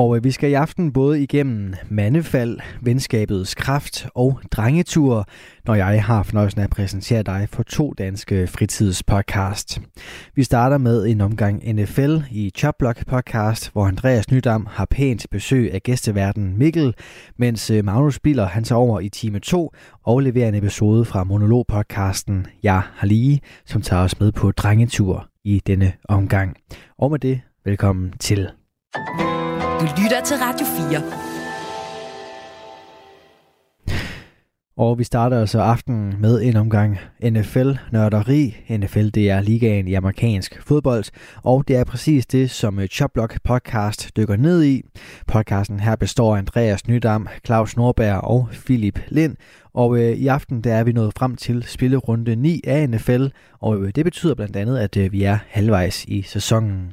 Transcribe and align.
Og 0.00 0.16
øh, 0.16 0.24
vi 0.24 0.30
skal 0.30 0.50
i 0.50 0.54
aften 0.54 0.92
både 0.92 1.22
igennem 1.22 1.74
mandefald, 1.88 2.58
venskabets 2.82 3.54
kraft 3.54 4.08
og 4.14 4.40
drengetur, 4.50 5.26
når 5.66 5.74
jeg 5.74 6.04
har 6.04 6.22
fornøjelsen 6.22 6.60
af 6.60 6.64
at 6.64 6.70
præsentere 6.70 7.22
dig 7.22 7.48
for 7.52 7.62
to 7.62 7.94
danske 7.98 8.46
fritidspodcast. 8.46 9.80
Vi 10.34 10.42
starter 10.42 10.78
med 10.78 11.06
en 11.06 11.20
omgang 11.20 11.74
NFL 11.74 12.16
i 12.30 12.50
Chopblock 12.56 13.06
podcast, 13.06 13.72
hvor 13.72 13.86
Andreas 13.86 14.30
Nydam 14.30 14.66
har 14.70 14.84
pænt 14.84 15.26
besøg 15.30 15.74
af 15.74 15.82
gæsteverden 15.82 16.58
Mikkel, 16.58 16.94
mens 17.36 17.70
øh, 17.70 17.84
Magnus 17.84 18.18
Biller 18.18 18.46
han 18.46 18.64
tager 18.64 18.78
over 18.78 19.00
i 19.00 19.08
time 19.08 19.38
2 19.38 19.72
og 20.04 20.20
leverer 20.20 20.48
en 20.48 20.54
episode 20.54 21.04
fra 21.04 21.24
monologpodcasten 21.24 22.46
Jeg 22.62 22.82
har 22.94 23.06
lige, 23.06 23.40
som 23.66 23.82
tager 23.82 24.02
os 24.02 24.20
med 24.20 24.32
på 24.32 24.52
drengetur 24.52 25.28
i 25.44 25.62
denne 25.66 25.92
omgang. 26.08 26.56
Og 26.98 27.10
med 27.10 27.18
det, 27.18 27.40
velkommen 27.64 28.12
til. 28.20 28.50
Du 29.80 29.86
lytter 30.02 30.20
til 30.24 30.36
Radio 30.36 30.66
4. 30.88 31.02
Og 34.76 34.98
vi 34.98 35.04
starter 35.04 35.40
altså 35.40 35.60
aftenen 35.60 36.20
med 36.20 36.42
en 36.42 36.56
omgang 36.56 36.98
NFL-nørderi. 37.22 38.56
NFL 38.70 39.08
det 39.08 39.30
er 39.30 39.40
ligaen 39.40 39.88
i 39.88 39.94
amerikansk 39.94 40.62
fodbold, 40.62 41.04
og 41.42 41.68
det 41.68 41.76
er 41.76 41.84
præcis 41.84 42.26
det, 42.26 42.50
som 42.50 42.78
øh, 42.78 42.86
Chopblock 42.86 43.38
podcast 43.44 44.16
dykker 44.16 44.36
ned 44.36 44.64
i. 44.64 44.82
Podcasten 45.26 45.80
her 45.80 45.96
består 45.96 46.34
af 46.34 46.38
Andreas 46.38 46.88
Nydam, 46.88 47.28
Claus 47.46 47.76
Norberg 47.76 48.20
og 48.20 48.48
Philip 48.52 49.00
Lind, 49.08 49.36
og 49.74 49.98
øh, 49.98 50.12
i 50.12 50.26
aften 50.26 50.64
der 50.64 50.74
er 50.74 50.84
vi 50.84 50.92
nået 50.92 51.12
frem 51.18 51.36
til 51.36 51.62
spillerunde 51.62 52.36
9 52.36 52.60
af 52.66 52.88
NFL, 52.90 53.26
og 53.60 53.82
øh, 53.82 53.92
det 53.94 54.04
betyder 54.04 54.34
blandt 54.34 54.56
andet, 54.56 54.78
at 54.78 54.96
øh, 54.96 55.12
vi 55.12 55.22
er 55.22 55.38
halvvejs 55.48 56.04
i 56.04 56.22
sæsonen. 56.22 56.92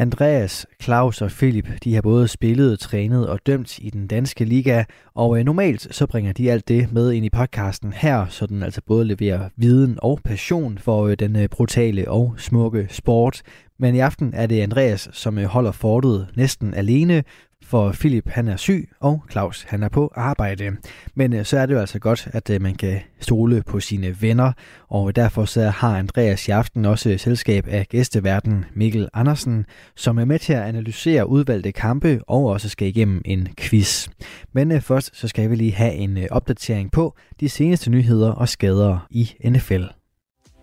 Andreas, 0.00 0.66
Claus 0.82 1.22
og 1.22 1.30
Philip, 1.30 1.68
de 1.84 1.94
har 1.94 2.02
både 2.02 2.28
spillet, 2.28 2.80
trænet 2.80 3.28
og 3.28 3.40
dømt 3.46 3.78
i 3.78 3.90
den 3.90 4.06
danske 4.06 4.44
liga, 4.44 4.84
og 5.14 5.38
øh, 5.38 5.44
normalt 5.44 5.94
så 5.94 6.06
bringer 6.06 6.32
de 6.32 6.50
alt 6.52 6.68
det 6.68 6.92
med 6.92 7.12
ind 7.12 7.26
i 7.26 7.30
podcasten 7.30 7.92
her, 7.92 8.26
så 8.26 8.46
den 8.46 8.62
altså 8.62 8.80
både 8.86 9.04
leverer 9.04 9.48
viden 9.56 9.98
og 10.02 10.20
passion 10.24 10.78
for 10.78 11.06
øh, 11.06 11.16
den 11.18 11.36
øh, 11.36 11.48
brutale 11.48 12.10
og 12.10 12.34
smukke 12.36 12.86
sport. 12.90 13.42
Men 13.78 13.94
i 13.94 13.98
aften 13.98 14.34
er 14.34 14.46
det 14.46 14.60
Andreas, 14.60 15.08
som 15.12 15.44
holder 15.44 15.72
fortet 15.72 16.28
næsten 16.36 16.74
alene, 16.74 17.24
for 17.68 17.92
Philip 17.92 18.28
han 18.28 18.48
er 18.48 18.56
syg, 18.56 18.88
og 19.00 19.22
Claus 19.30 19.62
han 19.68 19.82
er 19.82 19.88
på 19.88 20.12
arbejde. 20.14 20.76
Men 21.14 21.32
øh, 21.32 21.44
så 21.44 21.58
er 21.58 21.66
det 21.66 21.74
jo 21.74 21.80
altså 21.80 21.98
godt, 21.98 22.28
at 22.32 22.50
øh, 22.50 22.62
man 22.62 22.74
kan 22.74 23.00
stole 23.20 23.62
på 23.66 23.80
sine 23.80 24.22
venner, 24.22 24.52
og 24.88 25.16
derfor 25.16 25.44
så 25.44 25.68
har 25.68 25.98
Andreas 25.98 26.48
i 26.48 26.50
aften 26.50 26.84
også 26.84 27.18
selskab 27.18 27.66
af 27.68 27.86
gæsteverden 27.88 28.64
Mikkel 28.74 29.08
Andersen, 29.14 29.66
som 29.96 30.18
er 30.18 30.24
med 30.24 30.38
til 30.38 30.52
at 30.52 30.62
analysere 30.62 31.28
udvalgte 31.28 31.72
kampe 31.72 32.20
og 32.26 32.44
også 32.44 32.68
skal 32.68 32.88
igennem 32.88 33.22
en 33.24 33.48
quiz. 33.58 34.08
Men 34.52 34.72
øh, 34.72 34.80
først 34.80 35.10
så 35.16 35.28
skal 35.28 35.50
vi 35.50 35.54
lige 35.54 35.74
have 35.74 35.92
en 35.92 36.18
opdatering 36.30 36.92
på 36.92 37.16
de 37.40 37.48
seneste 37.48 37.90
nyheder 37.90 38.30
og 38.30 38.48
skader 38.48 39.06
i 39.10 39.30
NFL. 39.44 39.84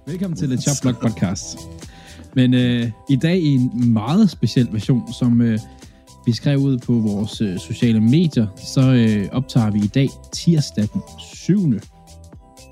Velkommen 0.08 0.38
til 0.38 0.48
The 0.48 0.58
Chop 0.62 0.76
Block 0.82 1.02
Podcast. 1.02 1.58
Men 2.36 2.54
øh, 2.54 2.92
i 3.10 3.16
dag 3.16 3.38
i 3.38 3.54
en 3.54 3.94
meget 3.94 4.30
speciel 4.30 4.68
version, 4.72 5.14
som 5.14 5.42
øh, 5.42 5.60
vi 6.26 6.32
skrev 6.32 6.60
ud 6.60 6.78
på 6.78 6.94
vores 6.94 7.42
øh, 7.42 7.60
sociale 7.60 8.02
medier, 8.02 8.48
så 8.58 8.82
øh, 8.82 9.30
optager 9.32 9.72
vi 9.72 9.80
i 9.80 9.88
dag 9.88 10.10
tirsdag 10.32 10.88
den 10.94 11.02
7. 11.20 11.74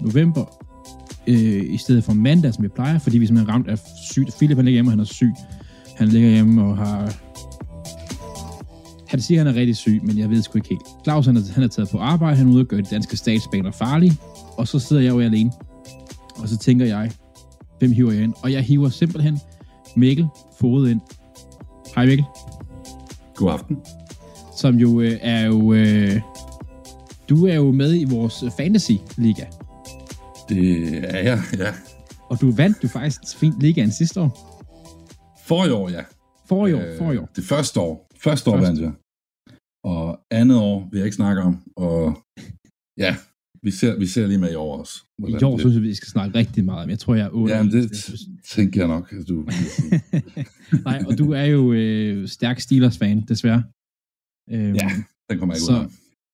november, 0.02 0.46
øh, 1.28 1.74
i 1.74 1.78
stedet 1.78 2.04
for 2.04 2.14
mandag, 2.14 2.54
som 2.54 2.64
vi 2.64 2.68
plejer, 2.68 3.00
fordi 3.00 3.18
vi 3.18 3.26
simpelthen 3.26 3.54
ramt 3.54 3.68
af 3.68 3.80
sygt. 4.12 4.36
Philip 4.38 4.58
han 4.58 4.66
ligger 4.66 4.76
hjemme, 4.76 4.90
og 4.90 4.92
han 4.92 5.00
er 5.00 5.04
syg. 5.04 5.34
Han 5.96 6.08
ligger 6.08 6.30
hjemme 6.30 6.64
og 6.64 6.78
har... 6.78 7.14
Han 9.08 9.22
siger, 9.22 9.42
at 9.42 9.46
han 9.46 9.56
er 9.56 9.60
rigtig 9.60 9.76
syg, 9.76 10.02
men 10.04 10.18
jeg 10.18 10.30
ved 10.30 10.42
sgu 10.42 10.58
ikke 10.58 10.70
helt. 10.70 10.82
Claus 11.04 11.26
han 11.26 11.38
er, 11.38 11.42
han 11.54 11.64
er 11.64 11.68
taget 11.68 11.90
på 11.90 11.98
arbejde, 11.98 12.38
han 12.38 12.48
er 12.48 12.52
ude 12.52 12.62
og 12.62 12.68
gøre 12.68 12.82
de 12.82 12.88
danske 12.92 13.18
statsbaner 13.18 13.72
farlige, 13.72 14.18
og 14.58 14.68
så 14.68 14.80
sidder 14.80 15.02
jeg 15.02 15.12
jo 15.12 15.20
alene. 15.20 15.52
Og 16.36 16.50
så 16.50 16.58
tænker 16.58 16.86
jeg, 16.86 17.12
hvem 17.80 17.92
hiver 17.92 18.12
jeg 18.12 18.24
ind? 18.24 18.34
Og 18.42 18.52
jeg 18.52 18.62
hiver 18.62 18.90
simpelthen 18.90 19.40
Mikkel 19.96 20.28
Fode 20.60 20.92
ind. 20.92 21.02
Hej 21.96 22.06
Mikkel. 22.06 22.26
God 23.36 23.52
aften. 23.52 23.78
Som 24.58 24.76
jo 24.76 25.02
øh, 25.02 25.20
er 25.22 25.46
jo... 25.46 25.74
Øh, 25.74 26.22
du 27.30 27.46
er 27.48 27.56
jo 27.56 27.72
med 27.72 27.96
i 27.96 28.04
vores 28.04 28.44
fantasy-liga. 28.58 29.46
Det 30.50 30.98
er 31.16 31.20
jeg, 31.20 31.40
ja. 31.58 31.74
Og 32.30 32.42
du 32.42 32.52
vandt 32.52 32.84
jo 32.84 32.88
faktisk 32.88 33.38
fint 33.38 33.60
ligaen 33.60 33.92
sidste 33.92 34.22
år. 34.22 34.32
For 35.48 35.66
i 35.66 35.72
år, 35.72 35.90
ja. 35.90 36.04
For 36.46 36.68
i 36.68 36.74
år, 36.74 36.82
øh, 36.82 36.98
for 36.98 37.12
i 37.12 37.18
år. 37.18 37.30
Det 37.36 37.44
første 37.44 37.80
år. 37.80 38.08
Første 38.18 38.52
år 38.52 38.58
vandt 38.58 38.82
jeg. 38.82 38.92
Og 39.84 40.20
andet 40.32 40.58
år 40.58 40.88
vil 40.92 40.98
jeg 40.98 41.06
ikke 41.06 41.16
snakke 41.16 41.42
om. 41.42 41.64
Og 41.76 42.18
ja, 42.98 43.16
vi 43.64 43.72
ser, 43.72 44.00
vi 44.00 44.06
ser 44.06 44.28
lige 44.28 44.38
med 44.38 44.52
i 44.52 44.56
år 44.56 44.78
også. 44.80 45.04
I 45.28 45.44
år 45.44 45.58
synes 45.58 45.74
jeg, 45.76 45.84
vi 45.84 45.94
skal 45.94 46.08
snakke 46.08 46.38
rigtig 46.38 46.66
meget 46.66 46.84
om. 46.84 46.90
Jeg 46.90 47.00
tror, 47.00 47.16
jeg 47.16 47.26
er 47.26 47.30
8. 47.30 47.56
Jamen, 47.56 47.72
det 47.72 47.92
tænker 48.46 48.82
jeg 48.82 48.88
nok, 48.88 49.14
at 49.14 49.28
du 49.28 49.46
Nej, 50.88 51.04
og 51.08 51.18
du 51.18 51.32
er 51.32 51.44
jo 51.44 51.74
øh, 51.74 52.28
stærk 52.28 52.60
Steelers-fan, 52.60 53.22
desværre. 53.28 53.64
Øhm, 54.52 54.76
ja, 54.76 54.90
den 55.30 55.40
kommer 55.40 55.56
jeg 55.56 55.60
ikke 55.60 55.66
så 55.66 55.72
ud 55.72 55.78
af. 55.78 55.90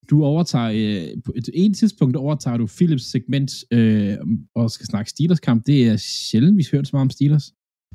Du 0.10 0.24
overtager, 0.24 0.72
øh, 0.76 1.22
på 1.26 1.34
et, 1.36 1.50
et 1.54 1.76
tidspunkt 1.76 2.16
overtager 2.16 2.58
du 2.58 2.68
Philips 2.68 3.04
segment 3.04 3.52
øh, 3.72 4.18
og 4.56 4.72
skal 4.72 4.86
snakke 4.86 5.10
Steelers-kamp. 5.10 5.66
Det 5.66 5.88
er 5.88 5.98
sjældent, 5.98 6.58
vi 6.58 6.68
hører 6.72 6.84
så 6.84 6.90
meget 6.94 7.06
om 7.06 7.10
Steelers. 7.10 7.54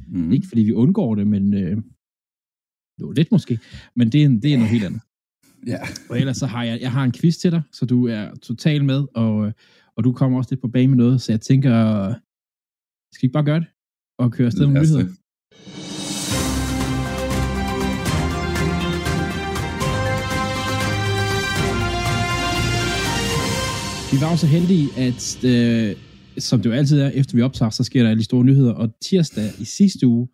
Mm. 0.08 0.32
Ikke 0.32 0.46
fordi 0.48 0.62
vi 0.62 0.72
undgår 0.72 1.14
det, 1.14 1.26
men 1.26 1.54
øh, 1.54 1.76
jo, 3.00 3.10
lidt 3.10 3.32
måske. 3.32 3.58
Men 3.96 4.12
det 4.12 4.24
er, 4.24 4.28
det 4.28 4.52
er 4.52 4.56
noget 4.56 4.72
helt 4.72 4.84
andet. 4.84 5.00
Ja. 5.66 5.78
Og 6.10 6.20
ellers 6.20 6.36
så 6.36 6.46
har 6.46 6.64
jeg, 6.64 6.80
jeg 6.80 6.92
har 6.92 7.04
en 7.04 7.12
quiz 7.12 7.36
til 7.36 7.50
dig, 7.52 7.62
så 7.72 7.86
du 7.86 8.06
er 8.06 8.34
totalt 8.42 8.84
med, 8.84 9.06
og, 9.14 9.52
og 9.96 10.04
du 10.04 10.12
kommer 10.12 10.38
også 10.38 10.50
lidt 10.50 10.60
på 10.60 10.68
bag 10.68 10.88
med 10.88 10.96
noget, 10.96 11.20
så 11.20 11.32
jeg 11.32 11.40
tænker, 11.40 12.08
skal 13.12 13.22
vi 13.22 13.26
ikke 13.26 13.32
bare 13.32 13.44
gøre 13.44 13.60
det? 13.60 13.66
Og 14.18 14.32
køre 14.32 14.46
afsted 14.46 14.66
med 14.66 14.80
nyheder? 14.80 15.04
Vi 24.12 24.20
var 24.20 24.30
også 24.30 24.46
heldige, 24.46 24.88
at 25.06 25.44
øh, 25.44 25.96
som 26.38 26.62
det 26.62 26.70
jo 26.70 26.74
altid 26.74 27.00
er, 27.00 27.10
efter 27.10 27.36
vi 27.36 27.42
optager, 27.42 27.70
så 27.70 27.84
sker 27.84 28.02
der 28.02 28.10
alle 28.10 28.18
de 28.18 28.24
store 28.24 28.44
nyheder, 28.44 28.72
og 28.72 28.94
tirsdag 29.02 29.50
i 29.60 29.64
sidste 29.64 30.06
uge 30.06 30.28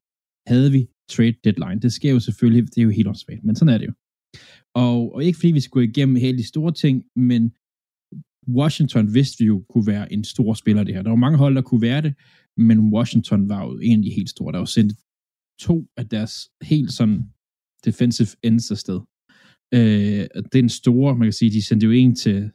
havde 0.46 0.72
vi 0.72 0.86
trade 1.10 1.34
deadline. 1.44 1.80
Det 1.80 1.92
sker 1.92 2.10
jo 2.12 2.20
selvfølgelig, 2.20 2.62
det 2.74 2.78
er 2.78 2.82
jo 2.82 2.90
helt 2.90 3.08
åndssvagt, 3.08 3.44
men 3.44 3.56
sådan 3.56 3.74
er 3.74 3.78
det 3.78 3.86
jo. 3.86 3.92
Og, 4.74 5.14
og 5.14 5.24
ikke 5.24 5.38
fordi 5.38 5.52
vi 5.52 5.60
skulle 5.60 5.88
igennem 5.88 6.16
hele 6.16 6.38
de 6.38 6.48
store 6.48 6.72
ting, 6.72 7.04
men 7.16 7.52
Washington 8.48 9.14
vidste 9.14 9.38
vi 9.38 9.46
jo 9.46 9.64
kunne 9.68 9.86
være 9.86 10.12
en 10.12 10.24
stor 10.24 10.54
spiller 10.54 10.84
det 10.84 10.94
her. 10.94 11.02
Der 11.02 11.10
var 11.10 11.16
mange 11.16 11.38
hold, 11.38 11.54
der 11.54 11.62
kunne 11.62 11.82
være 11.82 12.02
det, 12.02 12.14
men 12.56 12.92
Washington 12.94 13.48
var 13.48 13.64
jo 13.64 13.78
en 13.82 14.02
de 14.02 14.10
helt 14.10 14.30
store. 14.30 14.52
Der 14.52 14.58
var 14.58 14.64
sendt 14.64 14.92
to 15.60 15.86
af 15.96 16.08
deres 16.08 16.50
helt 16.62 16.92
sådan 16.92 17.24
defensive 17.84 18.28
ends 18.42 18.70
afsted. 18.70 19.00
Øh, 19.74 20.26
den 20.52 20.68
store, 20.68 21.16
man 21.16 21.26
kan 21.26 21.32
sige, 21.32 21.50
de 21.50 21.62
sendte 21.62 21.86
jo 21.86 21.92
en 21.92 22.14
til 22.14 22.50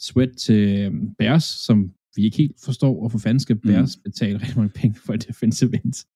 Sweat 0.00 0.36
til 0.36 0.78
øhm, 0.78 1.14
Bears, 1.18 1.44
som 1.44 1.92
vi 2.16 2.24
ikke 2.24 2.36
helt 2.36 2.56
forstår, 2.64 3.02
og 3.02 3.10
for 3.12 3.18
fanden 3.18 3.40
skal 3.40 3.56
mm. 3.56 3.60
Bears 3.60 3.96
mm. 3.96 4.02
betale 4.02 4.38
rigtig 4.40 4.56
mange 4.56 4.72
penge 4.74 5.00
for 5.04 5.14
et 5.14 5.28
defensive 5.28 5.70
end. 5.84 6.06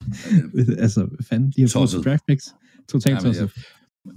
altså, 0.84 1.06
hvad 1.06 1.24
fanden, 1.28 1.52
de 1.56 1.60
har 1.60 1.68
fået 1.68 2.04
draft 2.04 2.26
picks. 2.26 2.54
Totalt 2.88 3.20
tosset. 3.20 3.50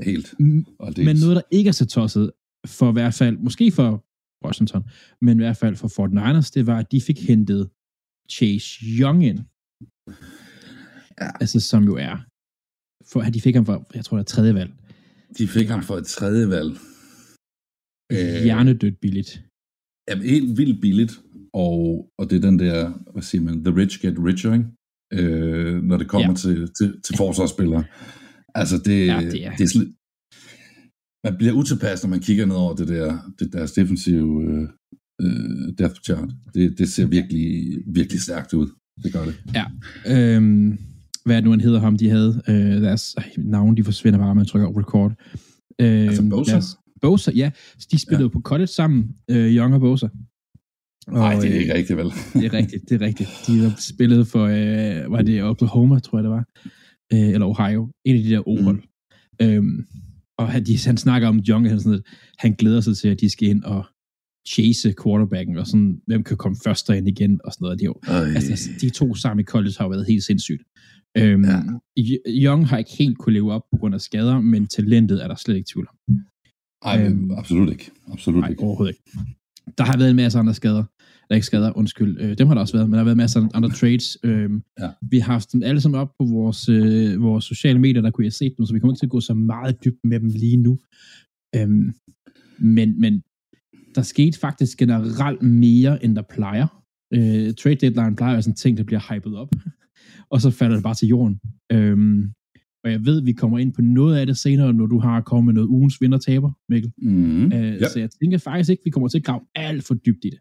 Helt. 0.03 0.33
Men 0.79 1.15
noget, 1.15 1.35
der 1.35 1.41
ikke 1.51 1.67
er 1.67 1.71
så 1.71 1.85
tosset, 1.85 2.31
for 2.67 2.89
i 2.89 2.93
hvert 2.93 3.13
fald, 3.13 3.37
måske 3.37 3.71
for 3.71 4.05
Washington, 4.45 4.83
men 5.21 5.37
i 5.37 5.43
hvert 5.43 5.57
fald 5.57 5.75
for 5.75 5.87
Fort 5.87 6.11
Niners, 6.11 6.51
det 6.51 6.67
var, 6.67 6.77
at 6.79 6.91
de 6.91 7.01
fik 7.01 7.27
hentet 7.27 7.69
Chase 8.31 8.69
Young 8.99 9.25
ind. 9.25 9.39
Ja. 11.21 11.29
Altså, 11.41 11.59
som 11.59 11.83
jo 11.83 11.95
er, 11.95 12.15
for, 13.11 13.21
de 13.21 13.41
fik 13.41 13.55
ham 13.55 13.65
for, 13.65 13.87
jeg 13.93 14.05
tror, 14.05 14.17
det 14.17 14.23
er 14.23 14.33
tredje 14.35 14.53
valg. 14.53 14.71
De 15.37 15.47
fik 15.47 15.67
ham 15.67 15.83
for 15.83 15.97
et 15.97 16.05
tredje 16.05 16.49
valg. 16.49 16.71
Øh, 18.11 18.43
Hjernedødt 18.43 18.99
billigt. 19.01 19.43
Ja, 20.07 20.15
helt 20.15 20.57
vildt 20.57 20.81
billigt. 20.81 21.13
Og, 21.53 22.09
og 22.19 22.29
det 22.29 22.35
er 22.37 22.41
den 22.49 22.59
der, 22.59 22.93
hvad 23.11 23.23
siger 23.23 23.41
man, 23.41 23.63
the 23.63 23.75
rich 23.75 24.01
get 24.01 24.17
richer, 24.19 24.53
ikke? 24.53 24.65
Øh, 25.13 25.83
når 25.83 25.97
det 25.97 26.07
kommer 26.07 26.29
ja. 26.29 26.35
til, 26.35 26.73
til, 26.79 27.01
til 27.01 27.17
forsvarsspillere. 27.17 27.83
Altså, 28.55 28.77
det, 28.77 29.07
ja, 29.07 29.19
det 29.31 29.45
er, 29.45 29.55
det 29.55 29.63
er 29.63 29.71
sli- 29.77 29.97
man 31.23 31.37
bliver 31.37 31.53
utilpas, 31.53 32.03
når 32.03 32.09
man 32.09 32.19
kigger 32.19 32.45
ned 32.45 32.55
over 32.55 32.75
det 32.75 32.87
der, 32.87 33.33
det 33.39 33.53
deres 33.53 33.71
defensive 33.71 34.43
øh, 34.43 34.67
øh, 35.21 35.73
depth 35.77 36.01
chart. 36.01 36.29
Det, 36.53 36.77
det 36.77 36.89
ser 36.89 37.05
virkelig, 37.05 37.77
virkelig 37.87 38.21
stærkt 38.21 38.53
ud. 38.53 38.67
Det 39.03 39.13
gør 39.13 39.25
det. 39.25 39.35
Ja. 39.53 39.65
Øhm, 40.07 40.77
hvad 41.25 41.35
er 41.35 41.39
det 41.39 41.43
nu, 41.43 41.51
han 41.51 41.61
hedder 41.61 41.79
ham, 41.79 41.97
de 41.97 42.09
havde? 42.09 42.41
Øh, 42.47 42.55
deres 42.55 43.15
øh, 43.17 43.43
navn, 43.45 43.77
de 43.77 43.83
forsvinder 43.83 44.19
bare, 44.19 44.35
man 44.35 44.45
trykker 44.45 44.79
record. 44.79 45.11
Øh, 45.81 46.01
altså 46.01 46.29
Bosa? 46.29 46.61
Bosa, 47.01 47.31
ja. 47.35 47.51
De 47.91 47.99
spillede 47.99 48.23
ja. 48.23 48.29
på 48.29 48.41
college 48.41 48.67
sammen, 48.67 49.15
øh, 49.29 49.55
Young 49.55 49.73
og 49.73 49.79
Bosa. 49.79 50.07
Nej, 51.09 51.39
det 51.39 51.55
er 51.55 51.59
ikke 51.59 51.73
rigtigt, 51.73 51.97
vel? 51.97 52.05
det 52.33 52.45
er 52.45 52.53
rigtigt, 52.53 52.89
det 52.89 53.01
er 53.01 53.05
rigtigt. 53.05 53.29
De 53.47 53.59
har 53.59 53.75
spillet 53.79 54.27
for, 54.27 54.45
øh, 54.45 55.11
var 55.11 55.21
det 55.21 55.43
Oklahoma, 55.43 55.99
tror 55.99 56.17
jeg 56.17 56.23
det 56.23 56.31
var, 56.31 56.45
øh, 57.13 57.29
eller 57.29 57.45
Ohio, 57.45 57.91
en 58.05 58.15
af 58.15 58.23
de 58.23 58.29
der 58.29 58.47
O-hold. 58.47 58.81
Mm. 59.39 59.45
Øhm, 59.45 59.85
og 60.37 60.51
han, 60.51 60.65
de, 60.65 60.77
han 60.85 60.97
snakker 60.97 61.27
om 61.27 61.41
Young, 61.49 61.69
han, 61.69 61.79
sådan, 61.79 62.01
han 62.37 62.53
glæder 62.53 62.81
sig 62.81 62.97
til, 62.97 63.07
at 63.07 63.21
de 63.21 63.29
skal 63.29 63.47
ind 63.47 63.63
og 63.63 63.85
chase 64.47 64.93
quarterbacken, 65.03 65.57
og 65.57 65.67
sådan, 65.67 66.01
hvem 66.07 66.23
kan 66.23 66.37
komme 66.37 66.57
først 66.63 66.87
derind 66.87 67.07
igen, 67.07 67.39
og 67.43 67.53
sådan 67.53 67.65
noget. 67.65 67.79
De, 67.79 67.85
jo, 67.85 67.95
altså, 68.07 68.69
de 68.81 68.89
to 68.89 69.15
sammen 69.15 69.41
i 69.41 69.45
college 69.45 69.75
har 69.77 69.89
været 69.89 70.05
helt 70.07 70.23
sindssygt. 70.23 70.63
Øhm, 71.17 71.43
ja. 71.43 71.61
Young 72.27 72.67
har 72.67 72.77
ikke 72.77 72.91
helt 72.99 73.17
kunne 73.17 73.33
leve 73.33 73.53
op 73.53 73.61
på 73.71 73.77
grund 73.77 73.95
af 73.95 74.01
skader, 74.01 74.39
men 74.39 74.67
talentet 74.67 75.23
er 75.23 75.27
der 75.27 75.35
slet 75.35 75.55
ikke 75.55 75.69
tvivl 75.73 75.87
om. 75.89 76.15
Nej, 76.85 77.05
øhm, 77.05 77.31
absolut 77.31 77.69
ikke. 77.71 77.91
Absolut 78.11 78.39
nej, 78.39 78.49
ikke. 78.49 78.63
overhovedet 78.63 78.93
ikke. 78.93 79.19
Der 79.77 79.83
har 79.83 79.97
været 79.97 80.09
en 80.09 80.15
masse 80.15 80.39
andre 80.39 80.53
skader. 80.53 80.83
Der 81.31 81.35
er 81.35 81.37
ikke 81.37 81.45
skader, 81.45 81.77
undskyld. 81.77 82.21
Øh, 82.21 82.37
dem 82.37 82.47
har 82.47 82.53
der 82.53 82.61
også 82.61 82.73
været, 82.73 82.89
men 82.89 82.93
der 82.93 82.97
har 82.97 83.03
været 83.03 83.17
masser 83.17 83.41
af 83.41 83.47
andre 83.53 83.69
trades. 83.69 84.17
Øhm, 84.23 84.63
ja. 84.79 84.89
Vi 85.01 85.19
har 85.19 85.33
haft 85.33 85.53
dem 85.53 85.63
alle 85.63 85.81
sammen 85.81 86.01
op 86.01 86.11
på 86.19 86.25
vores, 86.25 86.69
øh, 86.69 87.21
vores 87.21 87.45
sociale 87.45 87.79
medier, 87.79 88.01
der 88.01 88.11
kunne 88.11 88.25
jeg 88.25 88.33
se 88.33 88.53
dem, 88.57 88.65
så 88.65 88.73
vi 88.73 88.79
kommer 88.79 88.95
til 88.95 89.05
at 89.05 89.09
gå 89.09 89.19
så 89.19 89.33
meget 89.33 89.83
dybt 89.85 89.99
med 90.03 90.19
dem 90.19 90.29
lige 90.29 90.57
nu. 90.57 90.79
Øhm, 91.55 91.93
men, 92.59 93.01
men 93.01 93.21
der 93.95 94.01
skete 94.01 94.39
faktisk 94.39 94.77
generelt 94.77 95.41
mere, 95.41 96.03
end 96.03 96.15
der 96.15 96.21
plejer. 96.21 96.83
Øh, 97.13 97.53
trade 97.53 97.75
deadline 97.75 98.15
plejer 98.15 98.31
at 98.31 98.35
være 98.35 98.41
sådan 98.41 98.51
en 98.51 98.55
ting, 98.55 98.77
der 98.77 98.83
bliver 98.83 99.13
hypet 99.13 99.35
op, 99.37 99.49
og 100.33 100.41
så 100.41 100.49
falder 100.49 100.75
det 100.75 100.83
bare 100.83 100.95
til 100.95 101.07
jorden. 101.07 101.39
Øhm, 101.71 102.33
og 102.83 102.91
jeg 102.91 103.05
ved, 103.05 103.21
vi 103.21 103.33
kommer 103.33 103.59
ind 103.59 103.73
på 103.73 103.81
noget 103.81 104.17
af 104.17 104.25
det 104.25 104.37
senere, 104.37 104.73
når 104.73 104.85
du 104.85 104.99
har 104.99 105.21
kommet 105.21 105.45
med 105.45 105.53
noget 105.53 105.67
ugens 105.67 106.01
vinder-taber, 106.01 106.51
Mikkel. 106.69 106.91
Mm, 106.97 107.53
øh, 107.53 107.81
ja. 107.81 107.89
Så 107.89 107.99
jeg 107.99 108.09
tænker 108.11 108.37
faktisk 108.37 108.69
ikke, 108.69 108.83
vi 108.83 108.89
kommer 108.89 109.09
til 109.09 109.17
at 109.17 109.23
grave 109.23 109.41
alt 109.55 109.83
for 109.83 109.93
dybt 109.93 110.25
i 110.25 110.29
det. 110.29 110.39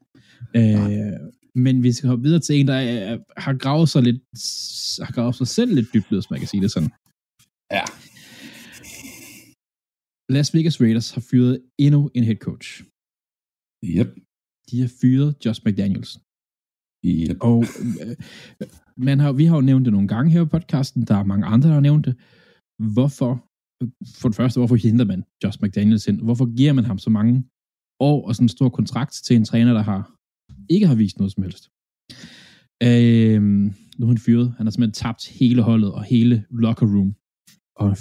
Øh, 0.57 1.31
men 1.55 1.83
vi 1.83 1.93
skal 1.93 2.09
hoppe 2.09 2.23
videre 2.23 2.41
til 2.41 2.61
en, 2.61 2.69
der 2.69 2.75
er, 2.75 3.19
har 3.37 3.55
gravet 3.55 3.89
sig 3.89 4.03
lidt, 4.03 4.21
har 5.07 5.13
gravet 5.13 5.35
sig 5.35 5.47
selv 5.47 5.75
lidt 5.75 5.89
dybt, 5.95 6.09
hvis 6.09 6.31
man 6.31 6.39
kan 6.39 6.49
sige 6.49 6.63
det 6.63 6.71
sådan. 6.71 6.91
Ja. 7.73 7.85
Las 10.35 10.55
Vegas 10.55 10.81
Raiders 10.81 11.11
har 11.11 11.25
fyret 11.31 11.63
endnu 11.79 12.11
en 12.15 12.25
head 12.25 12.37
coach. 12.37 12.83
Yep. 13.85 14.11
De 14.71 14.81
har 14.81 14.91
fyret 15.01 15.37
Josh 15.45 15.61
McDaniels. 15.67 16.19
Yep. 17.05 17.37
Og 17.41 17.65
øh, 17.83 18.17
man 18.97 19.21
har, 19.21 19.33
vi 19.33 19.45
har 19.45 19.57
jo 19.57 19.61
nævnt 19.61 19.85
det 19.85 19.93
nogle 19.93 20.09
gange 20.09 20.33
her 20.33 20.43
i 20.43 20.47
podcasten, 20.47 21.03
der 21.03 21.15
er 21.15 21.25
mange 21.25 21.47
andre, 21.47 21.69
der 21.69 21.75
har 21.75 21.81
nævnt 21.81 22.07
det. 22.07 22.15
Hvorfor, 22.95 23.33
for 24.21 24.29
det 24.29 24.37
første, 24.37 24.61
hvorfor 24.61 24.77
henter 24.77 25.05
man 25.05 25.25
Josh 25.45 25.59
McDaniels 25.63 26.07
ind? 26.07 26.21
Hvorfor 26.21 26.57
giver 26.57 26.73
man 26.73 26.85
ham 26.85 26.99
så 26.99 27.11
mange 27.11 27.45
år 28.01 28.29
og 28.29 28.35
sådan 28.35 28.45
en 28.45 28.49
stor 28.49 28.69
kontrakt 28.69 29.13
til 29.13 29.37
en 29.37 29.45
træner, 29.45 29.73
der 29.73 29.83
har 29.83 30.21
ikke 30.69 30.87
har 30.87 30.95
vist 30.95 31.19
noget 31.19 31.33
som 31.33 31.43
helst? 31.43 31.65
Øh, 32.83 33.43
nu 33.99 34.07
er 34.07 34.07
han 34.07 34.19
fyret. 34.19 34.55
Han 34.57 34.67
har 34.67 34.71
simpelthen 34.71 34.93
tabt 34.93 35.29
hele 35.29 35.63
holdet 35.63 35.93
og 35.93 36.05
hele 36.05 36.45
locker 36.51 36.87
room. 36.87 37.15
Og, 37.77 37.97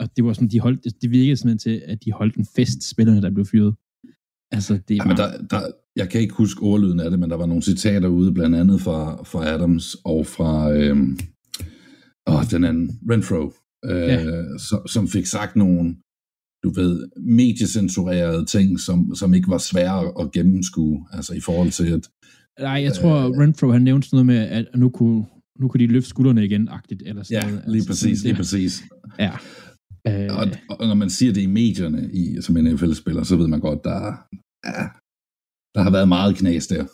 og 0.00 0.16
det 0.16 0.24
var 0.24 0.32
sådan, 0.32 0.48
de 0.48 0.60
holdt, 0.60 1.02
det 1.02 1.10
virkede 1.10 1.36
simpelthen 1.36 1.58
til, 1.58 1.82
at 1.86 2.04
de 2.04 2.12
holdt 2.12 2.36
en 2.36 2.46
fest, 2.56 2.90
spillerne, 2.90 3.22
der 3.22 3.30
blev 3.30 3.46
fyret. 3.46 3.74
Altså, 4.50 4.72
det 4.88 4.96
ja, 4.96 5.04
men 5.04 5.16
der, 5.16 5.46
der, 5.52 5.60
jeg 5.96 6.10
kan 6.10 6.20
ikke 6.20 6.34
huske 6.34 6.62
ordlyden 6.62 7.00
af 7.00 7.10
det, 7.10 7.18
men 7.18 7.30
der 7.30 7.36
var 7.36 7.46
nogle 7.46 7.62
citater 7.62 8.08
ude, 8.08 8.32
blandt 8.32 8.56
andet 8.56 8.80
fra, 8.80 9.22
fra 9.24 9.46
Adams 9.46 9.96
og 10.04 10.26
fra 10.26 10.72
øhm, 10.72 11.18
åh, 12.28 12.44
den 12.50 12.64
anden, 12.64 13.00
Renfro, 13.10 13.52
øh, 13.84 14.08
ja. 14.08 14.58
som, 14.58 14.86
som 14.86 15.08
fik 15.08 15.26
sagt 15.26 15.56
nogle, 15.56 15.96
du 16.64 16.70
ved, 16.80 17.08
mediecensurerede 17.20 18.44
ting, 18.44 18.80
som, 18.80 19.14
som 19.14 19.34
ikke 19.34 19.48
var 19.48 19.58
svære 19.58 20.12
at 20.20 20.32
gennemskue, 20.32 21.06
altså 21.12 21.34
i 21.34 21.40
forhold 21.40 21.70
til, 21.70 21.92
at... 21.92 22.08
Nej, 22.60 22.82
jeg 22.82 22.92
tror, 22.92 23.16
øh, 23.16 23.30
Renfro, 23.30 23.70
han 23.70 23.82
nævnte 23.82 24.08
sådan 24.08 24.26
noget 24.26 24.40
med, 24.40 24.48
at 24.58 24.66
nu 24.74 24.88
kunne, 24.88 25.26
nu 25.58 25.68
kunne 25.68 25.80
de 25.86 25.92
løfte 25.92 26.08
skuldrene 26.08 26.44
igen, 26.44 26.68
agtigt, 26.68 27.02
eller 27.06 27.22
sådan 27.22 27.42
ja, 27.42 27.50
noget. 27.50 27.64
lige 27.66 27.76
altså, 27.76 27.88
præcis, 27.88 28.22
lige 28.22 28.30
det, 28.30 28.36
præcis. 28.36 28.82
Ja. 29.18 29.32
Øh, 30.08 30.38
og, 30.38 30.46
og 30.70 30.86
når 30.86 30.94
man 30.94 31.10
siger 31.10 31.32
det 31.32 31.42
i 31.42 31.46
medierne, 31.46 32.10
i, 32.12 32.36
som 32.40 32.54
NFL-spiller, 32.54 33.22
så 33.22 33.36
ved 33.36 33.48
man 33.48 33.60
godt, 33.60 33.84
der, 33.84 34.00
ja, 34.66 34.84
der 35.76 35.82
har 35.82 35.90
været 35.90 36.08
meget 36.08 36.36
knas 36.36 36.66
der. 36.66 36.84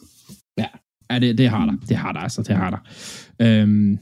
Ja, 0.59 0.67
ja 1.11 1.19
det, 1.19 1.39
det 1.39 1.49
har 1.49 1.67
der. 1.67 1.77
Det 1.89 1.97
har 1.97 2.13
der 2.13 2.21
altså, 2.21 2.43
det 2.43 2.57
har 2.57 2.71
der. 2.71 2.81
Øhm, 3.43 3.99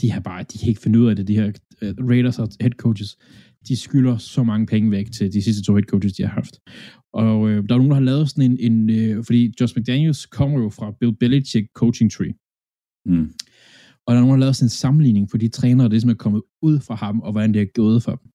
de 0.00 0.10
har 0.10 0.20
bare, 0.20 0.42
de 0.42 0.58
kan 0.58 0.68
ikke 0.68 0.80
finde 0.80 0.98
ud 0.98 1.06
af 1.08 1.16
det, 1.16 1.28
de 1.28 1.34
her 1.34 1.52
uh, 1.82 2.08
Raiders 2.10 2.38
og 2.38 2.48
head 2.60 2.70
coaches. 2.70 3.16
De 3.68 3.76
skylder 3.76 4.16
så 4.16 4.42
mange 4.42 4.66
penge 4.66 4.90
væk 4.90 5.12
til 5.12 5.32
de 5.32 5.42
sidste 5.42 5.62
to 5.62 5.74
head 5.74 5.82
coaches, 5.82 6.12
de 6.12 6.22
har 6.22 6.30
haft. 6.30 6.54
Og 7.12 7.48
øh, 7.48 7.68
der 7.68 7.74
er 7.74 7.78
nogen, 7.78 7.90
der 7.90 7.94
har 7.94 8.02
lavet 8.10 8.30
sådan 8.30 8.50
en, 8.50 8.58
en 8.72 8.90
øh, 8.90 9.24
fordi 9.24 9.54
Josh 9.60 9.78
McDaniels 9.78 10.26
kommer 10.26 10.58
jo 10.58 10.68
fra 10.68 10.92
Bill 11.00 11.16
Belichick 11.16 11.66
coaching 11.74 12.12
tree. 12.12 12.34
Mm. 13.06 13.32
Og 14.06 14.08
der 14.12 14.16
er 14.16 14.20
nogen, 14.20 14.28
der 14.28 14.36
har 14.36 14.46
lavet 14.46 14.56
sådan 14.56 14.66
en 14.66 14.70
sammenligning 14.84 15.30
for 15.30 15.38
de 15.38 15.48
trænere, 15.48 15.88
der 15.88 16.10
er 16.10 16.14
kommet 16.14 16.42
ud 16.62 16.80
fra 16.80 16.94
ham, 16.94 17.20
og 17.20 17.32
hvordan 17.32 17.54
det 17.54 17.62
er 17.62 17.66
gået 17.74 18.02
for 18.02 18.14
dem. 18.20 18.30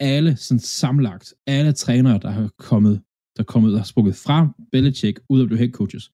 Alle 0.00 0.36
sådan 0.36 0.60
samlagt, 0.60 1.34
alle 1.46 1.72
trænere, 1.72 2.18
der 2.22 2.30
har 2.30 2.50
kommet, 2.58 3.00
der 3.40 3.44
er 3.44 3.52
kommet, 3.54 3.78
har 3.82 3.84
sprukket 3.92 4.14
fra 4.26 4.38
Belichick 4.72 5.16
ud 5.32 5.40
af 5.40 5.48
det 5.48 5.58
head 5.58 5.72
coaches, 5.80 6.04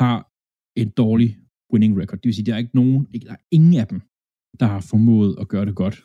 har 0.00 0.16
en 0.82 0.88
dårlig 1.02 1.28
winning 1.72 1.92
record. 2.00 2.18
Det 2.18 2.28
vil 2.28 2.34
sige, 2.34 2.46
der 2.46 2.54
er 2.54 2.62
ikke 2.64 2.76
nogen, 2.82 3.06
ikke, 3.14 3.26
der 3.26 3.32
er 3.32 3.42
ingen 3.50 3.74
af 3.82 3.86
dem, 3.92 4.00
der 4.60 4.66
har 4.66 4.80
formået 4.92 5.30
at 5.40 5.48
gøre 5.48 5.66
det 5.68 5.76
godt 5.82 5.96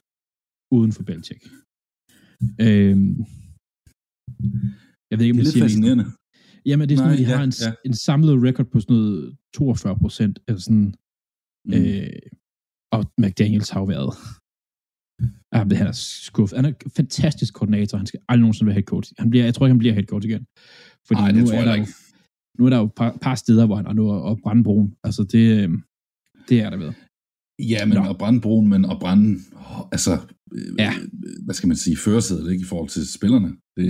uden 0.76 0.92
for 0.96 1.04
Belichick. 1.04 1.42
Øhm, 2.66 3.14
jeg 5.10 5.16
ved 5.18 5.24
ikke, 5.26 5.34
om 5.36 5.38
det 5.38 5.48
er 5.48 5.52
lidt 5.52 5.64
fascinerende. 5.66 6.06
Jamen, 6.66 6.90
det 6.90 6.94
er 6.94 6.98
sådan, 6.98 7.12
Nej, 7.12 7.20
at 7.20 7.26
de 7.26 7.32
ja, 7.32 7.38
har 7.38 7.44
en, 7.50 7.54
ja. 7.66 7.72
en 7.90 7.96
samlet 8.08 8.36
record 8.48 8.68
på 8.74 8.80
sådan 8.80 8.96
noget 8.96 9.38
42 9.54 9.98
procent, 10.04 10.36
eller 10.48 10.62
sådan, 10.68 10.96
Mm. 11.66 11.74
Øh, 11.74 12.20
og 12.96 13.02
McDaniels 13.24 13.70
har 13.70 13.80
jo 13.80 13.86
været 13.86 14.10
ja, 15.54 15.58
han 15.58 15.88
er 15.88 15.92
skuffet. 15.92 16.56
Han 16.58 16.66
er 16.66 16.70
en 16.70 16.92
fantastisk 16.96 17.54
koordinator. 17.54 17.98
Han 17.98 18.08
skal 18.08 18.20
aldrig 18.30 18.42
nogensinde 18.42 18.68
være 18.68 18.74
head 18.74 18.84
coach. 18.84 19.12
Han 19.20 19.30
bliver, 19.30 19.46
jeg 19.46 19.54
tror 19.54 19.66
ikke, 19.66 19.72
han 19.74 19.78
bliver 19.80 19.94
head 19.94 20.06
coach 20.06 20.28
igen. 20.28 20.46
Fordi 21.08 21.22
Ej, 21.22 21.32
det 21.32 21.44
nu 21.44 21.50
er 21.50 21.66
der 21.66 21.74
ikke. 21.74 21.88
Jo, 21.88 22.60
nu 22.60 22.66
er 22.66 22.70
der 22.70 22.78
jo 22.78 22.86
et 22.86 22.92
par, 22.96 23.18
par 23.22 23.36
steder, 23.36 23.66
hvor 23.66 23.76
han 23.76 23.86
er 23.88 23.94
nu 23.94 24.28
at 24.32 24.38
brænde 24.44 24.64
broen. 24.64 24.94
Altså, 25.04 25.24
det, 25.24 25.64
øh, 25.64 25.70
det 26.50 26.60
er 26.62 26.70
der 26.70 26.78
ved. 26.78 26.92
Ja, 27.70 27.86
men 27.86 27.98
Nå. 27.98 28.10
at 28.10 28.18
brænde 28.18 28.42
broen, 28.42 28.70
men 28.70 28.86
at 28.86 28.98
brænde, 29.00 29.40
altså, 29.92 30.14
øh, 30.54 30.76
Ja. 30.80 30.94
hvad 31.46 31.56
skal 31.56 31.68
man 31.68 31.78
sige, 31.78 31.98
førersædet, 31.98 32.52
ikke, 32.52 32.62
i 32.62 32.66
forhold 32.66 32.90
til 32.90 33.14
spillerne. 33.14 33.48
Det, 33.78 33.88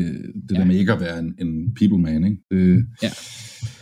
det 0.50 0.52
Ja. 0.52 0.60
der 0.60 0.66
med 0.66 0.76
ikke 0.76 0.94
at 0.94 1.00
være 1.00 1.20
en, 1.20 1.36
en 1.40 1.74
people 1.76 1.98
man, 1.98 2.24
ikke? 2.24 2.38
Det, 2.52 2.86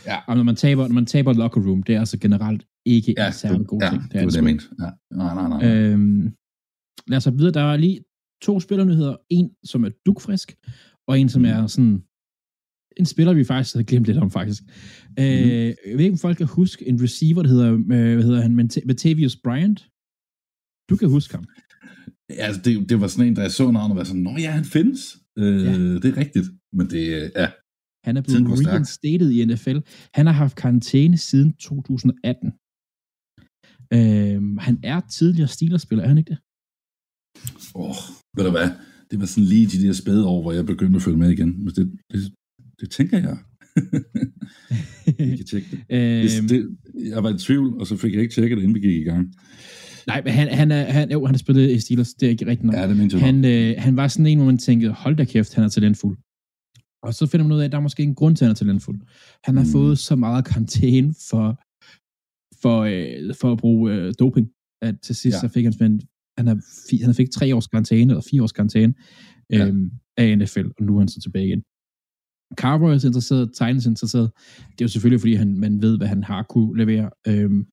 Ja. 0.05 0.17
Og 0.27 0.35
når 0.35 0.43
man 0.43 0.55
taber, 0.55 0.87
når 0.87 0.93
man 0.93 1.05
taber 1.05 1.33
locker 1.33 1.61
room, 1.61 1.83
det 1.83 1.95
er 1.95 1.99
altså 1.99 2.17
generelt 2.19 2.63
ikke 2.85 3.13
ja, 3.17 3.27
en 3.27 3.33
særlig 3.33 3.67
god 3.67 3.81
ja, 3.81 3.89
ting. 3.89 4.01
det 4.11 4.21
var 4.21 4.25
det, 4.27 4.35
jeg 4.35 4.43
mente. 4.43 4.65
Ja. 4.81 4.89
Nej, 5.15 5.33
nej, 5.35 5.49
nej. 5.49 5.75
Øhm, 5.75 6.33
lad 7.07 7.17
os 7.17 7.27
videre. 7.37 7.51
Der 7.51 7.61
er 7.61 7.77
lige 7.77 7.99
to 8.41 8.59
spillernyheder. 8.59 9.15
En, 9.29 9.51
som 9.63 9.83
er 9.83 9.89
dukfrisk, 10.05 10.55
og 11.07 11.19
en, 11.19 11.29
som 11.29 11.41
Mm. 11.41 11.45
er 11.47 11.67
sådan 11.67 12.03
en 12.97 13.05
spiller, 13.05 13.33
vi 13.33 13.43
faktisk 13.43 13.75
havde 13.75 13.85
glemt 13.85 14.05
lidt 14.05 14.17
om, 14.17 14.31
faktisk. 14.31 14.63
Mm. 14.63 15.23
Øh, 15.23 15.65
jeg 15.89 15.95
ved 15.95 15.99
ikke, 16.05 16.11
om 16.11 16.17
folk 16.17 16.37
kan 16.37 16.47
huske 16.47 16.87
en 16.87 17.03
receiver, 17.03 17.41
der 17.43 17.49
hedder, 17.49 17.73
øh, 17.73 17.85
hvad 18.15 18.23
hedder 18.23 18.41
han, 18.41 18.59
Mata- 18.59 18.85
Matavius 18.85 19.35
Bryant. 19.43 19.79
Du 20.89 20.95
kan 20.97 21.09
huske 21.09 21.33
ham. 21.35 21.45
Ja, 22.29 22.35
altså, 22.47 22.61
det, 22.65 22.89
det 22.89 23.01
var 23.01 23.07
sådan 23.07 23.27
en, 23.27 23.33
da 23.35 23.41
jeg 23.41 23.51
så 23.51 23.71
navnet, 23.71 23.91
og 23.91 23.97
var 23.97 24.03
sådan, 24.03 24.21
nå 24.21 24.31
ja, 24.45 24.51
han 24.51 24.65
findes. 24.65 25.01
Øh, 25.37 25.61
Ja. 25.65 25.73
Det 26.01 26.05
er 26.13 26.17
rigtigt. 26.17 26.47
Men 26.77 26.85
det, 26.93 27.03
øh, 27.17 27.29
ja, 27.41 27.47
Han 28.07 28.17
er 28.17 28.21
blevet 28.21 28.67
reinstated 28.71 29.29
i 29.31 29.45
NFL. 29.45 29.77
Han 30.13 30.25
har 30.25 30.33
haft 30.33 30.55
karantæne 30.55 31.17
siden 31.17 31.53
2018. 31.53 32.47
Øh, 33.97 34.57
han 34.67 34.75
er 34.83 34.99
tidligere 35.17 35.47
Steelers-spiller, 35.47 36.03
er 36.03 36.07
han 36.07 36.17
ikke 36.17 36.29
det? 36.29 36.39
Åh, 37.75 37.95
ved 38.37 38.43
du 38.45 38.51
hvad, 38.51 38.69
det 39.11 39.19
var 39.19 39.25
sådan 39.25 39.43
lige 39.43 39.67
de 39.67 39.87
der 39.87 39.93
spæde 39.93 40.25
år, 40.25 40.41
hvor 40.41 40.51
jeg 40.51 40.65
begyndte 40.65 40.95
at 40.95 41.01
følge 41.01 41.17
med 41.17 41.29
igen. 41.29 41.63
Men 41.63 41.67
det, 41.75 41.91
det, 42.13 42.31
det 42.79 42.89
tænker 42.91 43.17
jeg. 43.17 43.37
Vi 45.31 45.37
kan 45.37 45.45
tjekke 45.45 45.67
det. 45.71 45.79
Øhm, 45.89 46.47
det. 46.47 46.77
Jeg 47.09 47.23
var 47.23 47.33
i 47.35 47.37
tvivl, 47.37 47.79
og 47.79 47.87
så 47.87 47.97
fik 47.97 48.13
jeg 48.13 48.21
ikke 48.21 48.33
tjekket 48.33 48.57
det, 48.57 48.63
inden 48.63 48.75
vi 48.75 48.79
gik 48.87 49.01
i 49.01 49.03
gang. 49.03 49.33
Nej, 50.07 50.21
men 50.23 50.33
han, 50.33 50.47
han, 50.53 50.71
er, 50.71 50.83
han, 50.83 51.11
jo, 51.11 51.25
han 51.25 51.35
har 51.35 51.39
spillet 51.39 51.71
i 51.71 51.79
Steelers, 51.79 52.13
det 52.13 52.25
er 52.25 52.29
ikke 52.29 52.45
rigtigt 52.45 52.65
nok. 52.65 52.75
Ja, 52.75 52.87
det 52.87 52.97
mente 52.97 53.17
jeg 53.17 53.25
han, 53.25 53.45
øh, 53.45 53.75
han 53.77 53.95
var 53.95 54.07
sådan 54.07 54.25
en, 54.25 54.37
hvor 54.37 54.45
man 54.45 54.57
tænkte, 54.57 54.89
hold 54.91 55.15
da 55.15 55.23
kæft, 55.25 55.53
han 55.55 55.63
er 55.63 55.69
talentfuld. 55.69 56.17
Og 57.03 57.13
så 57.13 57.27
finder 57.27 57.43
man 57.47 57.55
ud 57.55 57.59
af, 57.61 57.65
at 57.65 57.71
der 57.71 57.77
er 57.77 57.81
måske 57.81 58.03
en 58.03 58.15
grund 58.15 58.35
til, 58.35 58.45
at 58.45 58.47
han 58.47 58.51
er 58.51 58.55
talentfuld. 58.55 58.99
Han 59.43 59.57
har 59.57 59.63
Mm. 59.63 59.71
fået 59.71 59.99
så 59.99 60.15
meget 60.15 60.45
karantæne 60.45 61.13
for, 61.29 61.59
for, 62.61 62.79
øh, 62.79 63.35
for 63.41 63.51
at 63.51 63.57
bruge 63.57 63.93
øh, 63.93 64.13
doping, 64.19 64.47
at 64.81 64.95
til 65.03 65.15
sidst 65.15 65.35
Ja. 65.35 65.39
så 65.39 65.47
fik 65.53 65.63
han 65.63 65.73
simpelthen, 65.73 66.01
han, 66.47 66.57
fi- 66.57 67.05
han 67.05 67.13
fik 67.13 67.27
tre 67.31 67.55
års 67.55 67.67
karantæne, 67.67 68.11
eller 68.11 68.27
fire 68.31 68.43
års 68.43 68.51
karantæne 68.51 68.93
Ja. 69.51 69.67
øhm, 69.67 69.91
af 70.17 70.37
NFL, 70.37 70.65
og 70.77 70.85
nu 70.85 70.95
er 70.95 70.99
han 70.99 71.07
så 71.07 71.21
tilbage 71.21 71.47
igen. 71.47 71.63
Cowboys 72.55 73.03
er 73.03 73.07
interesseret, 73.07 73.51
Titans 73.53 73.85
er 73.85 73.89
interesseret. 73.89 74.31
Det 74.71 74.81
er 74.81 74.85
jo 74.85 74.87
selvfølgelig, 74.87 75.21
fordi 75.21 75.33
han, 75.33 75.57
man 75.59 75.81
ved, 75.81 75.97
hvad 75.97 76.07
han 76.07 76.23
har 76.23 76.43
kunne 76.43 76.77
levere, 76.77 77.09
øhm, 77.27 77.65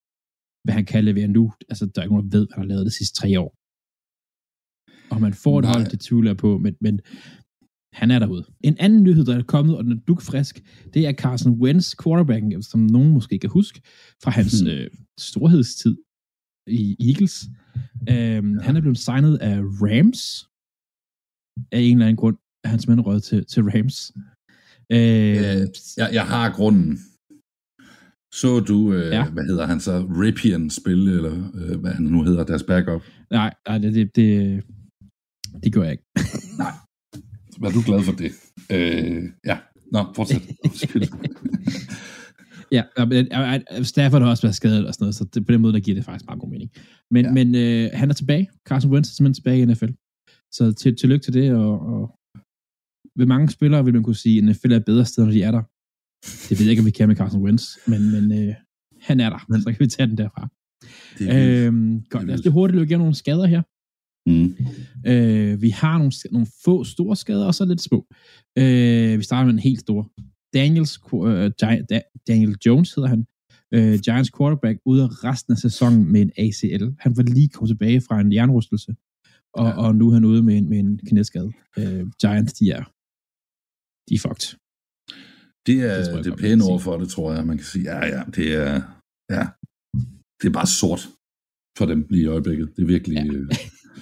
hvad 0.64 0.74
han 0.74 0.84
kan 0.84 1.04
levere 1.04 1.28
nu. 1.28 1.52
Altså, 1.68 1.86
der 1.86 2.00
er 2.00 2.02
ikke 2.04 2.14
nogen, 2.14 2.30
der 2.30 2.38
ved, 2.38 2.46
hvad 2.46 2.54
han 2.54 2.62
har 2.62 2.68
lavet 2.68 2.86
de 2.86 2.90
sidste 2.90 3.20
tre 3.20 3.40
år. 3.40 3.54
Og 5.14 5.20
man 5.20 5.34
får 5.34 5.58
et 5.58 5.64
hold, 5.66 5.90
det 5.90 6.00
tvivler 6.00 6.34
på, 6.34 6.58
men, 6.58 6.74
men 6.80 7.00
Han 7.92 8.10
er 8.10 8.18
derude. 8.18 8.44
En 8.60 8.76
anden 8.78 9.02
nyhed, 9.02 9.24
der 9.24 9.38
er 9.38 9.42
kommet, 9.42 9.76
og 9.76 9.84
den 9.84 9.92
er 9.92 10.00
dukfrisk, 10.08 10.62
det 10.94 11.06
er 11.06 11.12
Carson 11.12 11.52
Wentz, 11.52 11.94
quarterbacken, 12.02 12.62
som 12.62 12.80
nogen 12.80 13.12
måske 13.12 13.38
kan 13.38 13.50
huske, 13.50 13.80
fra 14.22 14.30
hans 14.30 14.60
hmm. 14.60 14.70
øh, 14.70 14.90
storhedstid 15.18 15.96
i 16.66 16.96
Eagles. 17.08 17.44
Øhm, 18.10 18.54
ja. 18.54 18.62
Han 18.62 18.76
er 18.76 18.80
blevet 18.80 18.98
signet 18.98 19.36
af 19.36 19.56
Rams, 19.60 20.48
af 21.72 21.80
en 21.80 21.96
eller 21.96 22.06
anden 22.06 22.16
grund, 22.16 22.36
hans 22.64 22.88
mand 22.88 23.00
røget 23.00 23.22
til, 23.22 23.46
til 23.46 23.62
Rams. 23.62 24.12
Øh, 24.92 25.36
øh, 25.36 25.68
jeg, 25.96 26.08
jeg 26.12 26.26
har 26.26 26.52
grunden. 26.52 26.98
Så 28.34 28.60
du, 28.60 28.92
øh, 28.92 29.10
ja. 29.12 29.30
hvad 29.30 29.44
hedder 29.44 29.66
han 29.66 29.80
så, 29.80 30.06
Ripien 30.22 30.70
spille, 30.70 31.16
eller 31.16 31.50
øh, 31.54 31.80
hvad 31.80 31.92
han 31.92 32.04
nu 32.04 32.22
hedder, 32.22 32.44
deres 32.44 32.62
backup? 32.62 33.02
Nej, 33.30 33.54
nej 33.68 33.78
det, 33.78 33.94
det, 33.94 34.16
det, 34.16 34.62
det 35.62 35.72
gør 35.72 35.82
jeg 35.82 35.92
ikke. 35.92 36.04
nej. 36.58 36.72
Var 37.58 37.70
du 37.70 37.80
glad 37.86 38.02
for 38.02 38.12
det? 38.12 38.32
Øh, 38.72 39.22
ja, 39.46 39.58
nå, 39.92 40.12
fortsæt. 40.16 40.42
ja, 42.76 42.82
Stafford 43.82 44.22
har 44.22 44.30
også 44.30 44.42
været 44.42 44.56
skadet 44.56 44.86
og 44.86 44.94
sådan 44.94 45.04
noget, 45.04 45.14
så 45.14 45.24
det, 45.34 45.46
på 45.46 45.52
den 45.52 45.60
måde, 45.60 45.72
der 45.72 45.80
giver 45.80 45.94
det 45.94 46.04
faktisk 46.04 46.26
meget 46.26 46.40
god 46.40 46.50
mening. 46.50 46.70
Men, 47.10 47.24
ja. 47.24 47.32
men 47.32 47.54
øh, 47.54 47.90
han 47.92 48.10
er 48.10 48.14
tilbage. 48.14 48.50
Carson 48.68 48.90
Wentz 48.92 49.10
er 49.10 49.14
simpelthen 49.14 49.34
tilbage 49.34 49.62
i 49.62 49.64
NFL. 49.64 49.92
Så 50.52 50.72
til, 50.72 50.96
tillykke 50.96 51.24
til 51.24 51.32
det, 51.32 51.54
og, 51.54 51.80
og 51.80 52.18
ved 53.16 53.26
mange 53.26 53.48
spillere 53.48 53.84
vil 53.84 53.94
man 53.94 54.02
kunne 54.02 54.16
sige, 54.16 54.38
at 54.38 54.44
NFL 54.44 54.72
er 54.72 54.76
et 54.76 54.84
bedre 54.84 55.04
sted, 55.04 55.24
når 55.24 55.32
de 55.32 55.42
er 55.42 55.50
der. 55.50 55.62
Det 56.48 56.58
ved 56.58 56.66
jeg 56.66 56.70
ikke, 56.70 56.80
om 56.80 56.86
vi 56.86 56.90
kan 56.90 57.08
med 57.08 57.16
Carson 57.16 57.42
Wentz, 57.42 57.64
men, 57.86 58.10
men 58.12 58.24
øh, 58.38 58.54
han 59.00 59.20
er 59.20 59.30
der, 59.30 59.44
men, 59.48 59.62
så 59.62 59.70
kan 59.72 59.80
vi 59.80 59.86
tage 59.86 60.06
den 60.06 60.18
derfra. 60.18 60.48
Det 61.18 61.66
øhm, 61.66 62.02
godt, 62.10 62.26
lad 62.26 62.34
os 62.34 62.40
det 62.40 62.52
hurtigt 62.52 62.74
løbe 62.76 62.86
igennem 62.86 63.02
nogle 63.02 63.14
skader 63.14 63.46
her. 63.46 63.62
Mm. 64.30 64.56
Øh, 65.06 65.62
vi 65.62 65.70
har 65.70 65.98
nogle, 65.98 66.12
nogle 66.30 66.46
få 66.64 66.84
store 66.84 67.16
skader, 67.16 67.46
og 67.46 67.54
så 67.54 67.64
lidt 67.64 67.80
små. 67.80 68.06
Øh, 68.58 69.18
vi 69.18 69.22
starter 69.22 69.44
med 69.44 69.52
en 69.52 69.68
helt 69.68 69.80
stor. 69.80 70.12
Daniels, 70.54 71.00
uh, 71.12 71.50
Daniel 72.28 72.56
Jones 72.66 72.94
hedder 72.94 73.08
han, 73.08 73.26
uh, 73.76 73.96
Giants 74.04 74.30
quarterback, 74.36 74.78
ude 74.84 75.02
af 75.02 75.24
resten 75.24 75.52
af 75.52 75.58
sæsonen 75.58 76.12
med 76.12 76.20
en 76.20 76.32
ACL. 76.36 76.84
Han 76.98 77.16
var 77.16 77.22
lige 77.22 77.48
kommet 77.48 77.68
tilbage 77.68 78.00
fra 78.00 78.20
en 78.20 78.32
jernrystelse, 78.32 78.94
og, 79.54 79.66
ja. 79.66 79.72
og 79.82 79.96
nu 79.96 80.08
er 80.08 80.14
han 80.14 80.24
ude 80.24 80.42
med 80.42 80.56
en, 80.58 80.68
med 80.68 80.78
en 80.78 80.98
knæskade. 81.08 81.52
Uh, 81.80 82.02
Giants, 82.20 82.52
de 82.52 82.64
er, 82.70 82.84
de 84.08 84.14
er 84.14 84.22
fucked. 84.26 84.46
Det 85.66 85.76
er 85.90 86.14
det, 86.14 86.24
det 86.24 86.32
er 86.32 86.36
pæne 86.36 86.64
ord 86.64 86.80
for 86.80 86.98
det, 86.98 87.08
tror 87.08 87.32
jeg. 87.34 87.46
Man 87.46 87.56
kan 87.56 87.66
sige, 87.66 87.84
ja, 87.92 88.06
ja, 88.06 88.22
det 88.36 88.54
er, 88.54 88.74
ja, 89.30 89.44
det 90.40 90.46
er 90.48 90.52
bare 90.52 90.66
sort 90.66 91.02
for 91.78 91.86
dem 91.86 92.06
lige 92.10 92.22
i 92.22 92.26
øjeblikket. 92.26 92.68
Det 92.76 92.82
er 92.82 92.86
virkelig... 92.86 93.16
Ja. 93.16 93.24
Øh, 93.24 93.48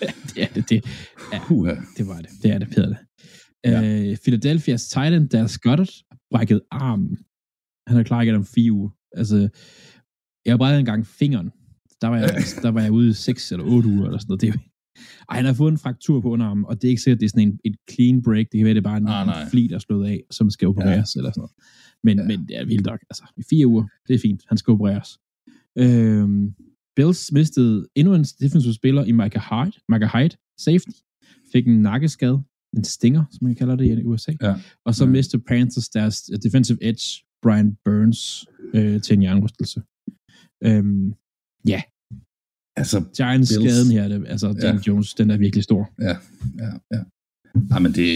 det 0.29 0.43
er 0.43 0.49
det. 0.55 0.71
Det, 0.71 0.85
ja, 1.33 1.39
uh-huh. 1.39 1.95
det 1.97 2.07
var 2.07 2.21
det. 2.21 2.31
Det 2.43 2.51
er 2.51 2.59
det, 2.59 2.69
Peter. 2.69 2.89
Det. 2.89 2.99
Ja. 3.65 3.79
Uh, 3.81 4.17
Philadelphia's 4.25 4.85
Titan, 4.95 5.27
der 5.27 5.47
Scott 5.47 5.91
brækket 6.33 6.61
armen. 6.71 7.19
Han 7.89 7.97
har 7.97 8.03
klaret 8.03 8.35
om 8.35 8.45
fire 8.45 8.73
uger. 8.73 8.91
Altså, 9.17 9.49
jeg 10.45 10.53
har 10.53 10.59
brækket 10.59 10.79
engang 10.79 11.07
fingeren. 11.07 11.51
Der 12.01 12.09
var 12.09 12.17
jeg, 12.17 12.31
der 12.63 12.71
var 12.71 12.81
jeg 12.81 12.93
ude 12.93 13.09
i 13.09 13.13
seks 13.13 13.53
eller 13.53 13.65
otte 13.65 13.89
uger, 13.89 14.07
eller 14.07 14.19
sådan 14.19 14.29
noget. 14.29 14.41
Det 14.41 14.61
ej, 15.29 15.37
han 15.37 15.45
har 15.45 15.53
fået 15.53 15.73
en 15.73 15.79
fraktur 15.79 16.21
på 16.21 16.31
underarmen, 16.31 16.65
og 16.65 16.83
det 16.83 16.89
er 16.89 16.91
ikke 16.91 17.03
sikkert, 17.03 17.17
at 17.17 17.21
det 17.21 17.27
er 17.27 17.31
sådan 17.31 17.49
en, 17.49 17.61
et 17.65 17.77
clean 17.91 18.23
break. 18.23 18.47
Det 18.53 18.59
kan 18.59 18.65
være, 18.65 18.75
det 18.75 18.81
er 18.81 18.91
bare 18.91 18.97
en, 18.97 19.09
ah, 19.09 19.43
en 19.43 19.51
fli, 19.51 19.67
der 19.67 19.75
er 19.75 19.79
slået 19.79 20.09
af, 20.09 20.23
som 20.31 20.51
skal 20.51 20.69
opereres, 20.69 21.17
ja. 21.17 21.19
eller 21.19 21.31
sådan 21.31 21.41
noget. 21.41 21.53
Men, 22.03 22.19
ja. 22.19 22.25
men 22.25 22.49
det 22.49 22.57
er 22.57 22.65
vildt 22.65 22.87
nok. 22.87 23.01
Altså, 23.11 23.25
i 23.37 23.43
fire 23.51 23.67
uger, 23.67 23.87
det 24.09 24.15
er 24.15 24.19
fint. 24.19 24.43
Han 24.49 24.59
skal 24.59 24.71
opereres. 24.71 25.19
Øhm, 25.79 26.55
Bills 26.97 27.33
mistede 27.33 27.87
endnu 27.95 28.15
en 28.15 28.25
defensive 28.25 28.75
spiller 28.75 29.05
i 29.05 29.13
Micah 29.13 29.43
Hyde, 29.51 29.77
Micah 29.89 30.11
Hyde, 30.15 30.37
safety, 30.59 30.99
fik 31.53 31.67
en 31.67 31.83
nakkeskade, 31.83 32.43
en 32.77 32.85
stinger, 32.85 33.25
som 33.31 33.45
man 33.45 33.55
kalder 33.55 33.77
det 33.77 33.99
i 33.99 34.05
USA. 34.05 34.33
Ja. 34.43 34.55
Og 34.85 34.95
så 34.95 35.05
ja. 35.05 35.11
mistede 35.11 35.43
Panthers 35.49 35.89
deres 35.89 36.23
defensive 36.43 36.79
edge, 36.81 37.25
Brian 37.43 37.77
Burns, 37.85 38.47
øh, 38.75 39.03
til 39.03 39.17
en 39.17 39.23
jernrystelse. 39.23 39.83
Øhm, 40.65 41.15
ja, 41.69 41.83
Altså, 42.77 43.05
Giants 43.17 43.53
Bills. 43.53 43.73
skaden 43.73 43.91
her, 43.93 44.09
det, 44.09 44.27
altså 44.29 44.53
Dan 44.53 44.77
ja. 44.77 44.81
Jones, 44.87 45.15
den 45.15 45.31
er 45.31 45.37
virkelig 45.37 45.65
stor. 45.65 45.83
Ja, 46.01 46.17
ja, 46.63 46.71
ja. 46.95 47.01
Ja, 47.71 47.79
men 47.79 47.93
det, 47.93 48.09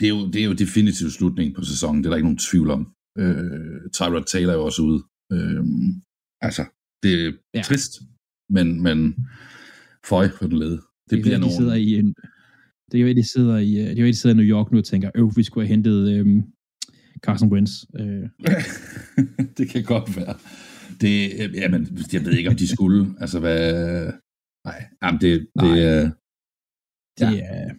det, 0.00 0.06
er 0.06 0.08
jo, 0.08 0.26
det 0.32 0.40
er 0.40 0.44
jo 0.44 0.52
definitivt 0.52 1.12
slutning 1.12 1.54
på 1.54 1.64
sæsonen, 1.64 1.98
det 2.02 2.06
er 2.06 2.10
der 2.10 2.16
ikke 2.16 2.26
nogen 2.30 2.38
tvivl 2.38 2.70
om. 2.70 2.92
Øh, 3.18 3.90
Tyrod 3.92 4.24
Taylor 4.32 4.52
er 4.52 4.56
jo 4.56 4.64
også 4.64 4.82
ude. 4.82 5.00
Øh, 5.32 5.64
altså, 6.40 6.64
det 7.02 7.12
er 7.26 7.32
ja. 7.54 7.62
trist, 7.62 7.92
men, 8.50 8.82
men 8.82 8.98
føj 10.06 10.28
for 10.28 10.46
den 10.46 10.58
lede. 10.58 10.70
Det, 10.76 11.10
det 11.10 11.22
bliver 11.22 11.38
nogen... 11.38 11.52
De 11.52 11.56
sidder 11.56 11.74
i 11.74 11.88
en, 11.98 12.14
det 12.92 13.00
er 13.00 13.02
jo, 13.02 13.14
de 13.14 13.28
sidder 13.34 13.56
i, 13.58 13.70
det 13.74 13.98
er 13.98 14.02
jo, 14.02 14.06
de 14.06 14.14
sidder 14.14 14.36
i 14.36 14.38
New 14.38 14.46
York 14.56 14.72
nu 14.72 14.78
og 14.78 14.84
tænker, 14.84 15.10
øv, 15.14 15.32
vi 15.36 15.42
skulle 15.42 15.66
have 15.66 15.74
hentet 15.74 16.12
øhm, 16.14 16.42
Carson 17.24 17.52
Wentz. 17.52 17.72
Øh. 18.00 18.28
det 19.58 19.68
kan 19.68 19.84
godt 19.84 20.16
være. 20.16 20.34
Det, 21.00 21.14
jamen, 21.54 21.98
jeg 22.12 22.24
ved 22.24 22.32
ikke, 22.32 22.50
om 22.50 22.56
de 22.56 22.68
skulle. 22.68 23.06
Altså, 23.22 23.38
hvad... 23.40 24.12
Nej, 24.66 24.84
jamen, 25.02 25.20
det, 25.20 25.32
det, 25.40 25.48
Nej. 25.56 25.78
Øh, 25.78 26.04
det 27.18 27.36
ja. 27.36 27.40
er... 27.42 27.74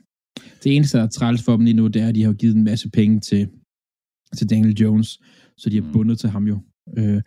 Det 0.63 0.75
eneste, 0.75 0.97
der 0.97 1.03
er 1.03 1.07
træls 1.07 1.43
for 1.43 1.51
dem 1.55 1.65
lige 1.65 1.73
nu, 1.73 1.87
det 1.87 2.01
er, 2.01 2.07
at 2.07 2.15
de 2.15 2.23
har 2.23 2.33
givet 2.33 2.55
en 2.55 2.63
masse 2.63 2.89
penge 2.89 3.19
til, 3.19 3.49
til 4.37 4.49
Daniel 4.49 4.77
Jones, 4.77 5.19
så 5.57 5.69
de 5.69 5.77
er 5.77 5.81
mm. 5.81 5.91
bundet 5.91 6.19
til 6.19 6.29
ham 6.29 6.47
jo. 6.47 6.59
Øh, 6.97 7.21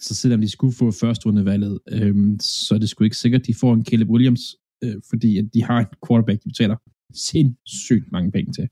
så 0.00 0.14
selvom 0.14 0.40
de 0.40 0.48
skulle 0.48 0.74
få 0.74 0.90
første 0.90 1.26
rundevalget, 1.26 1.78
øh, 1.88 2.14
så 2.40 2.74
er 2.74 2.78
det 2.78 2.88
sgu 2.88 3.04
ikke 3.04 3.16
sikkert, 3.16 3.40
at 3.40 3.46
de 3.46 3.54
får 3.54 3.74
en 3.74 3.84
Caleb 3.84 4.08
Williams, 4.08 4.56
øh, 4.84 4.96
fordi 5.10 5.38
at 5.38 5.44
de 5.54 5.64
har 5.64 5.78
en 5.78 5.86
quarterback, 6.08 6.42
de 6.42 6.48
betaler 6.48 6.76
sindssygt 7.14 8.12
mange 8.12 8.32
penge 8.32 8.52
til. 8.52 8.68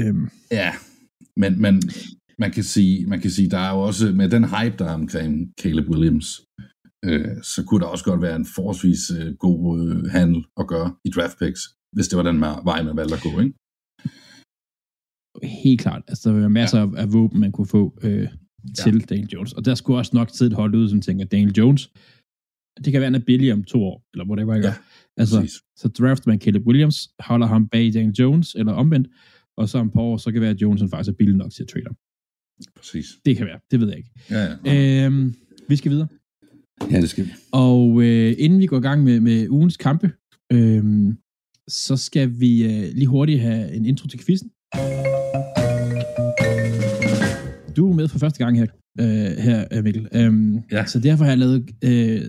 Øh, 0.00 0.14
ja, 0.50 0.72
men, 1.36 1.52
men 1.64 1.82
man 2.38 2.50
kan 2.50 2.64
sige, 2.64 3.06
man 3.06 3.20
kan 3.20 3.30
sige, 3.30 3.50
der 3.50 3.58
er 3.58 3.72
jo 3.74 3.80
også, 3.80 4.12
med 4.12 4.28
den 4.30 4.44
hype, 4.44 4.76
der 4.78 4.84
er 4.84 4.94
omkring 4.94 5.52
Caleb 5.60 5.88
Williams, 5.88 6.28
øh, 7.04 7.42
så 7.42 7.64
kunne 7.66 7.80
der 7.80 7.86
også 7.86 8.04
godt 8.04 8.22
være 8.22 8.36
en 8.36 8.46
forholdsvis 8.56 9.10
øh, 9.18 9.34
god 9.34 9.60
øh, 9.80 10.10
handel 10.10 10.44
at 10.60 10.66
gøre 10.66 10.94
i 11.04 11.10
draft 11.10 11.38
picks, 11.38 11.60
hvis 11.92 12.08
det 12.08 12.16
var 12.16 12.22
den 12.30 12.40
vej, 12.40 12.82
man 12.82 12.96
valgte 12.96 13.14
at 13.14 13.22
gå, 13.22 13.40
ikke? 13.40 13.54
Helt 15.64 15.80
klart. 15.80 16.02
Altså, 16.08 16.30
der 16.30 16.40
var 16.40 16.48
masser 16.48 16.80
ja. 16.80 16.88
af 16.96 17.12
våben, 17.12 17.40
man 17.40 17.52
kunne 17.52 17.66
få 17.66 17.98
øh, 18.02 18.28
til 18.78 18.94
ja. 18.94 19.06
Daniel 19.10 19.28
Jones. 19.28 19.52
Og 19.52 19.64
der 19.64 19.74
skulle 19.74 19.98
også 19.98 20.10
nok 20.14 20.30
sidde 20.32 20.50
et 20.50 20.56
hold 20.56 20.74
ud, 20.74 20.88
som 20.88 21.00
tænker, 21.00 21.24
Daniel 21.24 21.52
Jones, 21.52 21.90
det 22.84 22.92
kan 22.92 23.00
være, 23.00 23.14
en 23.14 23.22
billig 23.22 23.52
om 23.52 23.64
to 23.64 23.84
år, 23.84 24.04
eller 24.14 24.26
whatever, 24.28 24.54
ikke? 24.54 24.68
Ja, 24.68 24.74
altså, 25.16 25.40
præcis. 25.40 25.62
så 25.76 25.88
drafter 25.88 26.30
man 26.30 26.40
Caleb 26.40 26.66
Williams, 26.66 27.08
holder 27.20 27.46
ham 27.46 27.68
bag 27.68 27.94
Daniel 27.94 28.14
Jones, 28.14 28.54
eller 28.54 28.72
omvendt, 28.72 29.08
og 29.56 29.68
så 29.68 29.78
om 29.78 29.86
et 29.86 29.92
par 29.92 30.00
år, 30.00 30.16
så 30.16 30.24
kan 30.24 30.34
det 30.34 30.40
være, 30.40 30.50
at 30.50 30.62
Jones 30.62 30.82
faktisk 30.90 31.12
er 31.12 31.16
billig 31.16 31.36
nok 31.36 31.52
til 31.52 31.62
at 31.62 31.68
trade 31.68 31.84
ham. 31.86 31.96
Præcis. 32.76 33.06
Det 33.24 33.36
kan 33.36 33.46
være, 33.46 33.60
det 33.70 33.80
ved 33.80 33.88
jeg 33.88 33.96
ikke. 33.96 34.10
Ja, 34.30 34.56
ja. 34.64 35.04
Øhm, 35.06 35.34
vi 35.68 35.76
skal 35.76 35.90
videre. 35.90 36.08
Ja, 36.90 37.00
det 37.00 37.10
skal 37.10 37.24
vi. 37.24 37.30
Og 37.52 38.02
øh, 38.02 38.34
inden 38.38 38.60
vi 38.60 38.66
går 38.66 38.78
i 38.78 38.80
gang 38.80 39.04
med, 39.04 39.20
med 39.20 39.48
ugens 39.48 39.76
kampe, 39.76 40.12
øh, 40.52 41.14
så 41.68 41.96
skal 41.96 42.40
vi 42.40 42.64
øh, 42.64 42.92
lige 42.94 43.06
hurtigt 43.06 43.40
have 43.40 43.74
en 43.74 43.84
intro 43.84 44.08
til 44.08 44.20
quizzen. 44.24 44.50
Du 47.76 47.90
er 47.90 47.94
med 47.94 48.08
for 48.08 48.18
første 48.18 48.44
gang 48.44 48.58
her, 48.58 48.66
øh, 49.00 49.36
her 49.46 49.82
Mikkel. 49.82 50.08
Øhm, 50.12 50.58
ja. 50.72 50.86
Så 50.86 51.00
derfor 51.00 51.24
har 51.24 51.30
jeg 51.30 51.38
lavet 51.38 51.70
øh, 51.84 52.22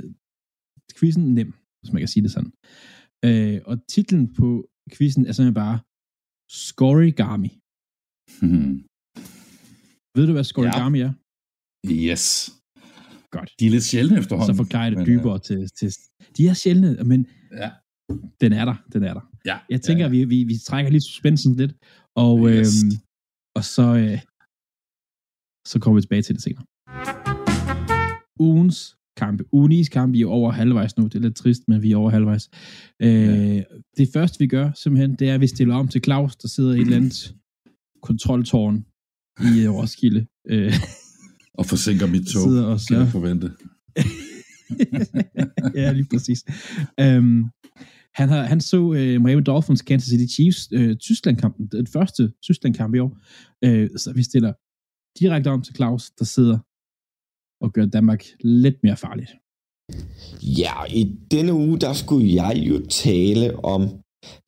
quizzen 0.99 1.33
nem, 1.33 1.53
hvis 1.81 1.93
man 1.93 2.01
kan 2.01 2.07
sige 2.07 2.23
det 2.23 2.31
sådan. 2.31 2.51
Øh, 3.25 3.61
og 3.65 3.77
titlen 3.87 4.33
på 4.33 4.69
quizzen 4.97 5.25
er 5.25 5.31
simpelthen 5.31 5.53
bare 5.53 5.79
Scorigami. 6.49 7.51
Hmm. 8.41 8.75
Ved 10.15 10.27
du, 10.27 10.33
hvad 10.33 10.43
scorigami 10.43 10.99
ja. 10.99 11.05
er? 11.05 11.13
Yes. 11.87 12.51
Godt. 13.31 13.49
De 13.59 13.65
er 13.67 13.69
lidt 13.69 13.83
sjældne 13.83 14.17
efterhånden. 14.19 14.55
Så 14.55 14.63
forklarer 14.63 14.85
jeg 14.87 14.97
det 14.97 15.07
dybere 15.07 15.33
ja. 15.33 15.39
til, 15.47 15.69
til... 15.79 15.89
De 16.37 16.47
er 16.47 16.53
sjældne, 16.53 16.89
men 17.11 17.27
ja. 17.61 17.69
den 18.41 18.51
er 18.59 18.65
der. 18.65 18.75
Den 18.93 19.03
er 19.03 19.13
der. 19.13 19.23
Ja. 19.45 19.57
Jeg 19.69 19.81
tænker, 19.81 20.05
ja, 20.05 20.11
ja. 20.11 20.25
Vi, 20.25 20.25
vi, 20.33 20.43
vi 20.43 20.57
trækker 20.67 20.91
lige 20.91 21.01
suspensen 21.01 21.55
lidt, 21.55 21.73
og, 22.15 22.37
yes. 22.47 22.83
øhm, 22.83 22.91
og 23.57 23.63
så, 23.75 23.87
øh, 24.03 24.19
så 25.71 25.75
kommer 25.81 25.95
vi 25.97 26.01
tilbage 26.01 26.21
til 26.21 26.35
det 26.35 26.43
senere. 26.43 26.65
Ugens 28.39 28.79
kampe. 29.17 29.43
Unis 29.51 29.89
kampe, 29.89 30.11
vi 30.11 30.21
er 30.21 30.27
over 30.27 30.51
halvvejs 30.51 30.97
nu. 30.97 31.03
Det 31.03 31.15
er 31.15 31.19
lidt 31.19 31.35
trist, 31.35 31.61
men 31.67 31.81
vi 31.81 31.91
er 31.91 31.97
over 31.97 32.09
halvvejs. 32.09 32.49
Øh, 33.01 33.09
ja. 33.09 33.63
Det 33.97 34.09
første, 34.13 34.39
vi 34.39 34.47
gør, 34.47 34.71
simpelthen, 34.75 35.15
det 35.15 35.29
er, 35.29 35.33
at 35.33 35.41
vi 35.41 35.47
stiller 35.47 35.75
om 35.75 35.87
til 35.87 36.03
Claus, 36.03 36.35
der 36.35 36.47
sidder 36.47 36.73
i 36.73 36.75
et 36.75 36.81
eller 36.81 36.97
andet 36.97 37.35
kontroltårn 38.01 38.85
i 39.41 39.67
uh, 39.67 39.75
Roskilde. 39.75 40.25
Uh, 40.53 40.73
og 41.59 41.65
forsinker 41.65 42.07
mit 42.07 42.27
tog, 42.27 42.43
og 42.43 42.79
så... 42.79 42.87
kan 42.87 42.97
jeg 42.97 43.07
forvente. 43.07 43.51
ja, 45.81 45.91
lige 45.91 46.07
præcis. 46.11 46.45
Um, 47.01 47.49
han, 48.13 48.29
har, 48.29 48.43
han 48.43 48.61
så 48.61 48.81
uh, 48.81 48.95
Miami 48.95 49.41
Dolphins 49.41 49.81
Kansas 49.81 50.09
City 50.09 50.33
Chiefs 50.33 50.69
uh, 50.71 50.95
Tyskland-kampen, 50.95 51.67
den 51.67 51.87
første 51.87 52.31
Tyskland-kamp 52.43 52.95
i 52.95 52.99
år. 52.99 53.17
Uh, 53.65 53.87
så 53.97 54.13
vi 54.15 54.23
stiller 54.23 54.53
direkte 55.19 55.47
om 55.47 55.61
til 55.61 55.75
Claus, 55.75 56.11
der 56.19 56.25
sidder 56.25 56.59
og 57.65 57.73
gøre 57.73 57.89
Danmark 57.97 58.21
lidt 58.39 58.77
mere 58.83 58.97
farligt. 59.05 59.31
Ja, 60.61 60.75
i 61.01 61.03
denne 61.31 61.53
uge, 61.53 61.77
der 61.85 61.93
skulle 61.93 62.27
jeg 62.41 62.53
jo 62.69 62.75
tale 63.03 63.45
om 63.75 63.81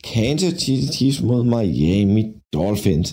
Kansas 0.03 0.61
City 0.61 0.87
Chiefs 0.95 1.21
mod 1.29 1.41
Miami 1.53 2.23
Dolphins. 2.53 3.09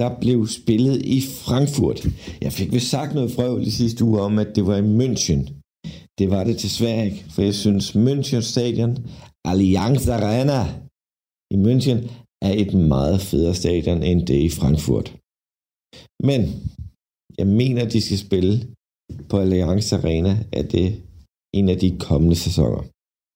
Der 0.00 0.20
blev 0.20 0.38
spillet 0.46 0.96
i 1.16 1.18
Frankfurt. 1.44 1.98
Jeg 2.44 2.52
fik 2.52 2.72
vel 2.72 2.80
sagt 2.80 3.14
noget 3.14 3.30
frøv 3.36 3.60
i 3.60 3.70
sidste 3.70 4.04
uge 4.04 4.20
om, 4.20 4.38
at 4.38 4.50
det 4.56 4.66
var 4.66 4.76
i 4.76 4.90
München. 5.00 5.40
Det 6.18 6.26
var 6.30 6.44
det 6.44 6.62
desværre 6.62 7.04
ikke, 7.06 7.24
for 7.32 7.42
jeg 7.42 7.54
synes 7.54 7.96
München 8.06 8.40
Stadion, 8.52 8.92
Allianz 9.50 10.08
Arena 10.08 10.60
i 11.54 11.56
München, 11.66 11.98
er 12.48 12.52
et 12.62 12.72
meget 12.94 13.20
federe 13.20 13.54
stadion 13.54 14.02
end 14.02 14.20
det 14.26 14.40
i 14.48 14.50
Frankfurt. 14.58 15.08
Men 16.28 16.40
jeg 17.38 17.46
mener, 17.60 17.88
de 17.94 18.00
skal 18.00 18.18
spille 18.26 18.54
på 19.28 19.38
Allianz 19.38 19.92
Arena, 19.92 20.44
er 20.52 20.62
det 20.62 21.02
en 21.58 21.68
af 21.68 21.78
de 21.78 21.98
kommende 21.98 22.36
sæsoner. 22.36 22.82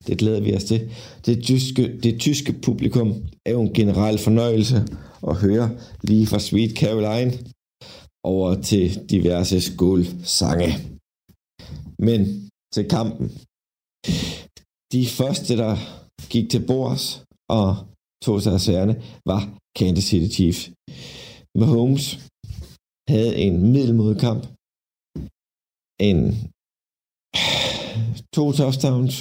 Det 0.07 0.19
glæder 0.19 0.41
vi 0.41 0.55
os 0.55 0.65
til. 0.65 0.81
Det 1.27 1.43
tyske, 1.43 2.01
det 2.05 2.21
tyske 2.21 2.53
publikum 2.53 3.09
er 3.47 3.53
jo 3.53 3.61
en 3.61 3.75
generel 3.75 4.19
fornøjelse 4.19 4.77
at 5.31 5.37
høre 5.37 5.67
lige 6.03 6.27
fra 6.27 6.39
Sweet 6.39 6.73
Caroline 6.81 7.33
over 8.25 8.63
til 8.63 9.11
diverse 9.11 9.61
skålsange. 9.61 10.71
Men 11.99 12.21
til 12.75 12.85
kampen. 12.89 13.27
De 14.93 15.07
første, 15.19 15.57
der 15.63 15.75
gik 16.33 16.51
til 16.51 16.67
bords 16.67 17.05
og 17.59 17.69
tog 18.25 18.43
sig 18.43 18.53
af 18.53 18.61
sagerne, 18.61 18.95
var 19.27 19.43
Kansas 19.79 20.05
City 20.05 20.35
Chiefs. 20.35 20.63
Mahomes 21.59 22.07
havde 23.09 23.37
en 23.37 23.73
middelmodig 23.73 24.21
kamp. 24.21 24.43
En 26.01 26.19
to 28.37 28.45
touchdowns, 28.53 29.15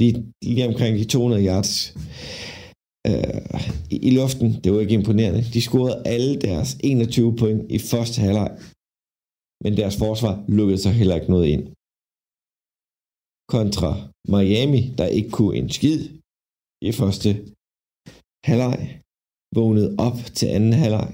lige, 0.00 0.14
lige 0.42 0.68
omkring 0.70 0.92
de 0.98 1.04
200 1.04 1.46
yards 1.48 1.72
øh, 3.08 3.42
i, 3.94 3.96
i 4.08 4.10
luften. 4.18 4.48
Det 4.62 4.68
var 4.72 4.80
ikke 4.80 4.98
imponerende. 5.00 5.42
De 5.54 5.60
scorede 5.68 6.02
alle 6.14 6.32
deres 6.46 6.70
21 6.84 7.36
point 7.40 7.60
i 7.76 7.78
første 7.90 8.18
halvleg, 8.24 8.50
men 9.62 9.72
deres 9.80 9.96
forsvar 10.04 10.34
lukkede 10.56 10.80
sig 10.84 10.92
heller 11.00 11.16
ikke 11.18 11.34
noget 11.34 11.46
ind. 11.54 11.64
Kontra 13.54 13.90
Miami, 14.34 14.82
der 14.98 15.06
ikke 15.18 15.30
kunne 15.36 15.56
en 15.60 15.70
skid 15.78 16.00
i 16.88 16.90
første 17.00 17.30
halvleg, 18.48 18.78
vågnede 19.56 19.90
op 20.06 20.18
til 20.38 20.48
anden 20.56 20.74
halvleg. 20.82 21.10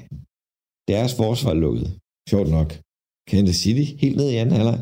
Deres 0.93 1.13
forsvar 1.23 1.55
lukkede. 1.65 1.91
Sjovt 2.31 2.51
nok. 2.59 2.69
Kansas 3.31 3.59
City 3.65 3.87
helt 4.03 4.17
ned 4.17 4.29
i 4.31 4.37
anden 4.37 4.57
halvleg, 4.59 4.81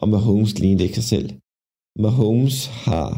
og 0.00 0.06
Mahomes 0.08 0.58
lignede 0.58 0.84
ikke 0.84 1.00
sig 1.00 1.08
selv. 1.14 1.28
Mahomes 2.04 2.56
har, 2.86 3.08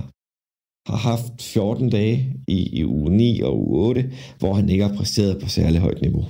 har 0.91 1.01
haft 1.11 1.35
14 1.43 1.91
dage 1.99 2.17
i, 2.57 2.59
i 2.79 2.85
uge 2.85 3.11
9 3.11 3.41
og 3.49 3.53
uge 3.65 3.77
8, 3.89 4.03
hvor 4.39 4.53
han 4.59 4.69
ikke 4.69 4.85
har 4.89 4.97
præsteret 4.99 5.41
på 5.43 5.47
særlig 5.49 5.81
højt 5.87 6.03
niveau. 6.07 6.25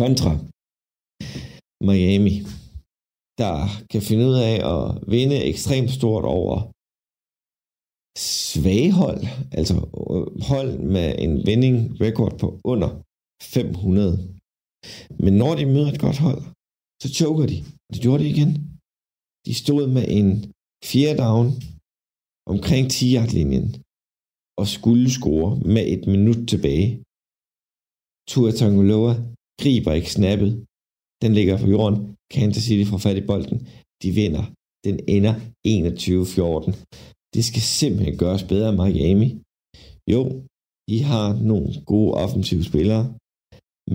Kontra 0.00 0.32
Miami, 1.88 2.34
der 3.42 3.54
kan 3.90 4.02
finde 4.08 4.24
ud 4.30 4.36
af 4.50 4.56
at 4.74 4.82
vinde 5.14 5.44
ekstremt 5.50 5.90
stort 5.98 6.24
over 6.24 6.56
svage 8.18 8.92
hold, 9.02 9.22
altså 9.58 9.76
øh, 10.12 10.26
hold 10.50 10.72
med 10.94 11.08
en 11.24 11.32
vinding 11.48 11.76
record 12.04 12.38
på 12.42 12.48
under 12.72 12.90
500. 13.42 14.12
Men 15.24 15.32
når 15.42 15.52
de 15.54 15.66
møder 15.66 15.90
et 15.92 16.00
godt 16.06 16.18
hold, 16.26 16.42
så 17.02 17.06
choker 17.18 17.46
de. 17.52 17.58
Det 17.92 17.98
gjorde 18.04 18.22
de 18.24 18.28
igen. 18.34 18.52
De 19.46 19.52
stod 19.62 19.82
med 19.96 20.04
en 20.18 20.30
fjerde 20.90 21.18
down 21.24 21.46
omkring 22.52 22.84
10 22.90 23.04
linjen 23.36 23.68
og 24.60 24.66
skulle 24.76 25.08
score 25.18 25.50
med 25.74 25.84
et 25.94 26.02
minut 26.14 26.42
tilbage. 26.52 26.90
Tua 28.30 28.50
Tagovailoa 28.58 29.14
griber 29.62 29.92
ikke 29.98 30.16
snappet. 30.18 30.50
Den 31.22 31.30
ligger 31.38 31.56
på 31.62 31.68
jorden. 31.76 31.98
Kansas 32.34 32.64
City 32.68 32.84
får 32.90 33.00
fat 33.06 33.18
i 33.22 33.28
bolden. 33.30 33.58
De 34.02 34.08
vinder. 34.20 34.44
Den 34.86 34.96
ender 35.16 35.34
21-14. 35.66 36.70
Det 37.34 37.42
skal 37.48 37.64
simpelthen 37.78 38.16
gøres 38.22 38.44
bedre 38.52 38.76
Miami. 38.80 39.28
Jo, 40.12 40.22
de 40.90 40.96
har 41.10 41.26
nogle 41.50 41.68
gode 41.90 42.12
offensive 42.24 42.64
spillere, 42.70 43.04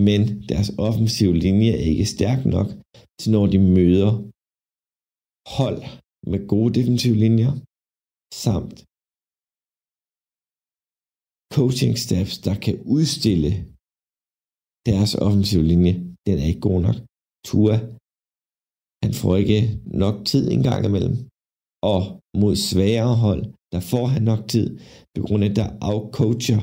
men 0.05 0.21
deres 0.49 0.69
offensive 0.87 1.35
linje 1.45 1.71
er 1.79 1.83
ikke 1.91 2.05
stærk 2.15 2.39
nok 2.55 2.69
til 3.19 3.29
når 3.35 3.45
de 3.53 3.59
møder 3.77 4.11
hold 5.57 5.79
med 6.31 6.39
gode 6.53 6.71
defensive 6.77 7.17
linjer, 7.25 7.51
samt 8.45 8.77
coaching 11.57 11.93
staffs, 12.05 12.37
der 12.47 12.55
kan 12.65 12.75
udstille 12.97 13.51
deres 14.89 15.11
offensive 15.25 15.65
linje. 15.71 15.93
Den 16.27 16.35
er 16.41 16.47
ikke 16.51 16.65
god 16.69 16.79
nok. 16.87 16.97
Tua, 17.47 17.75
han 19.03 19.13
får 19.21 19.33
ikke 19.41 19.61
nok 20.03 20.15
tid 20.31 20.43
en 20.55 20.63
gang 20.69 20.81
imellem. 20.89 21.17
Og 21.93 22.01
mod 22.41 22.55
svagere 22.69 23.15
hold, 23.25 23.43
der 23.73 23.81
får 23.91 24.05
han 24.13 24.23
nok 24.31 24.43
tid, 24.53 24.67
på 25.13 25.19
grund 25.25 25.43
af, 25.43 25.49
at 25.49 25.57
der 25.59 25.69
afcoacher 25.91 26.61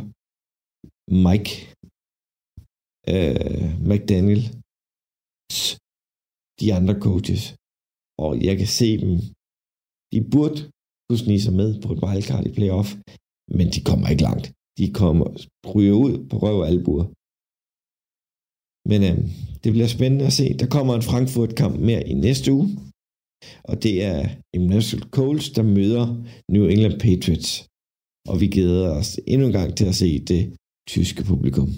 Mike 1.26 1.52
øh, 3.14 3.66
McDaniel 3.90 4.42
de 6.60 6.68
andre 6.78 6.94
coaches. 7.06 7.42
Og 8.24 8.30
jeg 8.46 8.54
kan 8.60 8.70
se 8.80 8.88
dem. 9.02 9.12
De 10.12 10.18
burde 10.32 10.58
kunne 11.06 11.24
snige 11.24 11.44
sig 11.46 11.54
med 11.60 11.70
på 11.82 11.88
et 11.94 12.02
wildcard 12.04 12.44
i 12.46 12.52
playoff, 12.58 12.88
men 13.56 13.66
de 13.74 13.80
kommer 13.88 14.06
ikke 14.08 14.26
langt. 14.28 14.46
De 14.78 14.86
kommer 15.00 15.26
ryger 15.74 15.96
ud 16.04 16.14
på 16.30 16.34
røv 16.42 16.56
og 16.62 16.68
albuer. 16.72 17.06
Men 18.90 19.00
øh, 19.08 19.16
det 19.62 19.70
bliver 19.74 19.90
spændende 19.96 20.26
at 20.30 20.36
se. 20.40 20.46
Der 20.60 20.68
kommer 20.76 20.92
en 20.94 21.08
Frankfurt-kamp 21.10 21.74
mere 21.88 22.02
i 22.12 22.14
næste 22.26 22.48
uge. 22.56 22.68
Og 23.70 23.74
det 23.84 23.94
er 24.12 24.20
Emmanuel 24.56 25.02
Coles, 25.16 25.46
der 25.56 25.64
møder 25.76 26.04
New 26.54 26.64
England 26.74 26.96
Patriots. 27.04 27.50
Og 28.30 28.34
vi 28.40 28.46
glæder 28.54 28.88
os 28.98 29.10
endnu 29.32 29.44
en 29.46 29.56
gang 29.58 29.70
til 29.78 29.86
at 29.92 29.98
se 30.02 30.10
det 30.32 30.42
tyske 30.94 31.22
publikum. 31.30 31.68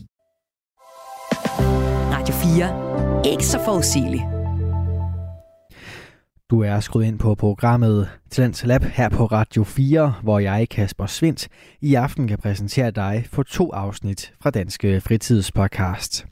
Radio 1.58 2.34
4. 2.34 3.32
Ikke 3.32 3.46
så 3.46 3.58
forudsigelig. 3.64 4.20
Du 6.50 6.60
er 6.60 6.80
skruet 6.80 7.04
ind 7.04 7.18
på 7.18 7.34
programmet 7.34 8.08
Talents 8.30 8.64
Lab 8.64 8.82
her 8.82 9.08
på 9.08 9.26
Radio 9.26 9.64
4, 9.64 10.14
hvor 10.22 10.38
jeg, 10.38 10.68
Kasper 10.68 11.06
Svindt, 11.06 11.48
i 11.80 11.94
aften 11.94 12.28
kan 12.28 12.38
præsentere 12.38 12.90
dig 12.90 13.26
for 13.32 13.42
to 13.42 13.72
afsnit 13.72 14.32
fra 14.42 14.50
Danske 14.50 15.00
Fritidspodcast. 15.00 16.26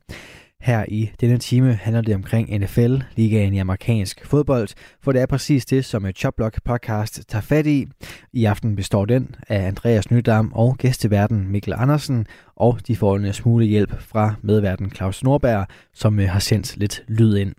Her 0.61 0.85
i 0.89 1.11
denne 1.21 1.39
time 1.39 1.73
handler 1.75 2.03
det 2.03 2.15
omkring 2.15 2.59
NFL, 2.59 2.97
ligaen 3.17 3.55
i 3.55 3.59
amerikansk 3.59 4.27
fodbold, 4.27 4.69
for 5.03 5.13
det 5.13 5.23
er 5.23 5.27
præcis 5.27 5.67
det, 5.67 5.85
som 5.85 6.07
Choplock 6.17 6.65
podcast 6.65 7.29
tager 7.29 7.43
fat 7.43 7.67
i. 7.67 7.87
I 8.33 8.45
aften 8.45 8.77
består 8.77 9.05
den 9.05 9.35
af 9.49 9.67
Andreas 9.67 10.11
Nydam 10.11 10.53
og 10.55 10.77
gæsteverden 10.79 11.49
Mikkel 11.49 11.75
Andersen, 11.77 12.27
og 12.57 12.79
de 12.87 12.97
får 12.97 13.17
en 13.17 13.33
smule 13.33 13.65
hjælp 13.65 14.01
fra 14.01 14.35
medverden 14.43 14.91
Claus 14.91 15.25
Norberg, 15.25 15.67
som 15.95 16.21
øh, 16.21 16.29
har 16.29 16.41
sendt 16.41 16.77
lidt 16.77 17.05
lyd 17.09 17.37
ind. 17.37 17.55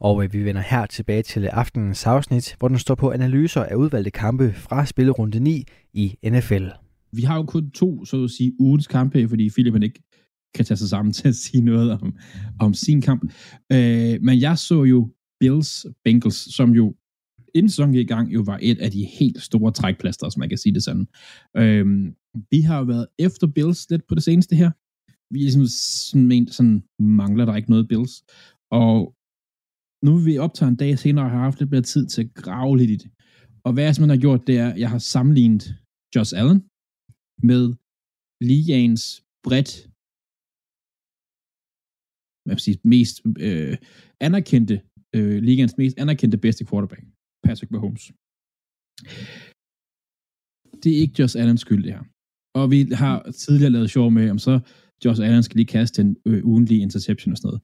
Og 0.00 0.24
øh, 0.24 0.32
vi 0.32 0.44
vender 0.44 0.62
her 0.62 0.86
tilbage 0.86 1.22
til 1.22 1.46
aftenens 1.46 2.06
afsnit, 2.06 2.56
hvor 2.58 2.68
den 2.68 2.78
står 2.78 2.94
på 2.94 3.10
analyser 3.10 3.62
af 3.62 3.74
udvalgte 3.74 4.10
kampe 4.10 4.52
fra 4.52 4.86
spillerunde 4.86 5.40
9 5.40 5.64
i 5.92 6.16
NFL. 6.24 6.66
Vi 7.12 7.22
har 7.22 7.36
jo 7.36 7.42
kun 7.42 7.70
to, 7.70 8.04
så 8.04 8.24
at 8.24 8.30
sige, 8.30 8.52
ugens 8.58 8.86
kampe, 8.86 9.28
fordi 9.28 9.50
Philip 9.50 9.72
han 9.72 9.82
ikke 9.82 10.02
kan 10.54 10.64
tage 10.64 10.78
sig 10.78 10.88
sammen 10.88 11.12
til 11.18 11.28
at 11.28 11.34
sige 11.34 11.64
noget 11.64 11.90
om, 11.90 12.16
om 12.60 12.74
sin 12.74 13.00
kamp. 13.00 13.32
Øh, 13.72 14.18
men 14.22 14.40
jeg 14.40 14.58
så 14.58 14.84
jo 14.84 15.10
Bills 15.40 15.86
Bengals, 16.04 16.54
som 16.54 16.70
jo 16.70 16.94
inden 17.54 17.70
sæsonen 17.70 17.94
i 17.94 18.04
gang, 18.04 18.34
jo 18.34 18.42
var 18.46 18.58
et 18.62 18.78
af 18.78 18.90
de 18.90 19.04
helt 19.04 19.42
store 19.42 19.72
trækplaster, 19.72 20.28
som 20.28 20.40
man 20.40 20.48
kan 20.48 20.58
sige 20.58 20.74
det 20.74 20.82
sådan. 20.82 21.06
Øh, 21.56 22.12
vi 22.50 22.60
har 22.60 22.78
jo 22.78 22.84
været 22.84 23.06
efter 23.18 23.46
Bills 23.46 23.90
lidt 23.90 24.06
på 24.08 24.14
det 24.14 24.22
seneste 24.22 24.56
her. 24.56 24.70
Vi 25.32 25.38
er 25.38 25.42
ligesom 25.42 25.66
sådan, 25.66 26.48
sådan 26.48 26.82
mangler 26.98 27.44
der 27.44 27.56
ikke 27.56 27.70
noget 27.70 27.88
Bills. 27.88 28.24
Og 28.70 29.14
nu 30.04 30.16
vil 30.16 30.26
vi 30.26 30.38
optage 30.38 30.68
en 30.68 30.76
dag 30.76 30.98
senere 30.98 31.24
og 31.24 31.30
har 31.30 31.38
haft 31.38 31.58
lidt 31.58 31.70
mere 31.70 31.82
tid 31.82 32.06
til 32.06 32.22
at 32.22 32.34
grave 32.34 32.78
lidt 32.78 32.90
i 32.90 32.96
det. 32.96 33.10
Og 33.64 33.72
hvad 33.72 33.84
jeg 33.84 33.94
simpelthen 33.94 34.18
har 34.18 34.20
gjort, 34.20 34.46
det 34.46 34.58
er, 34.58 34.68
at 34.68 34.80
jeg 34.80 34.90
har 34.90 34.98
sammenlignet 34.98 35.76
Josh 36.16 36.32
Allen 36.36 36.62
med 37.42 37.74
ligaens 38.40 39.24
bredt 39.44 39.91
hvad 42.44 42.56
sige, 42.56 42.78
mest 42.84 43.16
øh, 43.38 43.76
anerkendte, 44.20 44.80
øh, 45.16 45.42
ligands 45.42 45.78
mest 45.78 45.98
anerkendte 45.98 46.38
bedste 46.38 46.64
quarterback, 46.68 47.04
Patrick 47.44 47.70
Mahomes. 47.70 48.04
Det 50.82 50.90
er 50.92 51.00
ikke 51.02 51.14
Josh 51.18 51.40
Allens 51.40 51.60
skyld, 51.60 51.82
det 51.84 51.92
her. 51.92 52.04
Og 52.54 52.70
vi 52.70 52.80
har 53.02 53.30
tidligere 53.30 53.72
lavet 53.72 53.90
sjov 53.90 54.10
med, 54.10 54.30
om 54.30 54.38
så 54.38 54.60
Josh 55.04 55.22
Allen 55.22 55.42
skal 55.42 55.56
lige 55.56 55.66
kaste 55.66 56.02
en 56.02 56.16
øh, 56.26 56.44
ugenlig 56.44 56.82
interception 56.82 57.32
og 57.32 57.38
sådan 57.38 57.48
noget. 57.48 57.62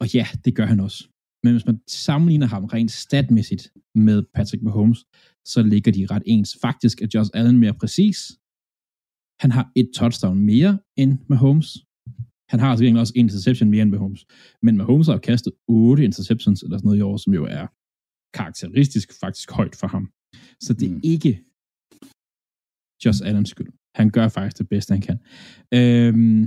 Og 0.00 0.14
ja, 0.14 0.26
det 0.44 0.56
gør 0.56 0.66
han 0.66 0.80
også. 0.80 1.08
Men 1.44 1.52
hvis 1.52 1.66
man 1.66 1.80
sammenligner 1.88 2.46
ham 2.46 2.64
rent 2.64 2.90
statmæssigt 2.90 3.64
med 3.94 4.22
Patrick 4.34 4.62
Mahomes, 4.62 5.04
så 5.52 5.62
ligger 5.62 5.92
de 5.92 6.06
ret 6.10 6.22
ens. 6.26 6.58
Faktisk 6.62 7.02
er 7.02 7.08
Josh 7.14 7.30
Allen 7.34 7.58
mere 7.58 7.74
præcis. 7.74 8.18
Han 9.42 9.50
har 9.56 9.64
et 9.76 9.88
touchdown 9.98 10.38
mere 10.38 10.78
end 10.96 11.12
Mahomes. 11.28 11.68
Han 12.52 12.60
har 12.60 12.68
altså 12.70 12.84
også 13.02 13.12
en 13.16 13.24
interception 13.24 13.70
mere 13.70 13.82
end 13.82 13.92
Mahomes. 13.94 14.22
Men 14.66 14.76
Mahomes 14.76 15.06
har 15.06 15.18
kastet 15.30 15.52
otte 15.68 16.04
interceptions 16.08 16.62
eller 16.62 16.76
sådan 16.78 16.86
noget 16.88 16.98
i 16.98 17.06
år, 17.10 17.16
som 17.16 17.32
jo 17.38 17.44
er 17.58 17.66
karakteristisk 18.38 19.08
faktisk 19.22 19.48
højt 19.58 19.76
for 19.80 19.88
ham. 19.94 20.04
Så 20.64 20.70
det 20.78 20.86
er 20.90 20.94
mm. 20.94 21.00
ikke 21.14 21.32
Josh 23.02 23.20
Allens 23.28 23.50
skyld. 23.54 23.72
Han 24.00 24.10
gør 24.16 24.28
faktisk 24.28 24.58
det 24.58 24.68
bedste, 24.68 24.90
han 24.96 25.04
kan. 25.08 25.18
Øhm, 25.78 26.42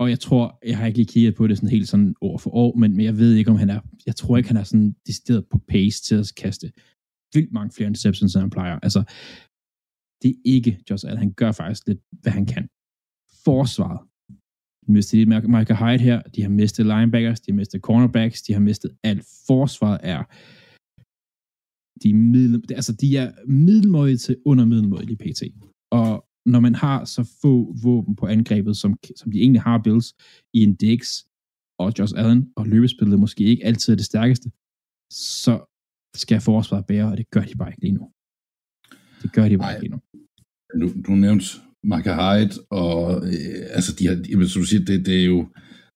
og 0.00 0.06
jeg 0.12 0.20
tror, 0.26 0.44
jeg 0.70 0.78
har 0.78 0.86
ikke 0.86 0.98
lige 0.98 1.12
kigget 1.14 1.34
på 1.34 1.46
det 1.46 1.56
sådan 1.56 1.74
helt 1.76 1.88
sådan 1.88 2.14
år 2.20 2.38
for 2.38 2.50
år, 2.62 2.70
men, 2.80 2.90
men 2.96 3.04
jeg 3.06 3.16
ved 3.18 3.34
ikke, 3.34 3.50
om 3.50 3.56
han 3.56 3.70
er, 3.70 3.80
jeg 4.06 4.16
tror 4.16 4.36
ikke, 4.36 4.48
han 4.48 4.56
er 4.56 4.62
sådan 4.62 4.94
decideret 5.06 5.44
på 5.52 5.58
pace 5.68 5.98
til 6.02 6.14
at 6.22 6.32
kaste 6.42 6.66
vildt 7.34 7.52
mange 7.52 7.72
flere 7.74 7.88
interceptions, 7.88 8.34
end 8.34 8.40
han 8.40 8.50
plejer. 8.50 8.78
Altså, 8.86 9.00
det 10.22 10.30
er 10.30 10.38
ikke 10.44 10.72
Josh 10.90 11.04
Allen. 11.06 11.18
Han 11.26 11.32
gør 11.32 11.52
faktisk 11.52 11.82
lidt, 11.86 12.00
hvad 12.22 12.32
han 12.32 12.46
kan. 12.46 12.64
Forsvaret. 13.44 14.00
Mistet 14.90 15.18
lidt 15.18 15.28
Michael 15.28 15.76
Hyde 15.76 16.04
her. 16.04 16.22
De 16.22 16.42
har 16.42 16.48
mistet 16.48 16.86
linebackers. 16.86 17.40
De 17.40 17.52
har 17.52 17.56
mistet 17.56 17.80
cornerbacks. 17.80 18.42
De 18.42 18.52
har 18.52 18.60
mistet 18.60 18.90
alt. 19.02 19.24
Forsvaret 19.46 20.00
er 20.02 20.22
de 22.02 22.10
er, 22.10 22.14
middel, 22.14 22.64
altså 22.70 22.92
de 22.92 23.16
er 23.16 23.32
middelmåde 23.46 24.16
til 24.16 24.36
under 24.44 24.64
i 25.10 25.16
PT. 25.16 25.42
Og 25.90 26.26
når 26.46 26.60
man 26.60 26.74
har 26.74 27.04
så 27.04 27.36
få 27.42 27.76
våben 27.82 28.16
på 28.16 28.26
angrebet, 28.26 28.76
som, 28.76 28.98
som 29.16 29.32
de 29.32 29.38
egentlig 29.38 29.62
har 29.62 29.78
Bills 29.84 30.14
i 30.54 30.58
en 30.62 30.74
Dix 30.74 31.24
og 31.78 31.92
Josh 31.98 32.14
Allen, 32.16 32.52
og 32.56 32.66
løbespillet 32.66 33.20
måske 33.20 33.44
ikke 33.44 33.64
altid 33.64 33.92
er 33.92 33.96
det 33.96 34.04
stærkeste, 34.04 34.50
så 35.12 35.54
skal 36.14 36.40
forsvaret 36.40 36.86
bære, 36.86 37.10
og 37.10 37.16
det 37.16 37.30
gør 37.30 37.40
de 37.40 37.56
bare 37.56 37.70
ikke 37.70 37.80
lige 37.80 37.92
nu. 37.92 38.12
Det 39.22 39.32
gør 39.32 39.48
de 39.48 39.58
bare 39.58 39.68
Ej. 39.68 39.74
ikke 39.74 39.84
lige 39.84 39.94
nu. 39.94 40.00
Du, 40.80 41.02
du 41.06 41.12
nævnte 41.12 41.46
Micah 41.84 42.16
Hyde, 42.20 42.54
og 42.70 43.26
øh, 43.26 43.66
altså 43.76 43.92
de 43.98 44.06
har, 44.06 44.46
som 44.48 44.62
du 44.62 44.66
siger, 44.66 44.84
det, 44.84 45.06
det 45.06 45.20
er 45.20 45.24
jo 45.24 45.38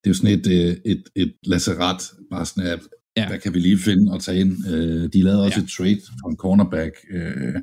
det 0.05 0.11
er 0.11 0.14
jo 0.14 0.14
sådan 0.14 0.38
et, 0.38 0.47
øh, 0.47 0.77
et, 0.92 1.03
et 1.16 1.35
lasseret, 1.47 2.03
bare 2.31 2.47
sådan 2.47 2.70
at, 2.73 2.81
ja. 3.16 3.29
hvad 3.29 3.38
kan 3.38 3.55
vi 3.55 3.59
lige 3.59 3.79
finde 3.79 4.12
og 4.12 4.20
tage 4.23 4.40
ind? 4.40 4.53
Øh, 4.73 5.12
de 5.12 5.23
lavede 5.23 5.44
også 5.44 5.59
ja. 5.61 5.64
et 5.64 5.70
trade 5.70 6.01
for 6.20 6.29
en 6.29 6.37
cornerback, 6.37 6.94
øh, 7.11 7.55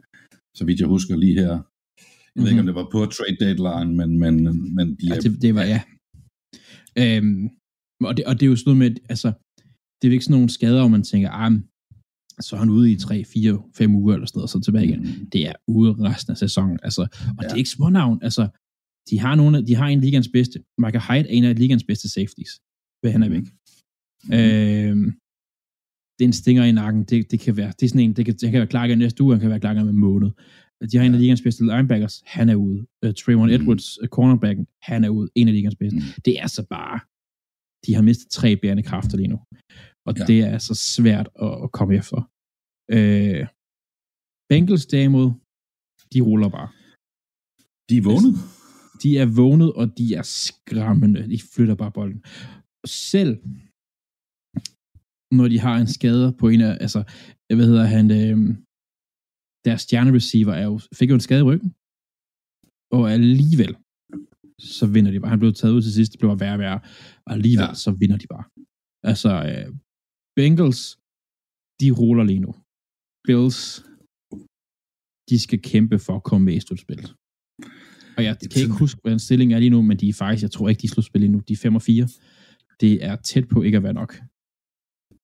så 0.57 0.65
vidt 0.65 0.79
jeg 0.79 0.87
husker 0.87 1.15
lige 1.15 1.39
her. 1.39 1.49
Jeg 1.49 1.57
mm-hmm. 1.57 2.43
ved 2.43 2.49
ikke, 2.49 2.59
om 2.59 2.65
mhm. 2.65 2.73
det 2.73 2.81
var 2.81 2.89
på 2.91 3.05
trade 3.05 3.37
deadline, 3.45 3.91
men, 3.99 4.19
men, 4.19 4.35
men 4.75 4.87
de 4.95 5.05
ja, 5.07 5.15
det, 5.15 5.41
det 5.41 5.55
var, 5.55 5.63
ja. 5.63 5.81
Øhm, 7.01 7.49
og, 8.07 8.17
det, 8.17 8.25
og 8.25 8.33
det 8.39 8.45
er 8.45 8.49
jo 8.49 8.55
sådan 8.55 8.69
noget 8.69 8.91
med, 8.91 8.91
altså, 9.09 9.27
det 9.97 10.03
er 10.03 10.09
jo 10.11 10.11
ikke 10.11 10.25
sådan 10.25 10.37
nogle 10.37 10.49
skader, 10.49 10.79
hvor 10.79 10.95
man 10.97 11.03
tænker, 11.03 11.29
ah, 11.29 11.51
så 12.41 12.55
er 12.55 12.59
han 12.59 12.69
ude 12.69 12.91
i 12.91 12.95
3, 12.95 13.23
4, 13.23 13.61
5 13.75 13.95
uger 13.95 14.13
eller 14.13 14.27
sådan 14.27 14.37
noget, 14.37 14.43
og 14.43 14.49
så 14.49 14.59
tilbage 14.59 14.85
igen. 14.85 14.99
Mm. 14.99 15.29
Det 15.33 15.47
er 15.47 15.53
ude 15.67 15.91
resten 15.91 16.31
af 16.31 16.37
sæsonen. 16.37 16.79
Altså, 16.83 17.01
og 17.01 17.07
ja. 17.41 17.47
det 17.47 17.53
er 17.53 17.57
ikke 17.57 17.69
smånavn. 17.69 18.19
Altså, 18.23 18.47
de 19.09 19.19
har, 19.19 19.35
nogle, 19.35 19.65
de 19.67 19.75
har 19.75 19.87
en 19.87 19.97
af 19.97 20.05
ligands 20.05 20.27
bedste. 20.27 20.59
Michael 20.77 21.03
Hyde 21.07 21.29
er 21.29 21.33
en 21.33 21.43
af 21.43 21.59
ligands 21.59 21.83
bedste 21.83 22.09
safeties. 22.09 22.61
Hvad 23.01 23.11
han 23.11 23.23
er 23.23 23.29
væk. 23.29 23.47
Mm. 24.23 24.33
Øh, 24.33 25.13
det 26.19 26.25
er 26.25 26.29
en 26.29 26.33
stinger 26.33 26.63
i 26.63 26.71
nakken. 26.71 27.03
Det, 27.03 27.31
det 27.31 27.39
kan 27.39 27.57
være, 27.57 27.73
det 27.79 27.85
er 27.85 27.89
sådan 27.89 28.01
en, 28.01 28.13
det 28.13 28.25
kan, 28.25 28.33
det 28.33 28.51
kan 28.51 28.59
være 28.59 28.67
klar 28.67 28.85
igen 28.85 28.97
næste 28.97 29.23
uge, 29.23 29.33
han 29.33 29.41
kan 29.41 29.49
være 29.49 29.59
klar 29.59 29.71
igen 29.71 29.85
med 29.85 29.93
en 29.93 29.99
måned. 29.99 30.29
De 30.91 30.97
har 30.97 31.05
en 31.05 31.13
af 31.13 31.19
ligands 31.19 31.41
bedste 31.41 31.63
linebackers. 31.63 32.23
Han 32.25 32.49
er 32.49 32.55
ude. 32.55 32.85
Uh, 33.05 33.11
Trayvon 33.13 33.49
mm. 33.49 33.55
Edwards, 33.55 34.01
uh, 34.01 34.07
cornerbacken, 34.07 34.67
han 34.81 35.03
er 35.03 35.09
ude. 35.09 35.29
En 35.35 35.47
af 35.47 35.53
ligands 35.53 35.75
bedste. 35.75 35.99
Mm. 35.99 36.21
Det 36.25 36.39
er 36.39 36.47
så 36.47 36.65
bare, 36.69 36.99
de 37.85 37.95
har 37.95 38.01
mistet 38.01 38.29
tre 38.31 38.49
bærende 38.61 38.83
kræfter 38.83 39.17
lige 39.17 39.33
nu. 39.33 39.39
Og 40.07 40.13
ja. 40.17 40.25
det 40.29 40.39
er 40.51 40.57
så 40.57 40.75
svært 40.75 41.27
at, 41.45 41.53
at 41.63 41.71
komme 41.77 41.93
efter. 42.01 42.19
Øh, 42.95 43.47
Bengals 44.49 44.85
derimod, 44.85 45.27
de 46.13 46.19
ruller 46.21 46.49
bare. 46.57 46.69
De 47.89 47.97
er 47.97 48.05
vågnet? 48.09 48.33
De 49.03 49.09
er 49.21 49.27
vågnet, 49.41 49.73
og 49.73 49.97
de 49.97 50.05
er 50.19 50.25
skræmmende. 50.43 51.29
De 51.33 51.39
flytter 51.53 51.75
bare 51.75 51.91
bolden. 51.91 52.21
Selv 52.85 53.33
når 55.37 55.47
de 55.47 55.59
har 55.59 55.75
en 55.77 55.87
skade 55.87 56.33
på 56.39 56.45
en 56.53 56.61
af, 56.61 56.77
altså, 56.85 56.99
hvad 57.57 57.67
hedder 57.71 57.87
han, 57.95 58.05
øh, 58.21 58.37
deres 59.65 59.81
stjernereceiver 59.81 60.53
er 60.53 60.65
jo, 60.71 60.79
fik 60.97 61.09
jo 61.09 61.13
en 61.15 61.27
skade 61.27 61.39
i 61.39 61.49
ryggen, 61.49 61.69
og 62.97 63.03
alligevel, 63.17 63.73
så 64.61 64.85
vinder 64.87 65.11
de 65.11 65.19
bare. 65.19 65.29
Han 65.29 65.39
blev 65.39 65.53
taget 65.53 65.73
ud 65.73 65.81
til 65.81 65.93
sidst, 65.93 66.11
det 66.11 66.19
blev 66.19 66.39
værre 66.39 66.53
og 66.53 66.59
værre, 66.59 66.79
og 67.25 67.33
alligevel, 67.33 67.65
ja. 67.65 67.73
så 67.73 67.91
vinder 67.91 68.17
de 68.17 68.27
bare. 68.27 68.43
Altså, 69.03 69.31
øh, 69.49 69.75
Bengals, 70.35 70.81
de 71.79 71.91
ruller 71.91 72.23
lige 72.23 72.39
nu. 72.39 72.51
Bills, 73.27 73.85
de 75.29 75.39
skal 75.39 75.61
kæmpe 75.61 75.99
for 75.99 76.15
at 76.15 76.23
komme 76.23 76.45
med 76.45 76.55
i 76.55 76.59
slutspillet. 76.59 77.15
Og 78.17 78.23
jeg 78.23 78.37
kan 78.39 78.61
ikke 78.61 78.79
huske, 78.79 78.99
hvad 79.03 79.13
en 79.13 79.19
stilling 79.19 79.53
er 79.53 79.59
lige 79.59 79.69
nu, 79.69 79.81
men 79.81 79.97
de 79.97 80.09
er 80.09 80.13
faktisk, 80.13 80.43
jeg 80.43 80.51
tror 80.51 80.69
ikke, 80.69 80.81
de 80.81 80.87
er 80.87 80.89
slutspil 80.89 81.21
lige 81.21 81.31
nu. 81.31 81.41
De 81.47 81.53
er 81.53 81.57
5 81.57 81.75
og 81.75 81.81
4. 81.81 82.07
Det 82.81 83.05
er 83.05 83.15
tæt 83.15 83.47
på 83.47 83.61
ikke 83.61 83.77
at 83.77 83.83
være 83.83 83.93
nok. 83.93 84.21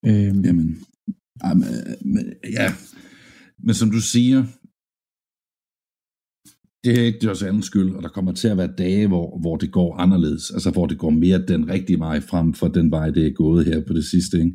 Øhm. 0.05 0.45
Jamen, 0.45 0.83
ja. 2.59 2.73
Men 3.57 3.73
som 3.75 3.91
du 3.91 4.01
siger, 4.01 4.45
det 6.83 6.99
er 6.99 7.03
ikke 7.03 7.25
Josh 7.25 7.45
Allens 7.45 7.65
skyld, 7.65 7.95
og 7.95 8.03
der 8.03 8.09
kommer 8.09 8.31
til 8.31 8.47
at 8.47 8.57
være 8.57 8.73
dage, 8.77 9.07
hvor, 9.07 9.39
hvor 9.39 9.55
det 9.57 9.71
går 9.71 9.95
anderledes, 9.95 10.51
altså 10.51 10.71
hvor 10.71 10.85
det 10.85 10.97
går 10.97 11.09
mere 11.09 11.45
den 11.47 11.69
rigtige 11.69 11.99
vej 11.99 12.19
frem 12.19 12.53
for 12.53 12.67
den 12.67 12.91
vej, 12.91 13.09
det 13.09 13.27
er 13.27 13.31
gået 13.31 13.65
her 13.65 13.81
på 13.87 13.93
det 13.93 14.05
sidste. 14.05 14.37
Ikke? 14.37 14.51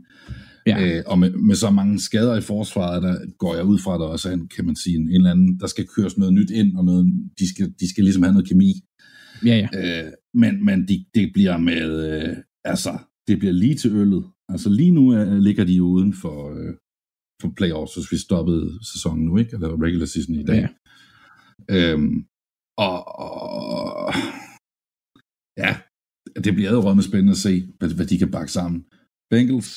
Ja. 0.66 0.98
Øh, 0.98 1.02
og 1.06 1.18
med, 1.18 1.30
med 1.30 1.54
så 1.54 1.70
mange 1.70 2.00
skader 2.00 2.36
i 2.36 2.40
forsvaret, 2.40 3.02
der 3.02 3.16
går 3.38 3.54
jeg 3.54 3.64
ud 3.64 3.78
fra, 3.78 3.98
der 3.98 4.04
også 4.04 4.30
er, 4.30 4.36
kan 4.56 4.66
man 4.66 4.76
sige, 4.76 4.96
en, 4.96 5.08
en 5.08 5.14
eller 5.14 5.30
anden, 5.30 5.60
der 5.60 5.66
skal 5.66 5.86
køres 5.96 6.18
noget 6.18 6.34
nyt 6.34 6.50
ind, 6.50 6.76
og 6.76 6.84
noget, 6.84 7.06
de, 7.38 7.48
skal, 7.48 7.72
de 7.80 7.90
skal 7.90 8.04
ligesom 8.04 8.22
have 8.22 8.32
noget 8.32 8.48
kemi. 8.48 8.72
Ja, 9.44 9.68
ja. 9.72 10.04
Øh, 10.04 10.12
men 10.34 10.64
men 10.64 10.88
de, 10.88 11.04
det 11.14 11.30
bliver 11.34 11.56
med, 11.56 12.12
øh, 12.12 12.36
altså, 12.64 12.98
det 13.28 13.38
bliver 13.38 13.52
lige 13.52 13.74
til 13.74 13.92
øllet. 13.92 14.24
Altså 14.48 14.70
lige 14.70 14.90
nu 14.90 15.10
er, 15.10 15.38
ligger 15.38 15.64
de 15.64 15.82
uden 15.82 16.12
for, 16.12 16.50
øh, 16.50 16.74
for 17.42 17.52
playoffs, 17.56 17.94
hvis 17.94 18.12
vi 18.12 18.16
stoppede 18.16 18.78
sæsonen 18.92 19.24
nu, 19.24 19.38
ikke? 19.38 19.50
Eller 19.54 19.82
regular 19.82 20.06
season 20.06 20.34
i 20.34 20.44
dag. 20.44 20.60
Ja. 20.60 20.68
Øhm, 21.70 22.26
og, 22.78 22.96
og, 23.18 24.14
ja, 25.62 25.70
det 26.44 26.54
bliver 26.54 26.94
med 26.94 27.02
spændende 27.02 27.30
at 27.30 27.44
se, 27.46 27.54
hvad, 27.78 27.94
hvad 27.94 28.06
de 28.06 28.18
kan 28.18 28.30
bakke 28.30 28.52
sammen. 28.52 28.84
Bengals, 29.30 29.70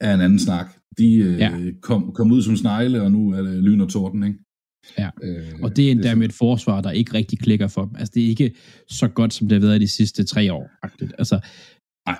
er 0.00 0.14
en 0.14 0.20
anden 0.20 0.38
snak. 0.38 0.66
De 0.98 1.14
øh, 1.14 1.38
ja. 1.38 1.50
kom, 1.82 2.12
kom 2.12 2.32
ud 2.32 2.42
som 2.42 2.56
snegle, 2.56 3.02
og 3.02 3.12
nu 3.12 3.30
er 3.30 3.42
det 3.42 3.62
lyn 3.62 3.80
og 3.80 3.88
torden, 3.88 4.22
ikke? 4.22 4.38
Ja, 4.98 5.10
øh, 5.22 5.60
og 5.62 5.76
det 5.76 5.86
er 5.86 5.90
endda 5.90 6.14
med 6.14 6.28
et 6.28 6.32
forsvar, 6.32 6.80
der 6.80 6.90
ikke 6.90 7.14
rigtig 7.14 7.38
klikker 7.38 7.68
for 7.68 7.84
dem. 7.84 7.96
Altså, 7.96 8.12
det 8.14 8.24
er 8.24 8.28
ikke 8.28 8.54
så 8.88 9.08
godt, 9.08 9.34
som 9.34 9.48
det 9.48 9.60
har 9.60 9.68
været 9.68 9.80
de 9.80 9.88
sidste 9.88 10.24
tre 10.24 10.52
år. 10.52 10.70
Altså, 11.18 11.40
nej. 12.08 12.18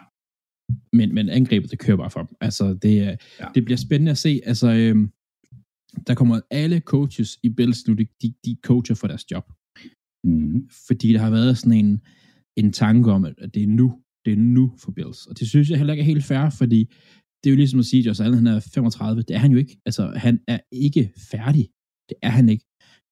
Men, 0.92 1.14
men 1.14 1.28
angrebet, 1.28 1.70
det 1.70 1.78
kører 1.78 1.96
bare 1.96 2.10
for 2.10 2.22
dem. 2.22 2.36
Altså, 2.40 2.78
det, 2.82 2.96
ja. 2.96 3.16
det 3.54 3.64
bliver 3.64 3.78
spændende 3.78 4.10
at 4.10 4.18
se. 4.18 4.40
Altså, 4.44 4.68
øh, 4.72 5.08
der 6.06 6.14
kommer 6.14 6.40
alle 6.50 6.80
coaches 6.80 7.38
i 7.42 7.48
Bills 7.48 7.88
nu, 7.88 7.94
de, 7.94 8.06
de, 8.44 8.56
coacher 8.62 8.94
for 8.94 9.06
deres 9.06 9.30
job. 9.30 9.52
Mm. 10.24 10.68
Fordi 10.86 11.12
der 11.12 11.18
har 11.18 11.30
været 11.30 11.58
sådan 11.58 11.84
en, 11.84 12.00
en 12.56 12.72
tanke 12.72 13.12
om, 13.12 13.24
at 13.24 13.54
det 13.54 13.62
er 13.62 13.66
nu, 13.66 14.02
det 14.24 14.32
er 14.32 14.36
nu 14.36 14.72
for 14.78 14.92
Bills. 14.92 15.26
Og 15.26 15.38
det 15.38 15.48
synes 15.48 15.70
jeg 15.70 15.78
heller 15.78 15.92
ikke 15.92 16.02
er 16.02 16.12
helt 16.14 16.24
fair, 16.24 16.50
fordi 16.50 16.80
det 17.44 17.50
er 17.50 17.54
jo 17.54 17.56
ligesom 17.56 17.78
at 17.78 17.86
sige, 17.86 18.00
at 18.00 18.06
Josh 18.06 18.24
Allen 18.24 18.46
han 18.46 18.46
er 18.46 18.60
35. 18.60 19.22
Det 19.22 19.34
er 19.34 19.38
han 19.38 19.52
jo 19.52 19.58
ikke. 19.58 19.78
Altså, 19.86 20.12
han 20.16 20.40
er 20.48 20.58
ikke 20.72 21.12
færdig. 21.30 21.68
Det 22.08 22.16
er 22.22 22.30
han 22.30 22.48
ikke. 22.48 22.64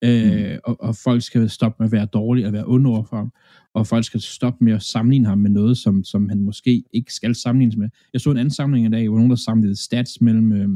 Øh, 0.04 0.52
mm. 0.52 0.58
og, 0.64 0.80
og 0.80 0.96
folk 0.96 1.22
skal 1.22 1.50
stoppe 1.50 1.76
med 1.78 1.86
at 1.86 1.92
være 1.92 2.06
dårlige 2.06 2.46
og 2.46 2.52
være 2.52 2.64
onde 2.66 2.90
over 2.90 3.04
for 3.04 3.16
ham. 3.16 3.32
Og 3.74 3.86
folk 3.86 4.04
skal 4.04 4.20
stoppe 4.20 4.64
med 4.64 4.72
at 4.72 4.82
sammenligne 4.82 5.28
ham 5.28 5.38
med 5.38 5.50
noget, 5.50 5.78
som, 5.78 6.04
som 6.04 6.28
han 6.28 6.40
måske 6.40 6.84
ikke 6.92 7.14
skal 7.14 7.34
sammenlignes 7.34 7.76
med. 7.76 7.88
Jeg 8.12 8.20
så 8.20 8.30
en 8.30 8.36
anden 8.36 8.50
sammenligning 8.50 8.94
i 8.94 8.96
dag, 8.96 9.08
hvor 9.08 9.18
nogen 9.18 9.30
der 9.30 9.36
sammenlignede 9.36 9.82
stats 9.82 10.20
mellem 10.20 10.52
øh, 10.52 10.68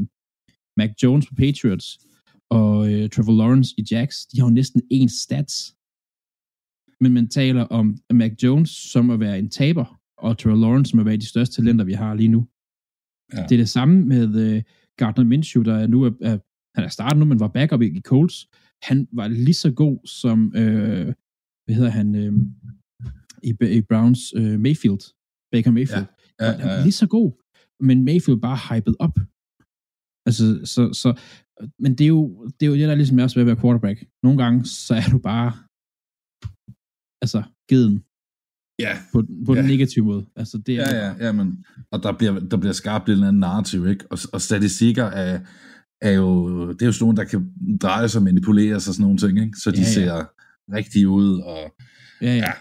Mac 0.79 0.91
Jones 1.03 1.25
på 1.27 1.35
Patriots 1.35 1.87
og 2.49 2.93
øh, 2.93 3.09
Trevor 3.09 3.35
Lawrence 3.41 3.71
i 3.77 3.83
Jacks. 3.91 4.25
De 4.25 4.39
har 4.39 4.47
jo 4.47 4.53
næsten 4.59 4.81
ens 4.91 5.13
stats. 5.25 5.75
Men 7.01 7.11
man 7.13 7.27
taler 7.27 7.63
om 7.79 7.97
Mac 8.13 8.33
Jones 8.43 8.69
som 8.69 9.09
at 9.09 9.19
være 9.19 9.39
en 9.39 9.49
taber, 9.49 9.99
og 10.17 10.37
Trevor 10.37 10.57
Lawrence 10.57 10.89
som 10.89 10.99
at 10.99 11.05
være 11.05 11.17
de 11.17 11.29
største 11.33 11.55
talenter, 11.55 11.85
vi 11.85 11.93
har 11.93 12.13
lige 12.13 12.27
nu. 12.35 12.47
Ja. 13.33 13.43
Det 13.43 13.51
er 13.51 13.57
det 13.57 13.69
samme 13.69 13.95
med 14.05 14.55
uh, 14.55 14.61
Gardner 14.97 15.23
Minshew, 15.23 15.63
der 15.63 15.75
er 15.75 15.87
nu 15.87 16.03
er, 16.03 16.11
er, 16.21 16.37
han 16.75 16.83
er 16.85 16.89
startet 16.89 17.19
nu, 17.19 17.25
men 17.25 17.39
var 17.39 17.47
backup 17.47 17.81
i, 17.81 18.01
Colts. 18.01 18.47
Han 18.83 19.07
var 19.11 19.27
lige 19.27 19.53
så 19.53 19.71
god 19.71 20.07
som, 20.07 20.45
uh, 20.45 21.07
hvad 21.65 21.75
hedder 21.75 21.89
han, 21.89 22.15
uh, 22.15 22.33
i, 23.43 23.77
i 23.77 23.81
Browns 23.81 24.35
uh, 24.35 24.59
Mayfield, 24.59 25.03
Baker 25.51 25.71
Mayfield. 25.71 26.05
Ja. 26.39 26.45
Ja, 26.45 26.51
ja, 26.51 26.75
ja. 26.75 26.81
Lige 26.83 26.91
så 26.91 27.07
god, 27.07 27.31
men 27.79 28.05
Mayfield 28.05 28.41
bare 28.41 28.59
hyped 28.69 28.93
op. 28.99 29.19
Altså, 30.29 30.45
så, 30.73 30.81
så, 31.01 31.09
men 31.83 31.91
det 31.97 32.03
er 32.03 32.13
jo 32.17 32.21
det, 32.55 32.65
er 32.65 32.69
jo 32.71 32.75
det 32.75 32.87
der 32.87 32.95
ligesom 32.95 33.19
er 33.19 33.23
også 33.23 33.35
ved 33.35 33.41
at 33.41 33.51
være 33.51 33.61
quarterback. 33.63 33.97
Nogle 34.23 34.37
gange, 34.43 34.65
så 34.65 34.93
er 35.01 35.07
du 35.13 35.19
bare, 35.31 35.49
altså, 37.23 37.43
geden. 37.71 37.97
Ja. 38.85 38.93
På, 39.13 39.17
på 39.45 39.53
ja. 39.53 39.59
den 39.59 39.69
negative 39.69 40.05
måde. 40.05 40.25
Altså, 40.35 40.57
det 40.65 40.75
er, 40.75 40.95
ja, 40.95 41.05
ja, 41.05 41.25
ja, 41.25 41.31
men, 41.31 41.65
og 41.91 42.03
der 42.03 42.11
bliver, 42.17 42.39
der 42.39 42.57
bliver 42.57 42.73
skabt 42.73 43.09
et 43.09 43.13
eller 43.13 43.27
andet 43.27 43.39
narrativ, 43.39 43.87
ikke? 43.87 44.05
Og, 44.11 44.17
og 44.33 44.41
statistikker 44.41 45.05
er, 45.05 45.39
er 46.01 46.11
jo, 46.11 46.33
det 46.73 46.81
er 46.81 46.85
jo 46.85 46.91
sådan 46.91 47.03
nogle, 47.03 47.17
der 47.17 47.23
kan 47.23 47.41
dreje 47.81 48.09
sig, 48.09 48.23
manipuleres 48.23 48.87
og 48.87 48.93
sådan 48.93 49.03
nogle 49.03 49.17
ting, 49.17 49.39
ikke? 49.45 49.57
Så 49.57 49.71
de 49.71 49.77
ja, 49.77 49.83
ja. 49.83 49.93
ser 49.93 50.25
rigtige 50.77 51.09
ud, 51.09 51.39
og 51.39 51.63
ja, 52.21 52.27
ja. 52.27 52.35
ja. 52.35 52.53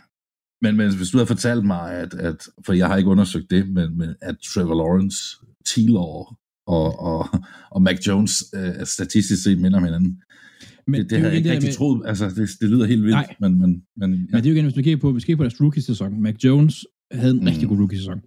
Men, 0.63 0.77
men 0.77 0.97
hvis 0.97 1.11
du 1.11 1.19
havde 1.19 1.27
fortalt 1.27 1.65
mig, 1.65 1.93
at, 1.93 2.15
at 2.15 2.49
for 2.67 2.73
jeg 2.73 2.87
har 2.89 2.97
ikke 2.97 3.11
undersøgt 3.11 3.51
det, 3.51 3.69
men, 3.69 3.99
men 3.99 4.15
at 4.21 4.37
Trevor 4.39 4.75
Lawrence, 4.75 5.19
Taylor 5.67 6.39
og, 6.69 6.99
og, 7.01 7.29
og 7.71 7.83
Mac 7.83 8.07
Jones 8.07 8.45
uh, 8.57 8.85
statistisk 8.85 9.43
set 9.43 9.61
minder 9.61 9.79
om 9.79 9.85
hinanden, 9.85 10.23
men 10.87 11.01
det, 11.01 11.03
det, 11.03 11.11
det 11.11 11.19
havde 11.19 11.31
jeg 11.31 11.39
ikke 11.39 11.51
rigtig 11.51 11.69
med... 11.69 11.75
troet. 11.75 12.03
Altså, 12.07 12.29
det, 12.29 12.49
det 12.61 12.71
lyder 12.71 12.87
helt 12.87 13.03
vildt. 13.03 13.15
Nej. 13.15 13.35
Men, 13.41 13.59
men, 13.59 13.83
men, 13.97 14.13
ja. 14.13 14.17
men 14.17 14.27
det 14.33 14.47
er 14.47 14.51
jo 14.51 14.55
igen, 14.55 14.65
hvis 14.65 14.77
man 14.77 14.85
kigger 14.85 15.01
på, 15.01 15.13
hvis 15.13 15.23
man 15.23 15.27
kigger 15.27 15.37
på 15.37 15.43
deres 15.43 15.61
rookie-sæson. 15.61 16.23
Mac 16.23 16.35
Jones 16.45 16.87
havde 17.13 17.31
en 17.31 17.41
mm. 17.41 17.47
rigtig 17.47 17.69
god 17.69 17.79
rookie-sæson. 17.79 18.21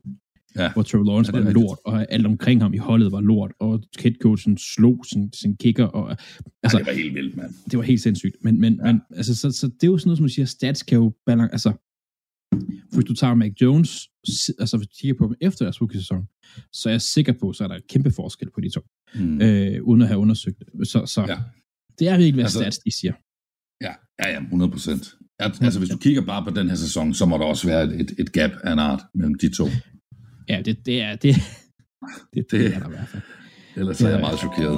Ja. 0.55 0.73
Hvor 0.73 0.83
Trevor 0.83 1.05
Lawrence 1.05 1.31
ja, 1.31 1.39
var 1.39 1.47
rigtigt. 1.47 1.63
lort, 1.63 1.77
og 1.85 2.11
alt 2.13 2.25
omkring 2.25 2.61
ham 2.61 2.73
i 2.73 2.77
holdet 2.77 3.11
var 3.11 3.21
lort, 3.21 3.51
og 3.59 3.83
headcoachen 3.99 4.57
slog 4.57 5.05
sin, 5.13 5.33
sin 5.33 5.57
kicker. 5.57 5.85
Og, 5.85 6.17
altså, 6.63 6.77
ja, 6.77 6.83
det 6.83 6.87
var 6.87 6.93
helt 6.93 7.15
vildt, 7.15 7.37
mand. 7.37 7.53
Det 7.71 7.77
var 7.77 7.83
helt 7.83 8.01
sindssygt. 8.01 8.35
Men, 8.41 8.59
men, 8.59 8.73
ja. 8.73 8.91
men 8.91 9.01
altså, 9.15 9.35
så, 9.35 9.51
så, 9.51 9.67
det 9.67 9.83
er 9.83 9.87
jo 9.87 9.97
sådan 9.97 10.07
noget, 10.07 10.17
som 10.17 10.23
man 10.23 10.29
siger, 10.29 10.45
stats 10.45 10.83
kan 10.83 10.97
jo 10.97 11.13
balance, 11.25 11.51
altså, 11.51 11.71
hvis 12.91 13.05
du 13.05 13.13
tager 13.13 13.33
Mac 13.33 13.51
Jones, 13.61 14.09
altså 14.59 14.77
hvis 14.77 14.87
du 14.87 14.95
kigger 14.97 15.17
på 15.17 15.27
dem 15.27 15.35
efter 15.41 15.65
deres 15.65 15.81
rookie-sæson, 15.81 16.27
så 16.71 16.89
er 16.89 16.93
jeg 16.93 17.01
sikker 17.01 17.33
på, 17.33 17.53
så 17.53 17.63
er 17.63 17.67
der 17.67 17.75
et 17.75 17.87
kæmpe 17.87 18.11
forskel 18.11 18.49
på 18.55 18.61
de 18.61 18.69
to, 18.69 18.81
mm. 19.15 19.41
øh, 19.41 19.83
uden 19.83 20.01
at 20.01 20.07
have 20.07 20.19
undersøgt 20.19 20.59
det. 20.59 20.87
Så, 20.87 21.05
så 21.05 21.21
ja. 21.21 21.37
det 21.99 22.07
er 22.07 22.17
virkelig, 22.17 22.33
hvad 22.33 22.43
altså, 22.43 22.59
stats 22.59 22.77
de 22.77 22.91
siger. 22.99 23.13
Ja, 23.81 23.93
ja, 24.23 24.33
ja, 24.33 24.41
100 24.41 24.71
procent. 24.71 25.13
Altså, 25.39 25.79
hvis 25.79 25.89
du 25.89 25.97
kigger 25.97 26.21
bare 26.21 26.43
på 26.43 26.49
den 26.49 26.69
her 26.69 26.75
sæson, 26.75 27.13
så 27.13 27.25
må 27.25 27.37
der 27.37 27.45
også 27.45 27.67
være 27.67 27.95
et, 27.95 28.11
et 28.19 28.31
gap 28.31 28.51
af 28.63 28.73
en 28.73 28.79
art 28.79 29.01
mellem 29.13 29.35
de 29.35 29.55
to. 29.55 29.65
Ja, 30.49 30.61
det, 30.65 30.85
det 30.85 31.01
er 31.01 31.15
det. 31.15 31.35
Det, 31.35 31.43
det, 32.33 32.51
det 32.51 32.75
er 32.75 32.79
der 32.79 32.87
i 32.87 32.89
hvert 32.89 33.07
fald. 33.07 33.23
Ellers 33.75 34.01
er 34.01 34.09
jeg 34.09 34.19
meget 34.19 34.39
chokeret. 34.39 34.77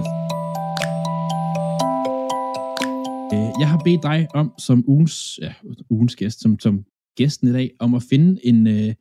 Øh, 3.34 3.52
jeg 3.60 3.70
har 3.70 3.82
bedt 3.86 4.04
dig 4.04 4.28
om, 4.34 4.54
som 4.60 4.84
ugens, 4.88 5.40
ja, 5.42 5.54
ugens 5.90 6.16
gæst, 6.16 6.42
som, 6.42 6.60
som 6.60 6.86
gæsten 7.16 7.48
i 7.48 7.52
dag, 7.52 7.72
om 7.80 7.94
at 7.96 8.04
finde 8.04 8.46
en, 8.46 8.68
øh, 8.68 8.94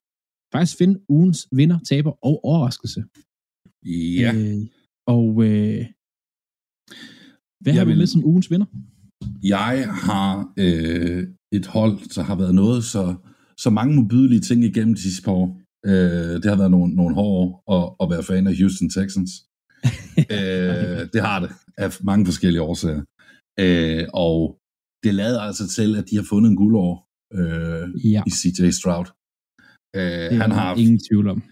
faktisk 0.53 0.79
finde 0.79 1.01
ugens 1.09 1.49
vinder, 1.53 1.79
taber 1.79 2.11
og 2.25 2.45
overraskelse. 2.45 3.05
Ja. 3.87 4.33
Øh, 4.35 4.59
og 5.07 5.45
øh, 5.45 5.87
hvad 7.61 7.73
jeg 7.73 7.81
har 7.81 7.85
du 7.85 7.89
vil... 7.89 7.99
med 7.99 8.07
som 8.07 8.25
ugens 8.25 8.51
vinder? 8.51 8.67
Jeg 9.43 9.89
har 9.89 10.53
øh, 10.59 11.27
et 11.53 11.67
hold, 11.67 12.15
der 12.15 12.23
har 12.23 12.37
været 12.37 12.55
noget 12.55 12.85
så, 12.85 13.15
så 13.57 13.71
mange 13.71 13.97
modbydelige 13.97 14.41
ting 14.41 14.65
igennem 14.65 14.95
de 14.95 15.01
sidste 15.01 15.23
par 15.23 15.33
år. 15.33 15.61
Øh, 15.87 16.35
det 16.43 16.45
har 16.45 16.57
været 16.57 16.71
nogle, 16.71 16.95
nogle 16.95 17.15
hårde 17.15 17.39
år 17.43 17.73
at, 17.77 17.85
at 18.03 18.11
være 18.11 18.23
fan 18.23 18.47
af 18.47 18.57
Houston 18.57 18.91
Texans. 18.91 19.31
øh, 20.37 21.03
det 21.13 21.21
har 21.21 21.41
det, 21.41 21.51
af 21.79 21.91
mange 22.03 22.27
forskellige 22.27 22.63
årsager. 22.63 23.03
Øh, 23.61 24.05
og 24.15 24.59
det 25.05 25.15
lader 25.15 25.41
altså 25.41 25.69
til, 25.69 25.97
at 25.97 26.05
de 26.11 26.17
har 26.17 26.27
fundet 26.29 26.51
en 26.51 26.57
guldår 26.57 27.09
øh, 27.39 28.13
ja. 28.15 28.23
i 28.29 28.31
CJ 28.39 28.71
Stroud. 28.81 29.09
Øh, 29.99 30.31
han 30.43 30.51
har 30.59 30.71
ingen 30.83 31.01
tvivl 31.09 31.27
om. 31.35 31.43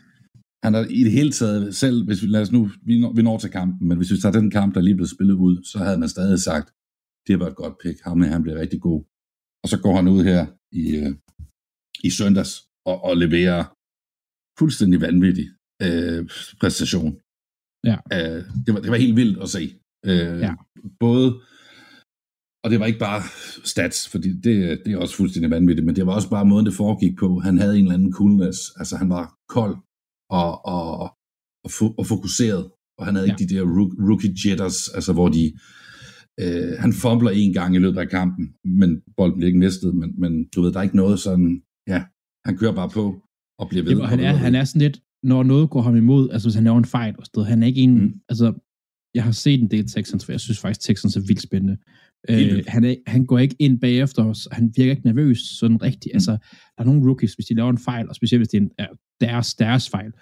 Han 0.64 0.74
har 0.74 0.82
i 1.00 1.02
det 1.06 1.12
hele 1.18 1.32
taget, 1.40 1.76
selv 1.82 1.96
hvis 2.06 2.22
vi, 2.22 2.26
lad 2.26 2.42
os 2.42 2.52
nu, 2.52 2.60
vi 2.86 3.00
når, 3.00 3.12
vi 3.12 3.22
når 3.22 3.38
til 3.38 3.50
kampen, 3.50 3.88
men 3.88 3.96
hvis 3.96 4.12
vi 4.12 4.18
tager 4.18 4.38
den 4.40 4.50
kamp, 4.50 4.74
der 4.74 4.80
lige 4.80 4.98
blev 5.00 5.06
spillet 5.06 5.34
ud, 5.34 5.54
så 5.70 5.78
havde 5.78 5.98
man 5.98 6.08
stadig 6.08 6.38
sagt, 6.38 6.68
det 7.26 7.40
været 7.40 7.50
et 7.50 7.62
godt 7.62 7.76
pick, 7.82 8.00
ham 8.04 8.20
han 8.20 8.42
bliver 8.42 8.60
rigtig 8.60 8.80
god. 8.80 9.00
Og 9.62 9.68
så 9.72 9.76
går 9.84 9.94
han 9.96 10.08
ud 10.08 10.20
her 10.30 10.42
i, 10.82 10.84
øh, 11.00 11.12
i 12.08 12.10
søndags 12.18 12.52
og, 12.90 12.96
og 13.08 13.16
leverer 13.24 13.62
fuldstændig 14.60 15.00
vanvittig 15.00 15.46
øh, 15.86 16.20
præstation. 16.60 17.12
Ja. 17.90 17.96
Øh, 18.14 18.40
det, 18.64 18.70
var, 18.74 18.80
det 18.80 18.90
var 18.90 19.04
helt 19.04 19.16
vildt 19.16 19.38
at 19.44 19.48
se. 19.56 19.62
Øh, 20.10 20.36
ja. 20.46 20.52
Både, 21.04 21.28
og 22.64 22.70
det 22.70 22.80
var 22.80 22.86
ikke 22.86 22.98
bare 22.98 23.22
stats, 23.64 24.08
fordi 24.08 24.28
det, 24.32 24.80
det 24.84 24.92
er 24.92 24.98
også 24.98 25.16
fuldstændig 25.16 25.50
vanvittigt, 25.50 25.86
men 25.86 25.96
det 25.96 26.06
var 26.06 26.14
også 26.14 26.30
bare 26.30 26.44
måden, 26.44 26.66
det 26.66 26.74
foregik 26.74 27.18
på. 27.18 27.38
Han 27.38 27.58
havde 27.58 27.78
en 27.78 27.84
eller 27.84 27.94
anden 27.94 28.12
coolness, 28.12 28.58
altså 28.76 28.96
han 28.96 29.10
var 29.10 29.34
kold 29.48 29.76
og, 30.30 30.66
og, 30.66 31.00
og, 31.00 31.10
og 31.98 32.06
fokuseret, 32.06 32.70
og 32.98 33.06
han 33.06 33.14
havde 33.14 33.26
ja. 33.26 33.32
ikke 33.32 33.44
de 33.44 33.54
der 33.54 33.62
rookie 34.08 34.34
jitters, 34.44 34.88
altså 34.88 35.12
hvor 35.12 35.28
de, 35.28 35.52
øh, 36.40 36.72
han 36.78 36.92
fumbler 36.92 37.30
en 37.30 37.52
gang 37.52 37.74
i 37.74 37.78
løbet 37.78 37.98
af 37.98 38.08
kampen, 38.08 38.54
men 38.64 39.02
bolden 39.16 39.36
bliver 39.36 39.46
ikke 39.46 39.58
mistet, 39.58 39.94
men, 39.94 40.20
men 40.20 40.48
du 40.48 40.62
ved, 40.62 40.72
der 40.72 40.78
er 40.78 40.82
ikke 40.82 40.96
noget 40.96 41.20
sådan, 41.20 41.62
ja, 41.88 42.04
han 42.46 42.56
kører 42.56 42.74
bare 42.74 42.90
på 42.90 43.04
og 43.58 43.68
bliver 43.68 43.84
ved. 43.84 43.92
Jamen, 43.92 44.06
han, 44.06 44.20
er, 44.20 44.32
han 44.32 44.54
er 44.54 44.64
sådan 44.64 44.82
lidt, 44.82 45.00
når 45.22 45.42
noget 45.42 45.70
går 45.70 45.82
ham 45.82 45.96
imod, 45.96 46.30
altså 46.30 46.48
hvis 46.48 46.54
han 46.54 46.64
laver 46.64 46.78
en 46.78 46.84
fejl 46.84 47.14
og 47.18 47.26
sted, 47.26 47.44
han 47.44 47.62
er 47.62 47.66
ikke 47.66 47.80
en, 47.80 47.94
mm. 48.00 48.20
altså, 48.28 48.46
jeg 49.14 49.24
har 49.24 49.32
set 49.32 49.60
en 49.60 49.70
del 49.70 49.86
Texans, 49.88 50.24
for 50.24 50.32
jeg 50.32 50.40
synes 50.40 50.60
faktisk, 50.60 50.80
Texans 50.80 51.16
er 51.16 51.20
vildt 51.20 51.42
spændende. 51.42 51.76
Øh, 52.28 52.64
han, 52.66 52.84
er, 52.84 52.94
han 53.06 53.26
går 53.26 53.38
ikke 53.38 53.56
ind 53.58 53.80
bagefter 53.80 54.24
os, 54.24 54.48
han 54.52 54.72
virker 54.76 54.90
ikke 54.90 55.06
nervøs 55.06 55.38
sådan 55.38 55.82
rigtigt. 55.82 56.12
Mm. 56.12 56.16
Altså, 56.16 56.30
der 56.30 56.78
er 56.78 56.84
nogle 56.84 57.06
rookies, 57.06 57.34
hvis 57.34 57.46
de 57.46 57.54
laver 57.54 57.70
en 57.70 57.78
fejl, 57.78 58.08
og 58.08 58.14
specielt 58.14 58.40
hvis 58.40 58.48
det 58.48 58.58
er, 58.58 58.62
en, 58.62 58.70
er 58.78 58.86
deres, 59.20 59.54
deres 59.54 59.88
fejl, 59.88 60.12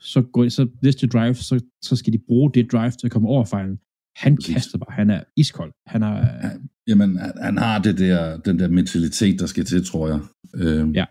så, 0.00 0.22
går, 0.22 0.48
så 0.48 0.68
næste 0.82 1.06
drive, 1.06 1.34
så, 1.34 1.60
så 1.82 1.96
skal 1.96 2.12
de 2.12 2.18
bruge 2.28 2.50
det 2.54 2.72
drive 2.72 2.90
til 2.90 3.06
at 3.06 3.10
komme 3.10 3.28
over 3.28 3.44
fejlen. 3.44 3.78
Han 4.16 4.36
Præcis. 4.36 4.54
kaster 4.54 4.78
bare, 4.78 4.94
han 4.94 5.10
er 5.10 5.22
iskold. 5.36 5.72
Han 5.86 6.02
er, 6.02 6.16
ja, 6.16 6.50
jamen, 6.86 7.18
han 7.42 7.58
har 7.58 7.78
det 7.78 7.98
der, 7.98 8.36
den 8.36 8.58
der 8.58 8.68
mentalitet, 8.68 9.40
der 9.40 9.46
skal 9.46 9.64
til, 9.64 9.84
tror 9.84 10.08
jeg. 10.08 10.20
Øh, 10.54 10.94
ja. 10.94 11.04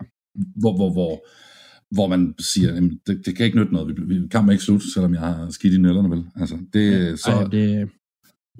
Hvor, 0.56 0.76
hvor, 0.76 0.92
hvor, 0.92 1.26
hvor 1.96 2.08
man 2.08 2.34
siger, 2.39 2.74
jamen, 2.74 3.00
det, 3.08 3.26
det 3.26 3.36
kan 3.36 3.46
ikke 3.46 3.58
nytte 3.58 3.74
noget, 3.74 3.88
vi, 3.88 4.15
vi 4.15 4.28
kan 4.28 4.52
ikke 4.52 4.63
slutte, 4.63 4.94
selvom 4.94 5.13
jeg 5.13 5.22
har 5.22 5.50
skidt 5.50 5.74
i 5.74 5.78
nælderne, 5.78 6.10
vel? 6.10 6.24
Altså, 6.36 6.58
det, 6.74 6.92
ja, 6.92 7.15
så, 7.15 7.32
ej, 7.32 7.44
det... 7.44 7.89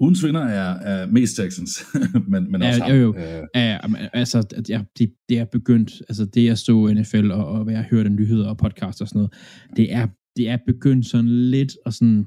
Ugens 0.00 0.24
vinder 0.24 0.40
er, 0.40 0.78
er 0.78 1.06
mest 1.06 1.36
Texans, 1.36 1.70
men, 2.32 2.52
men 2.52 2.62
også 2.62 2.84
ja, 2.84 2.94
jo, 2.94 3.02
jo. 3.02 3.14
Øh, 3.16 3.48
ja, 3.54 3.78
altså, 4.12 4.62
ja, 4.68 4.84
det, 4.98 5.14
det 5.28 5.38
er 5.38 5.44
begyndt, 5.44 5.92
altså 6.08 6.24
det 6.24 6.44
jeg 6.44 6.58
så 6.58 6.94
NFL 6.94 7.30
og, 7.30 7.46
og 7.46 7.64
hvad 7.64 7.74
jeg 7.74 7.84
hørte 7.84 8.10
nyheder 8.10 8.48
og 8.48 8.56
podcast 8.56 9.02
og 9.02 9.08
sådan 9.08 9.18
noget, 9.18 9.34
det 9.76 9.92
er, 9.92 10.08
det 10.36 10.48
er 10.48 10.58
begyndt 10.66 11.06
sådan 11.06 11.30
lidt 11.50 11.72
og 11.86 11.92
sådan, 11.92 12.26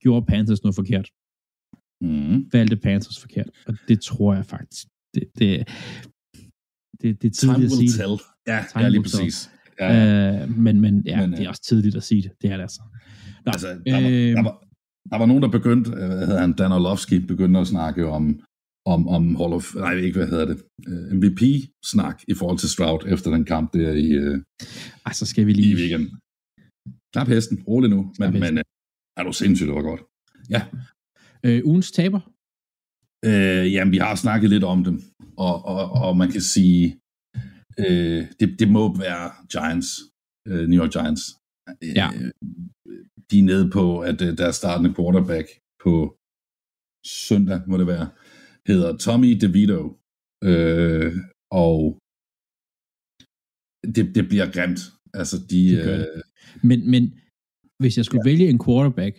gjorde 0.00 0.26
Panthers 0.26 0.62
noget 0.62 0.74
forkert. 0.74 1.08
Mm. 2.00 2.52
Valgte 2.52 2.76
Panthers 2.76 3.20
forkert, 3.20 3.50
og 3.66 3.74
det 3.88 4.00
tror 4.00 4.34
jeg 4.34 4.46
faktisk, 4.46 4.86
det, 5.14 5.24
det, 5.38 5.68
det, 7.02 7.22
det 7.22 7.28
er 7.28 7.32
tidligt 7.32 7.72
at 7.72 7.78
sige. 7.78 7.88
Tell. 7.88 8.18
Ja, 8.46 8.64
ja, 8.80 8.88
lige 8.88 9.02
præcis. 9.02 9.50
Ja, 9.80 9.92
ja. 9.92 10.42
Øh, 10.42 10.58
men, 10.58 10.80
men 10.80 11.02
ja, 11.06 11.20
men, 11.20 11.30
det 11.30 11.38
er 11.38 11.42
øh, 11.42 11.48
også 11.48 11.62
tidligt 11.62 11.96
at 11.96 12.02
sige 12.02 12.22
det. 12.22 12.30
Det 12.42 12.50
er 12.50 12.56
det 12.56 12.62
altså. 12.62 12.82
Nå, 13.46 13.52
altså 13.52 13.68
der, 13.86 14.00
var, 14.00 14.08
øh, 14.08 14.14
der, 14.14 14.42
var, 14.42 14.63
der 15.10 15.16
var 15.18 15.26
nogen, 15.26 15.42
der 15.42 15.50
begyndte, 15.58 15.90
øh, 15.90 16.08
hvad 16.16 16.26
hedder 16.26 16.40
han, 16.40 16.52
Dan 16.52 16.72
Orlovsky, 16.72 17.14
begyndte 17.32 17.60
at 17.60 17.66
snakke 17.66 18.06
om, 18.06 18.24
om, 18.86 19.08
om 19.08 19.36
Hall 19.40 19.52
of, 19.58 19.74
nej, 19.74 19.94
ikke 20.06 20.18
hvad 20.18 20.28
hedder 20.28 20.46
det, 20.50 20.58
MVP-snak 21.18 22.16
i 22.28 22.34
forhold 22.34 22.58
til 22.58 22.68
Stroud 22.74 23.02
efter 23.14 23.30
den 23.30 23.44
kamp 23.44 23.72
der 23.72 23.92
i, 24.06 24.08
altså, 25.08 25.26
skal 25.26 25.46
vi 25.46 25.52
lige... 25.52 25.72
i 25.72 25.80
weekenden. 25.80 26.10
Klap 27.12 27.28
hesten, 27.28 27.62
rolig 27.68 27.90
nu, 27.90 28.00
men, 28.18 28.30
men 28.44 28.58
er 29.18 29.22
du 29.26 29.32
sindssygt, 29.32 29.68
det 29.68 29.74
var 29.74 29.82
godt. 29.92 30.02
Ja. 30.54 30.62
Øh, 31.46 31.60
ugens 31.64 31.90
taber? 31.92 32.20
Øh, 33.28 33.72
jamen, 33.74 33.92
vi 33.92 33.98
har 33.98 34.14
snakket 34.14 34.50
lidt 34.50 34.64
om 34.64 34.84
dem, 34.84 34.96
og, 35.36 35.54
og, 35.64 35.90
og 36.06 36.16
man 36.16 36.30
kan 36.34 36.40
sige, 36.40 36.84
øh, 37.84 38.20
det, 38.40 38.48
det 38.60 38.68
må 38.76 38.82
være 39.06 39.24
Giants, 39.52 39.90
øh, 40.48 40.68
New 40.68 40.78
York 40.82 40.92
Giants. 40.96 41.22
Ja. 42.00 42.08
Øh, 42.16 42.30
de 43.30 43.38
er 43.38 43.48
nede 43.52 43.70
på, 43.70 43.84
at 44.00 44.18
øh, 44.22 44.38
der 44.38 44.46
er 44.46 44.60
startende 44.62 44.94
quarterback 44.96 45.48
på 45.84 45.94
søndag, 47.06 47.60
må 47.68 47.74
det 47.78 47.86
være, 47.86 48.06
hedder 48.68 48.96
Tommy 48.96 49.30
DeVito. 49.40 49.82
Øh, 50.50 51.12
og 51.64 51.78
det, 53.94 54.04
det 54.16 54.24
bliver 54.30 54.48
grimt. 54.56 54.80
Altså, 55.20 55.36
de... 55.50 55.60
Øh, 55.82 56.22
men, 56.68 56.90
men 56.90 57.02
hvis 57.80 57.96
jeg 57.96 58.04
skulle 58.04 58.22
ja. 58.24 58.30
vælge 58.30 58.48
en 58.48 58.60
quarterback, 58.66 59.14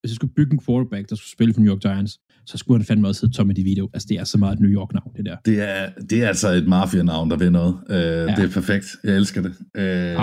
hvis 0.00 0.10
jeg 0.12 0.16
skulle 0.16 0.34
bygge 0.38 0.52
en 0.52 0.62
quarterback, 0.66 1.04
der 1.08 1.16
skulle 1.16 1.36
spille 1.36 1.54
for 1.54 1.60
New 1.60 1.72
York 1.72 1.82
Giants, 1.86 2.12
så 2.50 2.58
skulle 2.58 2.78
han 2.78 2.86
fandme 2.86 3.08
også 3.08 3.20
hedde 3.22 3.36
Tommy 3.36 3.54
DeVito. 3.56 3.90
Altså, 3.94 4.06
det 4.10 4.16
er 4.18 4.24
så 4.24 4.38
meget 4.38 4.54
et 4.56 4.60
New 4.60 4.70
York-navn, 4.70 5.12
det 5.16 5.24
der. 5.24 5.36
Det 5.44 5.56
er, 5.60 5.92
det 6.10 6.22
er 6.22 6.28
altså 6.28 6.48
et 6.48 6.68
mafia-navn, 6.68 7.30
der 7.30 7.36
vil 7.36 7.52
noget. 7.52 7.74
Uh, 7.74 7.94
ja. 7.96 8.34
Det 8.36 8.44
er 8.48 8.52
perfekt. 8.60 8.86
Jeg 9.04 9.16
elsker 9.16 9.40
det. 9.42 9.52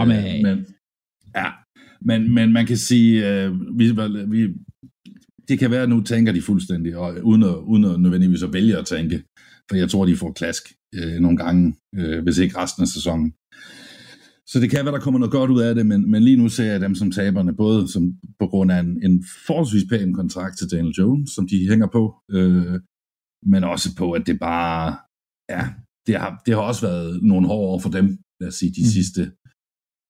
Amen. 0.02 0.44
men, 0.44 0.58
ja, 1.36 1.50
men, 2.02 2.34
men 2.34 2.54
man 2.54 2.66
kan 2.66 2.78
sige, 2.78 3.48
uh, 3.50 3.80
vi, 3.80 3.92
vi, 4.28 4.54
det 5.48 5.60
kan 5.60 5.72
være, 5.72 5.84
at 5.84 5.90
nu 5.90 6.02
tænker 6.02 6.32
de 6.32 6.42
fuldstændig, 6.42 6.98
og 6.98 7.16
uden 7.24 7.44
at, 7.44 7.56
uden 7.56 7.86
at 7.86 8.00
nødvendigvis 8.00 8.44
at 8.44 8.54
vælge 8.54 8.78
at 8.78 8.86
tænke, 8.86 9.24
for 9.70 9.76
jeg 9.76 9.90
tror, 9.90 10.06
de 10.06 10.16
får 10.16 10.32
klask 10.32 10.64
uh, 10.98 11.22
nogle 11.22 11.38
gange, 11.38 11.76
uh, 11.98 12.24
hvis 12.24 12.38
ikke 12.38 12.58
resten 12.58 12.82
af 12.84 12.88
sæsonen. 12.88 13.34
Så 14.48 14.60
det 14.60 14.70
kan 14.70 14.86
være, 14.86 14.94
der 14.94 15.00
kommer 15.00 15.20
noget 15.20 15.32
godt 15.32 15.52
ud 15.52 15.62
af 15.62 15.76
det, 15.76 15.86
men, 15.86 16.12
men 16.12 16.24
lige 16.24 16.38
nu 16.38 16.50
ser 16.50 16.72
jeg 16.72 16.82
dem 16.82 16.96
som 16.96 17.12
taberne, 17.12 17.56
både 17.56 17.88
som, 17.88 18.14
på 18.40 18.48
grund 18.48 18.72
af 18.72 18.80
en, 18.80 19.04
en 19.04 19.24
forholdsvis 19.48 19.84
pæn 19.90 20.14
kontrakt 20.14 20.58
til 20.58 20.72
Daniel 20.72 20.94
Jones, 20.94 21.32
som 21.32 21.48
de 21.48 21.70
hænger 21.70 21.88
på, 21.88 22.16
øh, 22.32 22.80
men 23.46 23.64
også 23.64 23.90
på, 23.98 24.12
at 24.12 24.28
det 24.28 24.40
bare, 24.40 24.98
ja, 25.50 25.68
det 26.08 26.16
har, 26.20 26.42
det 26.46 26.54
har 26.54 26.62
også 26.62 26.82
været 26.82 27.24
nogle 27.24 27.48
hårde 27.48 27.74
år 27.74 27.80
for 27.80 27.90
dem, 27.90 28.18
lad 28.40 28.48
os 28.48 28.56
sige, 28.56 28.72
de 28.72 28.82
mm. 28.82 28.94
sidste, 28.98 29.32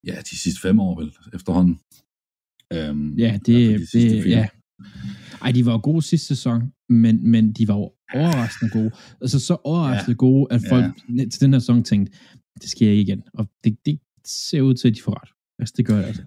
ja, 0.05 0.15
de 0.31 0.37
sidste 0.37 0.61
fem 0.61 0.79
år 0.79 0.99
vel, 1.01 1.13
efterhånden. 1.33 1.79
Øhm, 2.73 3.13
ja, 3.17 3.39
det, 3.45 3.79
de 3.93 3.99
det 3.99 4.25
ja. 4.25 4.47
Ej, 5.41 5.51
de 5.51 5.65
var 5.65 5.77
gode 5.77 6.01
sidste 6.01 6.27
sæson, 6.27 6.61
men, 6.89 7.31
men 7.31 7.53
de 7.53 7.67
var 7.67 7.75
jo 7.75 7.91
overraskende 8.13 8.71
gode. 8.71 8.91
Altså 9.21 9.39
så 9.39 9.57
overraskende 9.63 10.11
ja. 10.11 10.25
gode, 10.27 10.47
at 10.53 10.61
folk 10.69 10.85
ja. 11.17 11.25
til 11.29 11.41
den 11.41 11.53
her 11.53 11.59
sæson 11.59 11.83
tænkte, 11.83 12.17
det 12.61 12.69
sker 12.69 12.89
ikke 12.89 13.01
igen. 13.01 13.23
Og 13.33 13.47
det, 13.63 13.77
det 13.85 13.99
ser 14.25 14.61
ud 14.61 14.73
til, 14.73 14.87
at 14.87 14.95
de 14.95 15.01
får 15.01 15.21
ret. 15.21 15.29
Altså, 15.59 15.73
det 15.77 15.85
gør 15.85 15.97
det 15.97 16.05
altså. 16.05 16.23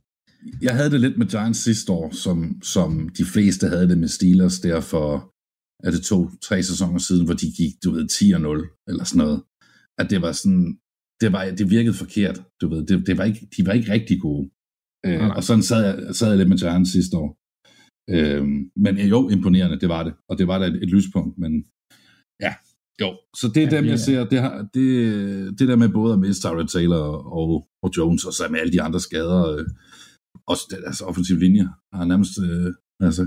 Jeg 0.63 0.75
havde 0.77 0.91
det 0.91 1.01
lidt 1.01 1.19
med 1.19 1.27
Giants 1.27 1.61
sidste 1.61 1.93
år, 1.93 2.11
som, 2.11 2.63
som 2.63 3.09
de 3.09 3.25
fleste 3.25 3.69
havde 3.69 3.89
det 3.89 3.99
med 3.99 4.09
Steelers 4.09 4.61
der 4.61 4.81
for, 4.81 5.33
er 5.87 5.91
det 5.91 6.03
to, 6.03 6.31
tre 6.43 6.63
sæsoner 6.63 6.99
siden, 6.99 7.25
hvor 7.25 7.35
de 7.35 7.53
gik, 7.57 7.75
du 7.85 7.91
ved, 7.91 8.05
10-0 8.13 8.85
eller 8.89 9.05
sådan 9.05 9.19
noget. 9.25 9.43
At 9.99 10.11
det 10.11 10.23
var 10.23 10.33
sådan, 10.33 10.79
det, 11.21 11.33
var, 11.33 11.43
det 11.59 11.71
virkede 11.71 11.95
forkert, 11.95 12.43
du 12.61 12.69
ved. 12.69 12.87
Det, 12.87 13.07
det 13.07 13.19
var 13.19 13.25
ikke, 13.25 13.49
de 13.57 13.67
var 13.67 13.73
ikke 13.73 13.93
rigtig 13.93 14.21
gode. 14.21 14.51
Øh, 15.07 15.29
og 15.37 15.43
sådan 15.45 15.63
sad 15.63 15.81
jeg, 15.87 16.15
sad 16.17 16.29
jeg 16.29 16.39
lidt 16.39 16.49
med 16.49 16.59
Giants 16.59 16.93
sidste 16.93 17.17
år. 17.17 17.31
Øh, 18.15 18.43
men 18.85 18.93
jo, 19.13 19.29
imponerende, 19.29 19.81
det 19.81 19.89
var 19.89 20.03
det. 20.05 20.15
Og 20.29 20.39
det 20.39 20.47
var 20.51 20.59
da 20.59 20.67
et, 20.67 20.83
et 20.85 20.91
lyspunkt, 20.97 21.39
men 21.39 21.53
ja, 22.45 22.53
jo. 23.03 23.09
Så 23.41 23.47
det 23.55 23.63
er 23.63 23.69
ja, 23.71 23.77
dem, 23.77 23.85
jeg 23.85 23.99
ser, 23.99 24.29
det, 24.33 24.39
har, 24.41 24.69
det, 24.75 24.89
det 25.59 25.69
der 25.69 25.77
med 25.77 25.89
både 25.89 26.13
at 26.13 26.19
miste 26.19 26.43
Tyrod 26.43 26.67
Taylor 26.67 27.05
og, 27.39 27.69
og 27.83 27.91
Jones, 27.97 28.25
og 28.25 28.33
så 28.33 28.43
med 28.51 28.61
alle 28.61 28.73
de 28.73 28.83
andre 28.83 29.01
skader, 29.01 29.41
øh, 29.53 29.67
også 30.53 30.65
deres 30.71 30.85
altså, 30.87 31.05
offensiv 31.05 31.37
linje, 31.37 31.65
har 31.93 32.05
nærmest, 32.05 32.35
øh, 32.47 32.73
altså, 33.09 33.23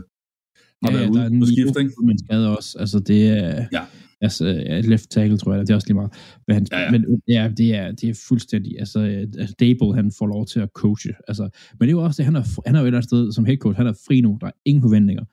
har 0.84 0.92
ja, 0.92 0.98
været 0.98 1.10
ude 1.10 1.20
der 1.20 1.26
er 1.26 1.40
på 1.40 1.46
skift, 1.46 1.76
ikke? 1.82 1.94
Men 2.08 2.18
skade 2.24 2.58
også, 2.58 2.72
altså 2.80 3.00
det 3.00 3.22
er, 3.28 3.68
ja. 3.78 3.86
Altså 4.22 4.46
left 4.84 5.10
tackle, 5.10 5.38
tror 5.38 5.54
jeg, 5.54 5.62
det 5.62 5.70
er 5.70 5.76
også 5.76 5.88
lige 5.88 5.96
meget. 5.96 6.14
Men, 6.48 6.54
han, 6.54 6.68
ja, 6.72 6.80
ja. 6.80 6.92
men 6.92 7.22
ja, 7.28 7.52
det 7.58 7.76
er, 7.76 7.92
det 7.92 8.10
er 8.10 8.24
fuldstændig, 8.28 8.80
altså, 8.80 9.00
altså 9.40 9.56
Dable, 9.60 9.96
han 9.96 10.12
får 10.20 10.28
lov 10.28 10.46
til 10.46 10.60
at 10.60 10.70
coache, 10.74 11.14
altså, 11.28 11.44
men 11.80 11.80
det 11.80 11.88
er 11.88 11.92
jo 11.92 12.04
også 12.04 12.18
det, 12.18 12.26
han 12.26 12.36
er, 12.36 12.44
han 12.66 12.76
er 12.76 12.80
jo 12.80 12.86
et 12.86 12.88
eller 12.88 12.98
andet 12.98 13.10
sted 13.10 13.32
som 13.32 13.46
head 13.46 13.58
coach, 13.58 13.78
han 13.78 13.88
er 13.88 13.94
fri 14.08 14.22
nu, 14.22 14.38
der 14.42 14.48
er 14.48 14.52
ingen 14.66 14.82
forventninger. 14.82 15.26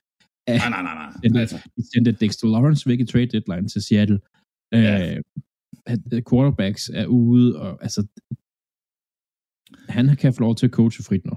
Nej, 0.48 0.68
nej, 0.70 0.82
nej, 0.82 0.94
nej. 0.94 1.40
Altså. 1.40 1.56
De 1.76 1.82
sendte 1.94 2.12
Dexter 2.12 2.48
Lawrence 2.48 2.88
væk 2.88 3.00
i 3.00 3.04
trade 3.04 3.26
deadline 3.26 3.68
til 3.68 3.82
Seattle. 3.82 4.20
Ja. 4.72 5.18
Uh, 5.90 5.94
quarterbacks 6.30 6.90
er 6.94 7.06
ude, 7.06 7.60
og 7.60 7.78
altså, 7.82 8.06
han 9.88 10.16
kan 10.16 10.32
få 10.34 10.40
lov 10.40 10.54
til 10.54 10.66
at 10.66 10.72
coache 10.72 11.04
frit 11.04 11.26
nu 11.26 11.32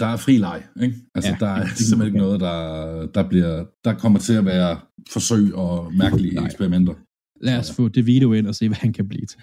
der 0.00 0.06
er 0.06 0.16
fri 0.16 0.38
leg, 0.38 0.62
ikke? 0.82 0.96
Altså, 1.14 1.30
ja, 1.30 1.36
der 1.40 1.46
er 1.46 1.66
simpelthen 1.88 2.06
ikke 2.06 2.18
noget, 2.18 2.40
der, 2.40 3.06
der, 3.06 3.28
bliver, 3.28 3.64
der 3.84 3.94
kommer 3.94 4.18
til 4.18 4.32
at 4.32 4.44
være 4.44 4.80
forsøg 5.10 5.54
og 5.54 5.94
mærkelige 5.94 6.34
Nej. 6.34 6.44
eksperimenter. 6.44 6.94
Lad 7.40 7.58
os 7.58 7.72
få 7.76 7.88
det 7.88 8.06
video 8.06 8.32
ind 8.32 8.46
og 8.46 8.54
se, 8.54 8.68
hvad 8.68 8.76
han 8.76 8.92
kan 8.92 9.08
blive 9.08 9.26
til. 9.26 9.38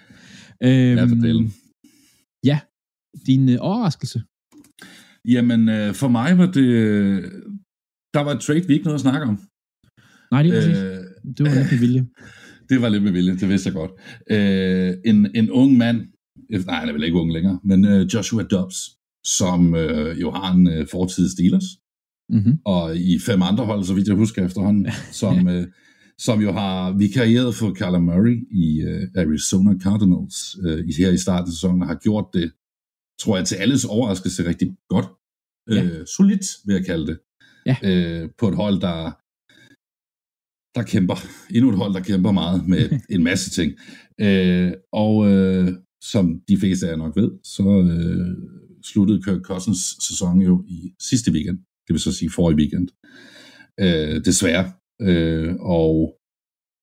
Øhm, 0.62 1.50
ja, 2.44 2.60
din 3.26 3.48
øh, 3.48 3.58
overraskelse? 3.60 4.22
Jamen, 5.24 5.68
øh, 5.68 5.94
for 5.94 6.08
mig 6.08 6.38
var 6.38 6.46
det... 6.46 6.66
Der 8.14 8.20
var 8.20 8.32
et 8.32 8.40
trade, 8.40 8.66
vi 8.66 8.72
ikke 8.72 8.84
nåede 8.84 8.94
at 8.94 9.00
snakke 9.00 9.26
om. 9.26 9.40
Nej, 10.30 10.42
det 10.42 10.50
er 10.50 10.54
præcis. 10.54 10.78
Øh, 10.78 11.34
det 11.36 11.46
var 11.46 11.54
lidt 11.54 11.70
med 11.72 11.78
vilje. 11.78 12.06
det 12.68 12.82
var 12.82 12.88
lidt 12.88 13.02
med 13.02 13.12
vilje, 13.12 13.36
det 13.36 13.48
vidste 13.48 13.68
jeg 13.68 13.74
godt. 13.74 13.90
Øh, 14.30 14.94
en, 15.04 15.30
en 15.34 15.50
ung 15.50 15.76
mand, 15.76 16.06
nej, 16.66 16.80
han 16.80 16.88
er 16.88 16.92
vel 16.92 17.04
ikke 17.04 17.18
ung 17.18 17.32
længere, 17.32 17.60
men 17.64 17.84
øh, 17.84 18.06
Joshua 18.14 18.42
Dobbs, 18.42 18.95
som 19.26 19.74
øh, 19.74 20.20
jo 20.20 20.30
har 20.30 20.52
en 20.52 20.68
øh, 20.68 20.86
fortid 20.90 21.28
Steelers, 21.28 21.64
mm-hmm. 22.28 22.58
og 22.64 22.96
i 22.96 23.18
fem 23.18 23.42
andre 23.42 23.64
hold, 23.64 23.84
så 23.84 23.94
vidt 23.94 24.08
jeg 24.08 24.16
husker 24.16 24.46
efterhånden, 24.46 24.86
som, 25.22 25.48
øh, 25.48 25.66
som 26.18 26.40
jo 26.42 26.52
har 26.52 26.92
vikarieret 26.98 27.54
for 27.54 27.72
Kyler 27.74 27.98
Murray 27.98 28.46
i 28.50 28.82
øh, 28.82 29.08
Arizona 29.16 29.78
Cardinals 29.78 30.56
øh, 30.64 30.84
her 30.98 31.10
i 31.10 31.18
starten 31.18 31.48
af 31.48 31.52
sæsonen, 31.52 31.82
og 31.82 31.88
har 31.88 31.98
gjort 32.02 32.26
det, 32.32 32.52
tror 33.20 33.36
jeg, 33.36 33.46
til 33.46 33.56
alles 33.56 33.84
overraskelse 33.84 34.48
rigtig 34.48 34.76
godt. 34.88 35.06
Ja. 35.70 35.84
Øh, 35.84 36.06
solidt, 36.16 36.46
vil 36.66 36.74
jeg 36.74 36.86
kalde 36.86 37.06
det. 37.06 37.18
Ja. 37.66 37.76
Øh, 37.84 38.28
på 38.38 38.48
et 38.48 38.56
hold, 38.56 38.80
der 38.80 39.12
der 40.76 40.82
kæmper. 40.82 41.14
Endnu 41.54 41.70
et 41.70 41.76
hold, 41.76 41.94
der 41.94 42.00
kæmper 42.00 42.32
meget 42.32 42.68
med 42.68 42.90
en 43.14 43.22
masse 43.24 43.50
ting. 43.50 43.72
Øh, 44.20 44.72
og 44.92 45.32
øh, 45.32 45.68
som 46.02 46.40
de 46.48 46.58
fleste 46.58 46.86
af 46.86 46.90
jer 46.90 46.96
nok 46.96 47.16
ved, 47.16 47.30
så 47.44 47.62
øh, 47.62 48.36
sluttede 48.92 49.22
Kirk 49.22 49.42
Cousins 49.42 49.82
sæson 50.08 50.42
jo 50.42 50.64
i 50.68 50.92
sidste 51.00 51.32
weekend, 51.32 51.58
det 51.58 51.92
vil 51.94 52.00
så 52.00 52.12
sige 52.12 52.30
forrige 52.30 52.58
weekend. 52.58 52.88
Øh, 53.80 54.24
desværre. 54.24 54.72
Øh, 55.00 55.54
og 55.60 56.16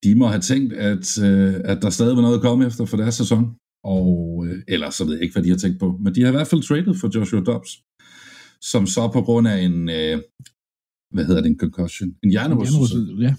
de 0.03 0.15
må 0.15 0.27
have 0.27 0.41
tænkt, 0.41 0.73
at, 0.73 1.05
øh, 1.27 1.55
at 1.71 1.81
der 1.81 1.89
stadig 1.89 2.15
var 2.15 2.21
noget 2.21 2.35
at 2.35 2.41
komme 2.41 2.65
efter 2.65 2.85
for 2.85 2.97
deres 2.97 3.15
sæson. 3.15 3.55
Og, 3.83 4.45
øh, 4.47 4.63
eller 4.67 4.89
så 4.89 5.05
ved 5.05 5.13
jeg 5.13 5.23
ikke, 5.23 5.33
hvad 5.33 5.43
de 5.43 5.49
har 5.49 5.57
tænkt 5.57 5.79
på. 5.79 5.97
Men 6.03 6.15
de 6.15 6.21
har 6.21 6.27
i 6.27 6.37
hvert 6.37 6.47
fald 6.47 6.63
traded 6.63 6.93
for 7.01 7.09
Joshua 7.15 7.41
Dobbs, 7.41 7.71
som 8.61 8.87
så 8.87 9.09
på 9.13 9.21
grund 9.21 9.47
af 9.47 9.57
en, 9.67 9.89
øh, 9.89 10.17
hvad 11.13 11.25
hedder 11.25 11.41
det, 11.41 11.49
en 11.49 11.59
concussion, 11.59 12.09
en 12.23 12.29
hjernerystelse, 12.29 12.97
ja. 13.19 13.35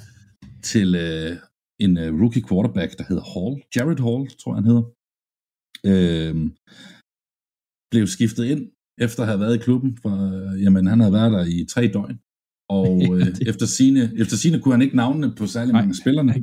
til 0.62 0.94
øh, 0.94 1.36
en 1.84 1.98
øh, 1.98 2.20
rookie 2.20 2.44
quarterback, 2.48 2.98
der 2.98 3.04
hedder 3.08 3.24
Hall, 3.32 3.54
Jared 3.76 4.00
Hall, 4.06 4.22
tror 4.40 4.50
jeg 4.52 4.58
han 4.60 4.70
hedder. 4.70 4.86
Øh, 5.90 6.34
blev 7.94 8.06
skiftet 8.06 8.44
ind, 8.44 8.62
efter 8.98 9.22
at 9.22 9.28
have 9.28 9.40
været 9.40 9.54
i 9.54 9.58
klubben. 9.58 9.98
For, 10.02 10.14
øh, 10.52 10.62
jamen, 10.62 10.86
han 10.86 11.00
havde 11.00 11.12
været 11.12 11.32
der 11.32 11.44
i 11.44 11.66
tre 11.68 11.90
døgn. 11.94 12.18
Og 12.68 13.02
øh, 13.14 13.26
efter, 13.46 13.66
sine, 13.66 14.12
efter 14.16 14.36
sine 14.36 14.60
kunne 14.60 14.74
han 14.74 14.82
ikke 14.82 14.96
navnene 14.96 15.32
på 15.36 15.46
særlig 15.46 15.72
mange 15.72 15.88
af 15.88 15.94
spillerne. 15.94 16.34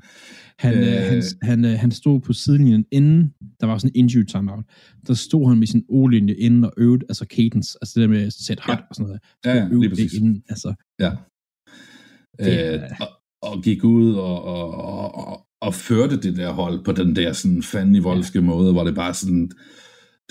Han, 0.60 0.78
øh, 0.78 1.02
han, 1.10 1.24
han, 1.42 1.66
øh, 1.66 1.80
han 1.80 1.92
stod 1.92 2.20
på 2.20 2.34
sidelinjen 2.34 2.86
inden, 2.92 3.34
der 3.60 3.68
var 3.68 3.78
sådan 3.78 3.92
en 3.96 4.00
injury 4.00 4.24
timeout. 4.24 4.66
Der 5.08 5.14
stod 5.14 5.50
han 5.50 5.58
med 5.58 5.68
sin 5.68 5.84
O-linje 5.90 6.34
inden 6.34 6.64
og 6.64 6.74
øvede, 6.78 7.06
altså 7.10 7.26
cadence, 7.30 7.78
altså 7.82 8.00
det 8.00 8.10
der 8.10 8.16
med 8.16 8.32
set 8.32 8.60
hot 8.60 8.78
ja. 8.78 8.84
og 8.90 8.96
sådan 8.96 9.08
noget. 9.08 9.22
Ja, 9.46 9.54
ja, 9.56 9.68
lige 9.72 9.90
præcis. 9.90 10.14
Inden, 10.14 10.44
altså. 10.50 10.74
Ja. 11.00 11.12
Øh, 12.42 12.82
og, 13.00 13.08
og 13.42 13.64
gik 13.64 13.84
ud 13.84 14.14
og, 14.14 14.44
og, 14.44 14.74
og, 14.74 15.16
og, 15.28 15.46
og 15.62 15.74
førte 15.74 16.22
det 16.22 16.38
der 16.38 16.52
hold 16.52 16.86
på 16.86 16.92
den 16.92 17.16
der 17.16 17.34
sådan 17.34 17.64
fandme 17.64 18.00
voldske 18.00 18.40
ja. 18.40 18.46
måde, 18.46 18.72
hvor 18.72 18.84
det 18.84 18.96
bare 18.96 19.14
sådan, 19.14 19.52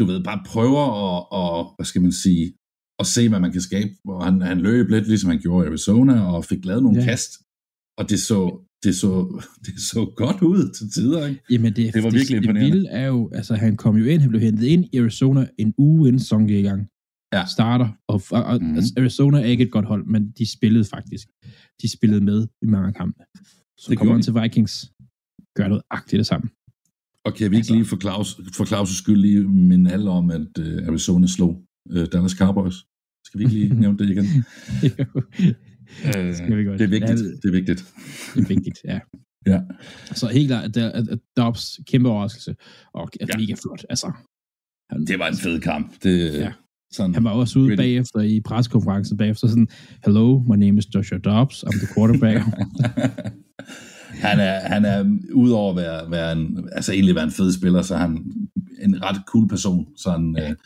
du 0.01 0.05
ved, 0.11 0.25
bare 0.31 0.41
prøver 0.53 0.85
at, 1.01 1.27
og, 1.41 1.75
hvad 1.77 1.87
skal 1.91 2.03
man 2.03 2.15
sige, 2.25 2.45
at 3.01 3.07
se, 3.15 3.23
hvad 3.29 3.41
man 3.41 3.53
kan 3.53 3.61
skabe. 3.69 3.91
Og 4.09 4.25
han, 4.25 4.41
han 4.51 4.59
løb 4.69 4.89
lidt, 4.89 5.07
ligesom 5.09 5.31
han 5.31 5.41
gjorde 5.41 5.67
i 5.67 5.69
Arizona, 5.69 6.15
og 6.33 6.45
fik 6.45 6.65
lavet 6.65 6.83
nogle 6.83 6.99
ja. 6.99 7.05
kast. 7.05 7.31
Og 7.99 8.11
det 8.11 8.21
så, 8.31 8.41
det 8.85 8.95
så, 9.03 9.13
det 9.67 9.75
så 9.93 10.01
godt 10.17 10.43
ud 10.43 10.63
til 10.77 10.87
tider, 10.95 11.27
ikke? 11.27 11.41
Jamen, 11.51 11.73
det, 11.77 11.95
det 11.95 12.03
var 12.03 12.11
virkelig 12.11 12.37
det, 12.37 12.45
imponerende. 12.45 12.67
Det 12.67 12.75
vilde 12.75 12.89
er 12.91 13.07
jo, 13.07 13.31
altså 13.35 13.55
han 13.55 13.77
kom 13.77 13.97
jo 13.97 14.05
ind, 14.05 14.21
han 14.21 14.31
blev 14.31 14.43
hentet 14.43 14.67
ind 14.67 14.85
i 14.93 14.99
Arizona 14.99 15.49
en 15.59 15.75
uge 15.79 16.09
inden 16.09 16.21
sæsonen 16.21 16.49
gik 16.49 16.65
i 16.65 16.69
gang. 16.69 16.83
Ja. 17.35 17.45
Starter, 17.47 17.89
og, 18.09 18.23
og 18.33 18.63
mm. 18.63 18.75
altså, 18.75 18.95
Arizona 18.97 19.41
er 19.41 19.45
ikke 19.45 19.65
et 19.65 19.73
godt 19.73 19.87
hold, 19.87 20.07
men 20.07 20.23
de 20.39 20.53
spillede 20.57 20.85
faktisk. 20.85 21.27
De 21.83 21.93
spillede 21.97 22.25
med 22.25 22.47
i 22.63 22.67
mange 22.67 22.93
kampe. 22.93 23.23
Så 23.79 23.87
det 23.91 23.99
kommer 23.99 24.15
han 24.15 24.23
til 24.23 24.35
Vikings, 24.35 24.93
gør 25.57 25.69
noget 25.69 25.83
agtigt 25.91 26.19
det 26.19 26.27
samme. 26.27 26.49
Og 27.25 27.35
kan 27.35 27.51
vi 27.51 27.57
ikke 27.57 27.57
altså, 27.57 27.75
lige 27.75 27.85
for 27.85 27.97
Claus, 27.97 28.41
for 28.57 28.65
Claus' 28.65 28.99
skyld 29.03 29.17
lige 29.17 29.49
minde 29.49 29.93
alle 29.93 30.11
om, 30.11 30.31
at 30.31 30.59
uh, 30.59 30.89
Arizona 30.89 31.27
slog 31.27 31.63
uh, 31.97 32.05
Dallas 32.13 32.33
Cowboys? 32.33 32.75
Skal 33.27 33.39
vi 33.39 33.45
ikke 33.45 33.57
lige 33.57 33.75
nævne 33.83 33.99
det 33.99 34.11
igen? 34.11 34.25
uh, 36.09 36.35
Skal 36.35 36.57
vi 36.57 36.65
godt. 36.65 36.79
Det 36.79 36.85
er 36.85 36.89
vigtigt. 36.99 37.19
Det 37.43 37.49
er 37.49 37.53
vigtigt. 37.53 37.95
det 38.35 38.43
er 38.45 38.49
vigtigt, 38.49 38.79
ja. 38.85 38.99
ja. 39.47 39.61
Så 40.15 40.29
helt 40.29 40.49
klart, 40.49 40.77
at, 40.77 41.09
at 41.09 41.19
Dobbs 41.37 41.81
kæmpe 41.87 42.09
overraskelse, 42.09 42.57
og 42.95 43.11
at 43.21 43.29
ja. 43.29 43.39
mega 43.39 43.55
flot. 43.63 43.87
Altså, 43.91 44.13
han, 44.91 45.05
det 45.07 45.19
var 45.19 45.29
en 45.29 45.37
fed 45.37 45.61
kamp. 45.61 46.03
Det, 46.03 46.35
ja. 46.35 46.53
Sådan 46.93 47.15
han 47.15 47.25
var 47.25 47.31
også 47.31 47.59
ude 47.59 47.69
pretty. 47.69 47.83
bagefter 47.83 48.21
i 48.21 48.41
preskonferencen 48.41 49.17
bagefter 49.17 49.49
sådan, 49.49 49.69
Hello, 50.05 50.39
my 50.39 50.57
name 50.57 50.79
is 50.79 50.95
Joshua 50.95 51.19
Dobbs, 51.19 51.65
I'm 51.65 51.79
the 51.79 51.95
quarterback. 51.95 52.41
han 54.11 54.41
er, 54.41 54.61
han 54.61 54.85
er 54.85 55.19
udover 55.33 55.71
at 55.71 55.77
være, 55.77 56.11
være 56.11 56.33
en, 56.33 56.69
altså 56.73 56.93
egentlig 56.93 57.15
være 57.15 57.25
en 57.25 57.31
fed 57.31 57.53
spiller, 57.53 57.83
så 57.83 57.95
er 57.95 57.99
han 57.99 58.33
en 58.81 59.03
ret 59.03 59.23
cool 59.27 59.49
person. 59.49 59.89
Så 59.97 60.11
han, 60.11 60.37
ja. 60.39 60.51
øh, 60.51 60.57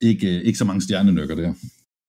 ikke, 0.00 0.42
ikke 0.42 0.58
så 0.58 0.64
mange 0.64 0.80
stjernenykker 0.80 1.34
der. 1.34 1.52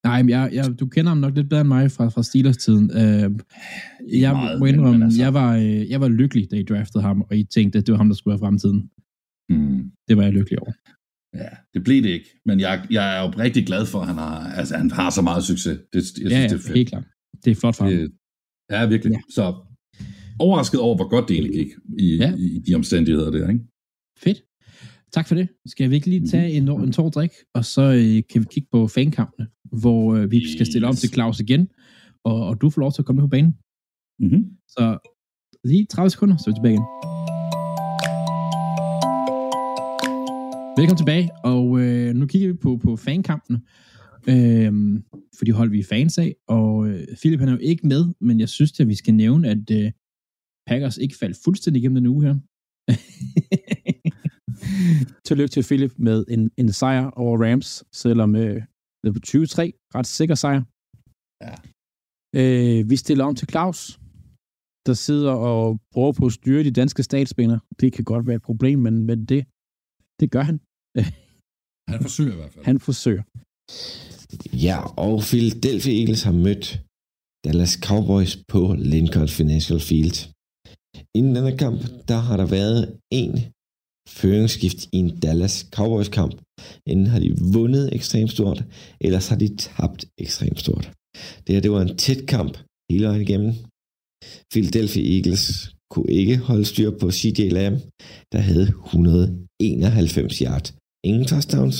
Nej, 0.04 0.22
men 0.24 0.30
jeg, 0.30 0.50
jeg, 0.54 0.80
du 0.80 0.88
kender 0.88 1.10
ham 1.10 1.18
nok 1.18 1.36
lidt 1.36 1.50
bedre 1.50 1.62
end 1.62 1.68
mig 1.68 1.92
fra, 1.92 2.10
fra 2.10 2.24
Steelers-tiden. 2.24 2.92
Øh, 2.92 3.32
jeg 4.22 4.34
meget, 4.34 4.60
må 4.60 4.66
indrømme, 4.66 5.06
altså. 5.06 5.22
jeg, 5.22 5.34
var, 5.34 5.56
øh, 5.56 5.90
jeg 5.90 6.02
var 6.02 6.08
lykkelig, 6.08 6.52
da 6.52 6.56
I 6.56 6.64
draftede 6.64 7.04
ham, 7.04 7.22
og 7.22 7.38
I 7.38 7.44
tænkte, 7.44 7.80
at 7.80 7.86
det 7.86 7.92
var 7.92 7.98
ham, 7.98 8.08
der 8.08 8.16
skulle 8.16 8.32
være 8.32 8.40
fremtiden. 8.40 8.90
Mm. 9.50 9.92
Det 10.08 10.18
var 10.18 10.24
jeg 10.24 10.34
lykkelig 10.34 10.60
over. 10.60 10.72
Ja, 11.36 11.50
det 11.74 11.84
blev 11.84 12.04
det 12.04 12.10
ikke. 12.10 12.30
Men 12.46 12.60
jeg, 12.60 12.86
jeg 12.90 13.18
er 13.18 13.22
jo 13.22 13.28
rigtig 13.30 13.66
glad 13.66 13.86
for, 13.86 14.00
at 14.02 14.08
han 14.08 14.16
har, 14.16 14.50
altså, 14.50 14.78
han 14.78 14.92
har 14.92 15.10
så 15.10 15.22
meget 15.22 15.44
succes. 15.44 15.78
Det, 15.94 15.96
jeg 15.96 16.04
synes, 16.04 16.32
ja, 16.32 16.44
det 16.44 16.52
er 16.52 16.58
fedt. 16.58 16.78
helt 16.78 16.90
klart. 16.90 17.04
Det 17.46 17.52
er 17.52 17.56
flot 17.56 17.76
for 17.76 17.84
ham. 17.84 17.94
Det, 17.94 18.12
ja, 18.72 18.86
virkelig. 18.86 19.12
Ja. 19.14 19.20
Så 19.30 19.56
overrasket 20.40 20.80
over, 20.80 20.96
hvor 20.96 21.10
godt 21.10 21.30
det 21.30 21.34
egentlig 21.36 21.54
gik 21.54 21.74
i, 22.00 22.18
ja. 22.18 22.36
i 22.38 22.60
de 22.68 22.76
omstændigheder 22.76 23.32
der, 23.32 23.50
ikke? 23.50 23.66
Fedt. 24.18 24.44
Tak 25.12 25.28
for 25.28 25.36
det. 25.36 25.48
Skal 25.66 25.90
vi 25.90 25.96
ikke 25.96 26.10
lige 26.10 26.28
tage 26.28 26.52
en, 26.52 26.68
en 26.68 26.92
tår 26.92 27.10
drik, 27.10 27.32
og 27.54 27.66
så 27.66 27.82
øh, 27.82 28.24
kan 28.30 28.42
vi 28.42 28.48
kigge 28.52 28.70
på 28.72 28.88
fankampene, 28.88 29.48
hvor 29.72 30.16
øh, 30.16 30.32
vi 30.32 30.52
skal 30.54 30.66
stille 30.66 30.88
om 30.88 30.96
til 30.96 31.10
Claus 31.10 31.40
igen, 31.40 31.68
og, 32.24 32.48
og 32.48 32.62
du 32.62 32.70
får 32.70 32.80
lov 32.80 32.92
til 32.92 33.02
at 33.02 33.06
komme 33.06 33.22
med 33.22 33.28
på 33.28 33.30
banen. 33.30 33.54
Mm-hmm. 34.20 34.44
Så 34.68 34.98
lige 35.64 35.86
30 35.86 36.10
sekunder, 36.10 36.38
så 36.38 36.44
er 36.48 36.52
vi 36.52 36.56
tilbage 36.58 36.74
igen. 36.74 36.86
Velkommen 40.78 40.98
tilbage, 40.98 41.30
og 41.44 41.80
øh, 41.80 42.16
nu 42.16 42.26
kigger 42.26 42.48
vi 42.48 42.54
på, 42.54 42.80
på 42.84 42.96
fankampene. 42.96 43.62
øh, 44.30 44.72
for 45.38 45.46
de 45.46 45.52
hold, 45.52 45.70
vi 45.70 45.80
er 45.80 45.84
fans 45.90 46.18
af, 46.18 46.36
og 46.48 46.88
øh, 46.88 47.08
Philip 47.22 47.40
han 47.40 47.50
er 47.50 47.54
jo 47.54 47.60
ikke 47.62 47.88
med, 47.88 48.06
men 48.22 48.40
jeg 48.40 48.50
synes, 48.50 48.80
at 48.80 48.88
vi 48.88 48.96
skal 48.96 49.14
nævne, 49.14 49.50
at 49.50 49.72
øh, 49.72 49.92
Packers 50.68 50.98
ikke 50.98 51.16
faldt 51.22 51.38
fuldstændig 51.46 51.80
igennem 51.80 51.96
den 51.96 52.12
uge 52.14 52.24
her. 52.28 52.36
Tillykke 55.28 55.54
til 55.54 55.64
Philip 55.70 55.94
med 55.98 56.20
en, 56.36 56.44
en 56.62 56.70
sejr 56.80 57.06
over 57.24 57.36
Rams, 57.46 57.70
selvom 58.04 58.36
øh, 58.36 58.58
det 59.04 59.10
var 59.16 59.20
23, 59.20 59.74
ret 59.98 60.08
sikker 60.18 60.36
sejr. 60.44 60.62
Ja. 61.46 61.56
Øh, 62.40 62.90
vi 62.90 62.96
stiller 63.04 63.24
om 63.26 63.36
til 63.36 63.48
Claus, 63.54 63.80
der 64.88 64.94
sidder 64.94 65.34
og 65.50 65.80
prøver 65.94 66.14
på 66.20 66.26
at 66.26 66.34
styre 66.40 66.64
de 66.64 66.78
danske 66.82 67.04
statsbaner. 67.04 67.60
Det 67.82 67.94
kan 67.96 68.04
godt 68.04 68.28
være 68.28 68.36
et 68.36 68.48
problem, 68.50 68.80
men, 68.80 68.96
men 69.10 69.20
det, 69.32 69.42
det 70.20 70.28
gør 70.36 70.44
han. 70.50 70.58
han 71.94 72.00
forsøger 72.08 72.34
i 72.34 72.40
hvert 72.42 72.54
fald. 72.54 72.66
Han 72.66 72.80
forsøger. 72.80 73.24
Ja, 74.68 74.78
og 75.06 75.14
Philadelphia 75.32 75.94
Eagles 76.00 76.24
har 76.28 76.36
mødt 76.46 76.66
Dallas 77.46 77.74
Cowboys 77.88 78.34
på 78.54 78.62
Lincoln 78.94 79.30
Financial 79.40 79.82
Field. 79.90 80.18
Inden 81.18 81.36
denne 81.36 81.58
kamp, 81.58 81.80
der 82.10 82.20
har 82.28 82.38
der 82.38 82.46
været 82.46 82.82
en 83.22 83.34
føringsskift 84.20 84.80
i 84.96 84.98
en 85.04 85.20
Dallas 85.20 85.56
Cowboys 85.76 86.10
kamp. 86.10 86.36
Inden 86.92 87.08
har 87.08 87.20
de 87.20 87.30
vundet 87.56 87.96
ekstremt 87.98 88.32
stort, 88.32 88.60
ellers 89.02 89.28
har 89.30 89.38
de 89.44 89.56
tabt 89.56 90.02
ekstremt 90.18 90.60
stort. 90.60 90.86
Det 91.44 91.56
her, 91.56 91.62
det 91.62 91.72
var 91.72 91.82
en 91.82 91.98
tæt 91.98 92.22
kamp 92.28 92.54
hele 92.92 93.06
vejen 93.08 93.22
igennem. 93.22 93.54
Philadelphia 94.52 95.04
Eagles 95.16 95.76
kunne 95.92 96.12
ikke 96.22 96.38
holde 96.38 96.66
styr 96.66 96.92
på 97.00 97.12
CJ 97.12 97.40
Lamb, 97.58 97.80
der 98.34 98.40
havde 98.50 98.68
191 98.86 100.38
yard. 100.46 100.66
Ingen 101.10 101.26
touchdowns. 101.32 101.78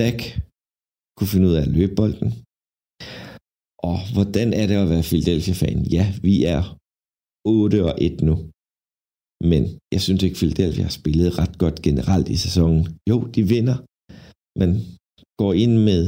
Dak 0.00 0.18
kunne 1.16 1.32
finde 1.32 1.48
ud 1.48 1.54
af 1.58 1.62
at 1.62 1.74
løbe 1.76 1.94
bolden. 2.00 2.30
Og 3.88 3.98
hvordan 4.14 4.48
er 4.60 4.66
det 4.66 4.76
at 4.82 4.90
være 4.92 5.08
Philadelphia-fan? 5.10 5.78
Ja, 5.96 6.04
vi 6.26 6.34
er 6.54 6.62
8 7.54 7.78
og 7.88 7.94
1 8.06 8.14
nu. 8.28 8.34
Men 9.50 9.62
jeg 9.94 10.00
synes 10.06 10.22
ikke, 10.22 10.38
Philadelphia 10.40 10.84
har 10.88 10.94
spillet 11.00 11.38
ret 11.40 11.54
godt 11.62 11.78
generelt 11.86 12.28
i 12.34 12.38
sæsonen. 12.44 12.82
Jo, 13.10 13.16
de 13.34 13.42
vinder, 13.54 13.78
men 14.60 14.70
går 15.40 15.52
ind 15.64 15.74
med 15.88 16.02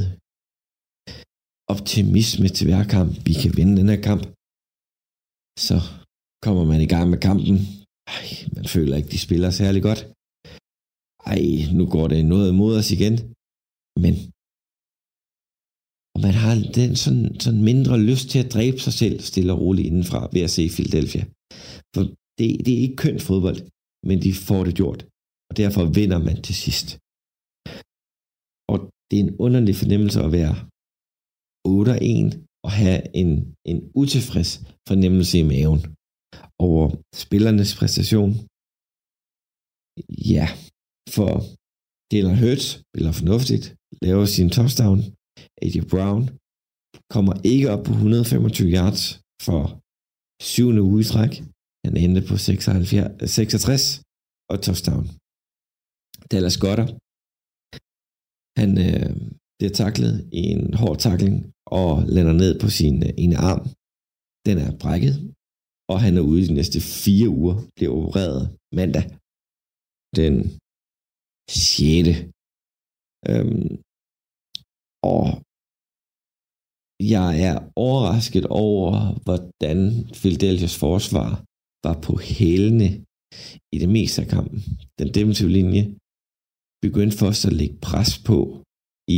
optimisme 1.74 2.48
til 2.56 2.64
hver 2.68 2.84
kamp. 2.96 3.12
Vi 3.28 3.32
kan 3.42 3.52
vinde 3.58 3.74
den 3.80 3.88
her 3.92 4.00
kamp. 4.08 4.22
Så 5.66 5.78
kommer 6.44 6.64
man 6.70 6.80
i 6.86 6.90
gang 6.94 7.06
med 7.10 7.20
kampen. 7.28 7.56
Ej, 8.16 8.26
man 8.56 8.66
føler 8.74 8.94
ikke, 8.96 9.12
de 9.14 9.24
spiller 9.26 9.50
særlig 9.50 9.82
godt. 9.88 10.00
Ej, 11.32 11.40
nu 11.78 11.84
går 11.94 12.06
det 12.12 12.20
noget 12.34 12.48
imod 12.52 12.72
os 12.80 12.90
igen. 12.96 13.14
Men 14.04 14.14
og 16.18 16.22
man 16.28 16.36
har 16.44 16.54
den 16.80 16.92
sådan, 17.04 17.26
sådan 17.44 17.64
mindre 17.70 17.92
lyst 18.10 18.26
til 18.32 18.38
at 18.44 18.52
dræbe 18.54 18.78
sig 18.86 18.94
selv 19.02 19.16
stille 19.30 19.52
og 19.54 19.60
roligt 19.64 19.88
indenfra 19.90 20.20
ved 20.34 20.42
at 20.46 20.54
se 20.56 20.74
Philadelphia. 20.76 21.24
For 21.94 22.02
det, 22.38 22.48
det 22.64 22.72
er 22.74 22.84
ikke 22.86 23.02
kønt 23.04 23.22
fodbold, 23.28 23.60
men 24.08 24.16
de 24.24 24.30
får 24.46 24.62
det 24.64 24.74
gjort. 24.80 25.00
Og 25.48 25.54
derfor 25.60 25.84
vinder 25.98 26.20
man 26.28 26.38
til 26.46 26.56
sidst. 26.64 26.88
Og 28.72 28.78
det 29.08 29.16
er 29.16 29.24
en 29.24 29.36
underlig 29.46 29.74
fornemmelse 29.82 30.18
at 30.26 30.32
være 30.38 30.54
8-1 31.68 32.30
og 32.66 32.70
have 32.80 33.00
en, 33.22 33.30
en 33.70 33.78
utilfreds 34.00 34.52
fornemmelse 34.88 35.34
i 35.42 35.48
maven 35.54 35.80
over 36.66 36.84
spillernes 37.24 37.70
præstation. 37.78 38.30
Ja, 40.34 40.46
for 41.16 41.32
Dylan 42.10 42.38
Hurts 42.42 42.66
spiller 42.88 43.12
fornuftigt, 43.20 43.64
laver 44.02 44.24
sin 44.36 44.50
touchdown. 44.58 45.00
AJ 45.62 45.76
Brown 45.92 46.22
kommer 47.14 47.34
ikke 47.52 47.66
op 47.74 47.82
på 47.88 47.92
125 47.92 48.68
yards 48.76 49.02
for 49.46 49.62
syvende 50.50 50.82
uge 50.88 51.00
i 51.04 51.08
træk. 51.12 51.32
Han 51.84 51.94
endte 52.04 52.20
på 52.28 52.34
76, 52.36 53.30
66 53.36 53.84
og 54.50 54.56
touchdown. 54.66 55.04
Dallas 56.30 56.58
Goddard, 56.62 56.92
han 58.60 58.70
øh, 58.86 59.10
bliver 59.56 59.74
taklet 59.82 60.14
i 60.40 60.42
en 60.54 60.64
hård 60.80 60.98
takling 61.06 61.34
og 61.78 61.90
lander 62.14 62.36
ned 62.42 62.52
på 62.62 62.68
sin 62.78 62.96
øh, 63.08 63.12
ene 63.24 63.36
arm. 63.50 63.62
Den 64.46 64.56
er 64.66 64.70
brækket, 64.82 65.14
og 65.92 65.96
han 66.04 66.12
er 66.16 66.24
ude 66.30 66.46
de 66.48 66.54
næste 66.60 66.78
fire 67.04 67.28
uger, 67.40 67.56
bliver 67.76 67.92
opereret 67.98 68.42
mandag 68.78 69.04
den 70.20 70.34
6. 71.50 72.08
Øhm, 73.30 73.68
og 75.12 75.24
jeg 77.14 77.30
er 77.48 77.56
overrasket 77.86 78.46
over, 78.66 78.90
hvordan 79.24 79.80
Philadelphia's 80.20 80.76
forsvar 80.84 81.30
var 81.86 81.96
på 82.06 82.12
hælene 82.38 82.88
i 83.74 83.76
det 83.82 83.90
meste 83.96 84.18
af 84.22 84.28
kampen. 84.36 84.60
Den 85.00 85.08
defensive 85.16 85.52
linje 85.58 85.82
begyndte 86.84 87.18
først 87.22 87.42
at 87.48 87.56
lægge 87.60 87.78
pres 87.88 88.12
på 88.28 88.40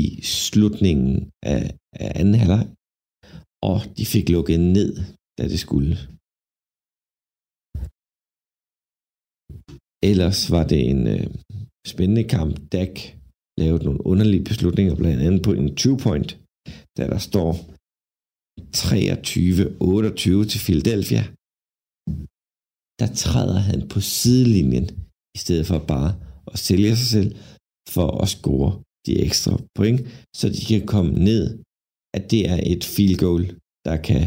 i 0.01 0.03
slutningen 0.45 1.11
af, 1.53 1.63
af 2.03 2.11
anden 2.21 2.37
halvleg, 2.41 2.65
og 3.71 3.77
de 3.99 4.05
fik 4.15 4.27
lukket 4.29 4.61
ned, 4.77 4.91
da 5.39 5.43
det 5.53 5.61
skulle. 5.67 5.95
Ellers 10.11 10.41
var 10.55 10.65
det 10.73 10.81
en 10.93 11.03
øh, 11.15 11.27
spændende 11.93 12.25
kamp. 12.37 12.55
Dak 12.77 12.95
lavet 13.63 13.83
nogle 13.87 14.07
underlige 14.11 14.45
beslutninger, 14.51 14.95
blandt 15.01 15.23
andet 15.27 15.43
på 15.47 15.53
en 15.61 15.69
20-point, 15.81 16.29
da 16.97 17.03
der 17.13 17.21
står 17.31 17.51
23-28 18.77 20.51
til 20.51 20.61
Philadelphia. 20.67 21.23
Der 23.01 23.09
træder 23.25 23.61
han 23.71 23.81
på 23.93 23.99
sidelinjen, 24.01 24.87
i 25.37 25.39
stedet 25.45 25.67
for 25.71 25.79
bare 25.95 26.11
at 26.53 26.59
sælge 26.67 26.93
sig 27.01 27.09
selv 27.17 27.31
for 27.95 28.09
at 28.23 28.29
score 28.37 28.71
de 29.07 29.13
ekstra 29.27 29.53
point, 29.79 29.99
så 30.41 30.47
de 30.57 30.63
kan 30.73 30.85
komme 30.95 31.13
ned, 31.31 31.45
at 32.17 32.25
det 32.33 32.43
er 32.53 32.59
et 32.75 32.85
field 32.95 33.17
goal, 33.25 33.45
der 33.89 33.97
kan 34.09 34.25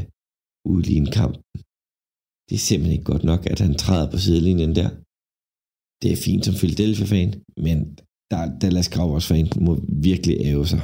udligne 0.74 1.12
kampen. 1.20 1.42
Det 2.48 2.56
er 2.56 2.68
simpelthen 2.68 2.96
ikke 2.98 3.12
godt 3.14 3.26
nok, 3.32 3.42
at 3.54 3.60
han 3.66 3.76
træder 3.84 4.08
på 4.12 4.18
sidelinjen 4.26 4.74
der. 4.80 4.90
Det 6.02 6.10
er 6.12 6.24
fint 6.28 6.44
som 6.46 6.56
Philadelphia-fan, 6.62 7.30
men 7.66 7.78
der, 8.34 8.44
Dallas 8.62 8.90
Cowboys-fan 8.96 9.48
må 9.66 9.74
virkelig 10.08 10.36
æve 10.52 10.68
sig. 10.74 10.82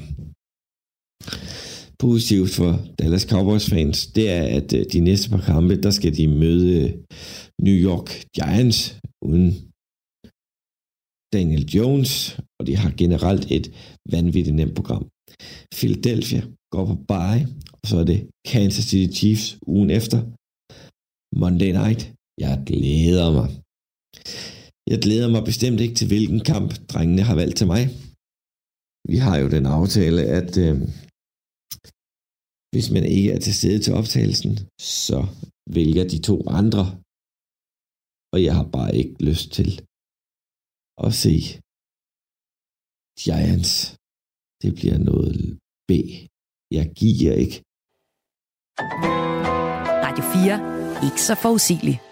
Positivt 2.05 2.49
for 2.57 2.71
Dallas 2.99 3.25
Cowboys-fans, 3.33 3.97
det 4.15 4.25
er, 4.37 4.43
at 4.59 4.69
øh, 4.77 4.85
de 4.93 4.99
næste 5.09 5.29
par 5.33 5.43
kampe, 5.51 5.73
der 5.85 5.91
skal 5.97 6.11
de 6.19 6.27
møde 6.27 6.65
øh, 6.79 6.89
New 7.65 7.77
York 7.87 8.07
Giants 8.35 8.79
uden 9.29 9.49
Daniel 11.33 11.65
Jones, 11.75 12.11
og 12.59 12.63
de 12.67 12.73
har 12.81 12.91
generelt 13.03 13.45
et 13.57 13.65
vanvittigt 14.11 14.55
nemt 14.55 14.75
program. 14.75 15.03
Philadelphia 15.77 16.41
går 16.73 16.85
på 16.85 16.95
bye, 17.11 17.43
og 17.81 17.85
så 17.89 17.95
er 18.01 18.05
det 18.11 18.19
Kansas 18.51 18.85
City 18.89 19.17
Chiefs 19.17 19.47
ugen 19.73 19.89
efter. 19.99 20.19
Monday 21.41 21.71
Night. 21.81 22.01
Jeg 22.43 22.53
glæder 22.69 23.31
mig. 23.37 23.49
Jeg 24.91 24.99
glæder 25.05 25.29
mig 25.35 25.43
bestemt 25.51 25.79
ikke 25.83 25.95
til, 25.99 26.07
hvilken 26.07 26.41
kamp 26.51 26.69
drengene 26.91 27.23
har 27.29 27.35
valgt 27.41 27.57
til 27.57 27.67
mig. 27.73 27.83
Vi 29.11 29.17
har 29.25 29.35
jo 29.43 29.47
den 29.55 29.65
aftale, 29.79 30.21
at 30.39 30.51
øh, 30.65 30.75
hvis 32.73 32.87
man 32.95 33.05
ikke 33.15 33.29
er 33.35 33.39
til 33.45 33.53
stede 33.59 33.79
til 33.85 33.93
optagelsen, 33.99 34.53
så 35.05 35.19
vælger 35.77 36.05
de 36.13 36.19
to 36.29 36.37
andre. 36.59 36.83
Og 38.33 38.39
jeg 38.45 38.53
har 38.59 38.67
bare 38.77 38.91
ikke 38.99 39.15
lyst 39.29 39.47
til 39.57 39.69
at 41.05 41.11
se 41.23 41.35
Giants. 43.23 43.73
Det 44.61 44.71
bliver 44.79 44.97
noget 45.11 45.37
B. 45.89 45.91
Jeg 46.77 46.85
giver 47.01 47.33
ikke. 47.43 47.57
Radio 50.05 50.23
4. 50.33 51.07
Ikke 51.07 51.21
så 51.29 51.35
forudsigeligt. 51.43 52.08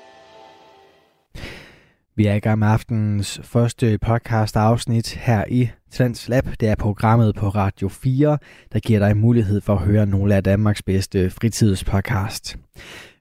Vi 2.18 2.26
er 2.26 2.34
i 2.34 2.40
gang 2.40 2.60
med 2.60 2.68
aftenens 2.68 3.42
første 3.44 3.98
podcast 3.98 4.56
afsnit 4.56 5.14
her 5.14 5.44
i 5.50 5.70
Trends 5.92 6.30
Lab. 6.30 6.48
Det 6.60 6.70
er 6.70 6.76
programmet 6.76 7.36
på 7.36 7.50
Radio 7.50 7.90
4, 7.90 8.38
der 8.74 8.80
giver 8.80 9.00
dig 9.00 9.18
mulighed 9.18 9.62
for 9.62 9.74
at 9.74 9.80
høre 9.80 10.06
nogle 10.06 10.36
af 10.36 10.44
Danmarks 10.44 10.84
bedste 10.84 11.30
fritidspodcast. 11.30 12.58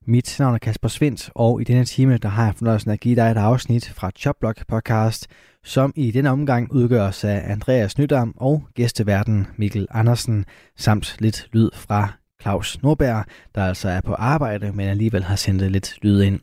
Mit 0.07 0.37
navn 0.39 0.55
er 0.55 0.59
Kasper 0.59 0.89
Svendt, 0.89 1.31
og 1.35 1.61
i 1.61 1.65
denne 1.65 1.85
time 1.85 2.19
der 2.19 2.29
har 2.29 2.45
jeg 2.45 2.55
fornøjelsen 2.55 2.91
at 2.91 3.01
give 3.01 3.17
dig 3.17 3.31
et 3.31 3.37
afsnit 3.37 3.89
fra 3.89 4.11
Chopblock 4.17 4.67
podcast, 4.69 5.27
som 5.65 5.93
i 5.97 6.11
denne 6.11 6.31
omgang 6.31 6.73
udgøres 6.73 7.25
af 7.25 7.53
Andreas 7.53 7.99
Nydam 7.99 8.35
og 8.37 8.63
gæsteverden 8.75 9.47
Mikkel 9.57 9.87
Andersen, 9.91 10.45
samt 10.77 11.17
lidt 11.19 11.49
lyd 11.53 11.71
fra 11.75 12.13
Claus 12.47 12.83
Norberg, 12.83 13.25
der 13.55 13.63
altså 13.65 13.89
er 13.89 14.01
på 14.01 14.13
arbejde, 14.13 14.73
men 14.73 14.89
alligevel 14.89 15.23
har 15.23 15.37
sendt 15.37 15.73
lidt 15.73 15.99
lyd 16.03 16.23
ind. 16.23 16.41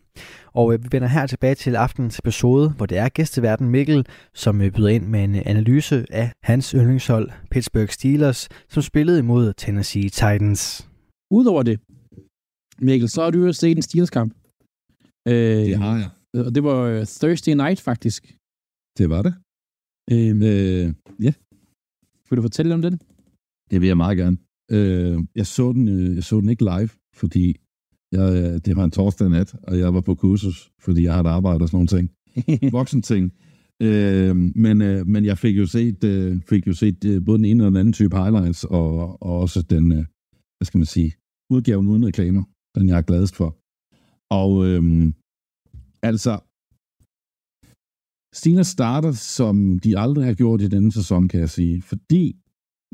Og 0.53 0.73
øh, 0.73 0.83
vi 0.83 0.87
vender 0.91 1.07
her 1.07 1.27
tilbage 1.27 1.55
til 1.55 1.75
aftens 1.75 2.19
episode, 2.19 2.69
hvor 2.69 2.85
det 2.85 2.97
er 2.97 3.09
gæsteverden 3.09 3.69
Mikkel, 3.69 4.05
som 4.33 4.61
øh, 4.61 4.71
byder 4.71 4.87
ind 4.87 5.05
med 5.07 5.23
en 5.23 5.35
analyse 5.35 6.05
af 6.09 6.31
hans 6.43 6.71
yndlingshold, 6.71 7.31
Pittsburgh 7.51 7.89
Steelers, 7.89 8.49
som 8.69 8.81
spillede 8.83 9.19
imod 9.19 9.53
Tennessee 9.57 10.09
Titans. 10.09 10.89
Udover 11.31 11.63
det, 11.63 11.79
Mikkel, 12.87 13.09
så 13.09 13.23
har 13.23 13.31
du 13.31 13.45
jo 13.45 13.53
set 13.53 13.77
en 13.77 13.81
Steelers-kamp. 13.81 14.33
Øh, 15.27 15.33
det 15.69 15.77
har 15.77 15.95
jeg. 15.97 16.09
Og 16.45 16.55
det 16.55 16.63
var 16.63 16.79
øh, 16.91 17.05
Thursday 17.05 17.53
night, 17.53 17.79
faktisk. 17.81 18.21
Det 18.97 19.09
var 19.09 19.21
det. 19.21 19.33
Øh, 20.11 20.35
øh, 20.51 20.93
ja. 21.25 21.33
Vil 22.29 22.37
du 22.37 22.41
fortælle 22.41 22.73
om 22.73 22.81
den? 22.81 22.97
Det 23.71 23.81
vil 23.81 23.87
jeg 23.87 23.97
meget 23.97 24.17
gerne. 24.17 24.37
Øh, 24.73 25.17
jeg, 25.35 25.47
så 25.47 25.71
den, 25.71 25.87
øh, 25.87 26.15
jeg 26.15 26.23
så 26.23 26.41
den 26.41 26.49
ikke 26.49 26.63
live, 26.63 26.89
fordi 27.15 27.45
jeg, 28.11 28.27
øh, 28.43 28.59
det 28.65 28.75
var 28.75 28.83
en 28.83 28.91
torsdag 28.91 29.29
nat, 29.29 29.55
og 29.63 29.79
jeg 29.79 29.93
var 29.93 30.01
på 30.01 30.15
kursus, 30.15 30.71
fordi 30.79 31.03
jeg 31.03 31.13
havde 31.13 31.29
arbejde 31.29 31.61
og 31.61 31.67
sådan 31.69 31.77
nogle 31.77 31.87
ting. 31.87 32.05
Voksen 32.77 33.01
ting. 33.01 33.33
Øh, 33.81 34.35
men, 34.35 34.81
øh, 34.81 35.07
men 35.07 35.25
jeg 35.25 35.37
fik 35.37 35.57
jo 35.57 35.65
set, 35.65 36.03
øh, 36.03 36.41
fik 36.49 36.67
jo 36.67 36.73
set 36.73 37.05
øh, 37.05 37.25
både 37.25 37.37
den 37.37 37.45
ene 37.45 37.63
og 37.63 37.67
den 37.71 37.77
anden 37.77 37.93
type 37.93 38.17
highlights, 38.17 38.63
og, 38.63 39.21
og 39.21 39.39
også 39.39 39.61
den, 39.61 39.91
øh, 39.91 40.05
hvad 40.57 40.65
skal 40.65 40.77
man 40.77 40.85
sige, 40.85 41.13
udgaven 41.49 41.87
uden 41.87 42.05
reklamer, 42.05 42.43
den 42.75 42.89
jeg 42.89 42.97
er 42.97 43.01
gladest 43.01 43.35
for. 43.35 43.49
Og 44.41 44.51
øh, 44.67 45.13
altså, 46.03 46.33
Stina 48.33 48.63
starter, 48.63 49.11
som 49.11 49.79
de 49.79 49.97
aldrig 49.97 50.25
har 50.25 50.33
gjort 50.33 50.61
i 50.61 50.67
denne 50.67 50.91
sæson, 50.91 51.27
kan 51.27 51.39
jeg 51.39 51.49
sige, 51.49 51.81
fordi 51.81 52.35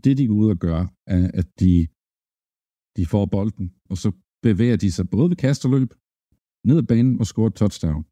det, 0.04 0.18
de 0.18 0.28
går 0.28 0.36
ud 0.44 0.50
og 0.50 0.60
gør, 0.68 0.82
er, 1.16 1.32
at 1.40 1.48
de, 1.62 1.74
de 2.98 3.04
får 3.14 3.26
bolden, 3.36 3.68
og 3.90 3.98
så 4.04 4.10
bevæger 4.46 4.78
de 4.84 4.92
sig 4.92 5.06
både 5.10 5.30
ved 5.30 5.38
kast 5.46 5.66
og 5.66 5.72
løb, 5.72 5.90
ned 6.68 6.78
ad 6.78 6.88
banen 6.92 7.20
og 7.20 7.26
scorer 7.32 7.50
touchdown 7.50 8.04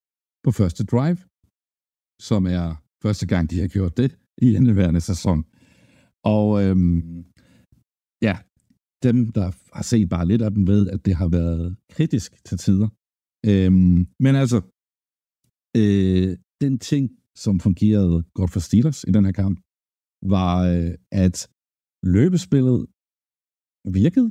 på 0.44 0.52
første 0.60 0.84
drive, 0.92 1.20
som 2.30 2.42
er 2.58 2.68
første 3.04 3.26
gang, 3.32 3.44
de 3.52 3.60
har 3.64 3.68
gjort 3.68 3.98
det 3.98 4.12
i 4.46 4.48
indeværende 4.58 5.02
sæson. 5.02 5.40
Og 6.36 6.48
øhm, 6.64 7.26
ja, 8.28 8.36
dem, 9.04 9.18
der 9.38 9.48
har 9.78 9.84
set 9.92 10.10
bare 10.10 10.26
lidt 10.28 10.42
af 10.42 10.52
dem, 10.52 10.68
ved, 10.68 10.90
at 10.90 11.06
det 11.06 11.16
har 11.16 11.30
været 11.40 11.78
kritisk 11.90 12.46
til 12.46 12.58
tider. 12.58 12.90
Øhm, 13.50 14.00
men 14.26 14.34
altså, 14.36 14.58
øh, 15.82 16.38
den 16.62 16.80
ting, 16.80 17.04
som 17.36 17.60
fungerede 17.60 18.24
godt 18.34 18.52
for 18.52 18.60
Steelers 18.60 19.04
i 19.04 19.12
den 19.12 19.26
her 19.26 19.32
kamp, 19.32 19.58
var, 20.36 20.54
øh, 20.72 20.94
at 21.12 21.38
løbespillet 22.16 22.78
virkede 24.00 24.30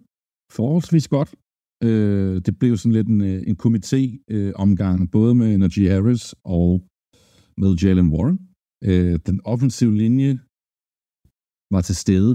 forholdsvis 0.56 1.08
godt. 1.08 1.30
Øh, 1.86 2.34
det 2.46 2.58
blev 2.60 2.72
sådan 2.76 2.96
lidt 2.98 3.08
en, 3.14 3.20
øh, 3.30 3.40
en 3.50 3.56
komité-omgang, 3.64 4.98
øh, 5.02 5.10
både 5.16 5.32
med 5.40 5.58
Najee 5.58 5.90
Harris 5.92 6.34
og 6.56 6.68
med 7.60 7.70
Jalen 7.82 8.08
Warren. 8.14 8.38
Øh, 8.88 9.14
den 9.28 9.40
offensive 9.52 9.94
linje 10.02 10.32
var 11.74 11.82
til 11.88 11.96
stede 12.04 12.32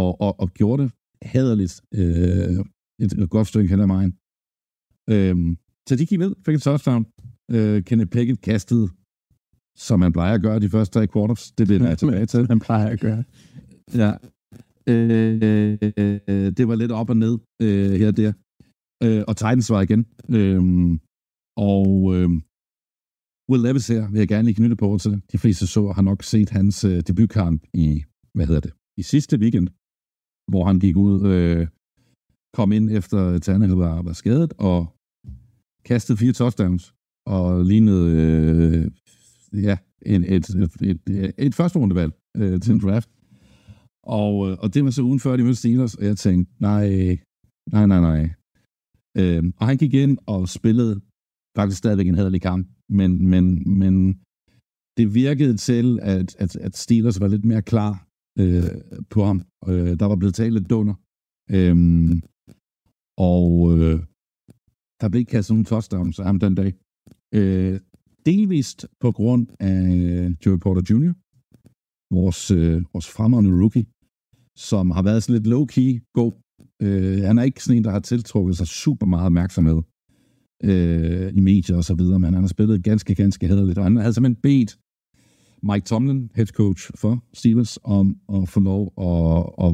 og, 0.00 0.10
og, 0.20 0.40
og 0.42 0.48
gjorde 0.58 0.82
det 0.82 0.90
hederligt 1.34 1.74
øh, 1.98 2.64
et, 3.02 3.12
et 3.22 3.30
godt 3.30 3.48
stykke 3.48 3.68
hen 3.72 3.80
ad 3.80 3.86
vejen. 3.86 4.12
Øh, 5.12 5.56
så 5.88 5.92
de 5.96 6.06
gik 6.06 6.18
ned, 6.18 6.32
fik 6.44 6.54
et 6.54 6.62
touchdown. 6.62 7.06
Øh, 7.54 7.84
Kenneth 7.84 8.10
Pickett 8.10 8.40
kastede, 8.40 8.86
som 9.76 10.00
man 10.00 10.12
plejer 10.12 10.34
at 10.34 10.42
gøre 10.42 10.60
de 10.60 10.70
første 10.74 10.92
tre 10.94 11.08
quarters. 11.12 11.52
Det 11.52 11.62
er 11.64 11.70
det, 11.72 11.80
der 11.80 11.88
er 11.88 11.94
tilbage 11.94 12.26
til. 12.26 12.46
man 12.48 12.60
plejer 12.68 12.88
at 12.94 13.00
gøre. 13.00 13.24
Ja. 13.94 14.12
Øh, 14.88 15.78
det 16.56 16.68
var 16.68 16.74
lidt 16.74 16.92
op 16.92 17.10
og 17.10 17.16
ned 17.16 17.38
øh, 17.62 17.92
her 18.00 18.08
og 18.08 18.16
der. 18.16 18.32
Øh, 19.02 19.24
og 19.28 19.36
Titans 19.36 19.70
var 19.70 19.80
igen. 19.80 20.06
Øh, 20.30 20.62
og 21.56 21.86
øh, 22.16 22.30
Will 23.50 23.62
Levis 23.62 23.88
her 23.88 24.10
vil 24.10 24.18
jeg 24.18 24.28
gerne 24.28 24.44
lige 24.44 24.54
knytte 24.54 24.76
på 24.76 24.98
til. 24.98 25.22
De 25.32 25.38
fleste 25.38 25.66
så 25.66 25.92
har 25.96 26.02
nok 26.02 26.22
set 26.22 26.50
hans 26.50 26.84
øh, 26.84 27.00
debutkamp 27.00 27.66
i, 27.74 28.04
hvad 28.34 28.46
hedder 28.46 28.60
det, 28.60 28.72
i 28.96 29.02
sidste 29.02 29.38
weekend, 29.38 29.68
hvor 30.50 30.64
han 30.66 30.78
gik 30.80 30.96
ud, 30.96 31.26
øh, 31.32 31.66
kom 32.54 32.72
ind 32.72 32.90
efter 32.90 33.38
Tannehill 33.38 33.76
var, 33.76 34.02
var 34.02 34.12
skadet, 34.12 34.52
og 34.58 34.96
kastede 35.84 36.18
fire 36.18 36.32
touchdowns, 36.32 36.94
og 37.26 37.64
lignede, 37.64 38.06
øh, 38.16 38.90
ja, 39.62 39.78
en, 40.06 40.24
et, 40.24 40.48
et, 40.48 40.74
et, 40.82 41.00
et, 41.10 41.32
et 41.38 41.54
første 41.54 41.78
rundevalg 41.78 42.12
øh, 42.36 42.60
til 42.60 42.72
en 42.72 42.80
draft. 42.80 43.10
Og, 44.06 44.50
øh, 44.50 44.56
og 44.62 44.74
det 44.74 44.84
var 44.84 44.90
så 44.90 45.02
ugen 45.02 45.20
før, 45.20 45.36
de 45.36 45.42
mødte 45.42 45.56
Steelers, 45.56 45.94
og 45.94 46.04
jeg 46.04 46.16
tænkte, 46.16 46.52
nej, 46.60 46.88
nej, 47.72 47.86
nej, 47.86 48.00
nej. 48.00 48.22
Øh, 49.20 49.42
og 49.60 49.66
han 49.66 49.76
gik 49.76 49.94
ind 49.94 50.18
og 50.26 50.48
spillede 50.48 51.00
faktisk 51.56 51.78
stadigvæk 51.78 52.08
en 52.08 52.14
hederlig 52.14 52.42
kamp, 52.42 52.68
men, 52.88 53.28
men, 53.32 53.44
men 53.78 53.94
det 54.96 55.14
virkede 55.14 55.56
til, 55.56 55.98
at, 56.02 56.36
at, 56.38 56.56
at 56.56 56.76
Steelers 56.76 57.20
var 57.20 57.28
lidt 57.28 57.44
mere 57.44 57.62
klar 57.62 58.08
øh, 58.38 58.64
på 59.10 59.24
ham. 59.24 59.42
Øh, 59.68 59.98
der 60.00 60.06
var 60.06 60.16
blevet 60.16 60.34
talt 60.34 60.54
lidt 60.54 60.70
dunder. 60.70 60.94
Øh, 61.56 61.76
og 63.18 63.78
øh, 63.78 64.00
der 65.00 65.08
blev 65.08 65.20
ikke 65.20 65.30
kastet 65.30 65.54
nogen 65.54 65.64
touchdowns 65.64 66.18
af 66.18 66.24
ham 66.26 66.38
den 66.38 66.54
dag. 66.54 66.74
Øh, 67.34 67.80
delvist 68.26 68.86
på 69.00 69.12
grund 69.12 69.46
af 69.60 69.80
Joey 70.46 70.58
Porter 70.58 70.82
Jr., 70.90 71.12
vores, 72.12 72.50
øh, 72.50 72.82
vores 72.92 73.08
fremragende 73.08 73.60
rookie, 73.62 73.86
som 74.56 74.90
har 74.90 75.02
været 75.02 75.22
sådan 75.22 75.34
lidt 75.36 75.52
low-key 75.54 76.12
god. 76.14 76.32
Øh, 76.82 77.22
han 77.28 77.38
er 77.38 77.42
ikke 77.42 77.64
sådan 77.64 77.76
en, 77.76 77.84
der 77.84 77.90
har 77.90 78.00
tiltrukket 78.00 78.56
sig 78.56 78.66
super 78.66 79.06
meget 79.06 79.26
opmærksomhed 79.26 79.82
øh, 80.64 81.28
i 81.38 81.40
medier 81.40 81.76
og 81.76 81.84
så 81.84 81.94
videre, 81.94 82.18
men 82.18 82.34
han 82.34 82.42
har 82.42 82.48
spillet 82.48 82.84
ganske, 82.84 83.14
ganske 83.14 83.48
hederligt, 83.48 83.78
og 83.78 83.84
han 83.84 83.96
havde 83.96 84.14
simpelthen 84.14 84.42
bedt 84.42 84.78
Mike 85.62 85.84
Tomlin, 85.84 86.30
head 86.34 86.46
coach 86.46 86.90
for 86.96 87.24
Steelers, 87.34 87.78
om 87.84 88.16
at 88.34 88.48
få 88.48 88.60
lov 88.60 88.92
at, 89.08 89.66
at, 89.66 89.72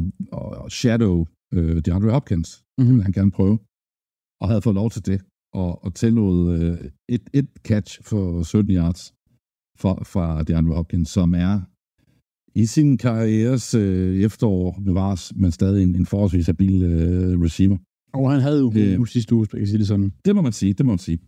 at 0.64 0.72
shadow 0.72 1.26
øh, 1.54 1.76
DeAndre 1.84 2.10
Hopkins. 2.10 2.64
Mm-hmm. 2.78 3.00
Han 3.00 3.12
gerne 3.12 3.30
prøve. 3.30 3.58
Og 4.40 4.48
havde 4.48 4.62
fået 4.62 4.74
lov 4.74 4.90
til 4.90 5.06
det, 5.06 5.20
og, 5.52 5.84
og 5.84 5.94
tillod 5.94 6.58
øh, 6.58 6.90
et, 7.08 7.22
et 7.34 7.48
catch 7.68 8.02
for 8.02 8.42
17 8.42 8.74
yards 8.74 9.14
for, 9.78 10.02
fra 10.04 10.42
DeAndre 10.42 10.74
Hopkins, 10.74 11.08
som 11.08 11.34
er 11.34 11.60
i 12.54 12.66
sin 12.66 12.98
karrieres 12.98 13.74
øh, 13.74 14.20
efterår 14.20 14.82
bevares, 14.84 15.32
men 15.36 15.52
stadig 15.52 15.82
en, 15.82 15.94
en 15.94 16.06
forholdsvis 16.06 16.46
habil 16.46 16.82
øh, 16.82 17.40
receiver. 17.40 17.78
Og 18.12 18.30
han 18.32 18.40
havde 18.40 18.60
jo 18.60 18.72
øh, 18.76 19.06
sidste 19.06 19.34
uge, 19.34 19.46
jeg 19.54 19.68
sige 19.68 19.78
det 19.78 19.86
sådan. 19.86 20.12
Det 20.24 20.34
må 20.34 20.42
man 20.42 20.52
sige, 20.52 20.72
det 20.72 20.86
må 20.86 20.92
man 20.92 20.98
sige. 20.98 21.18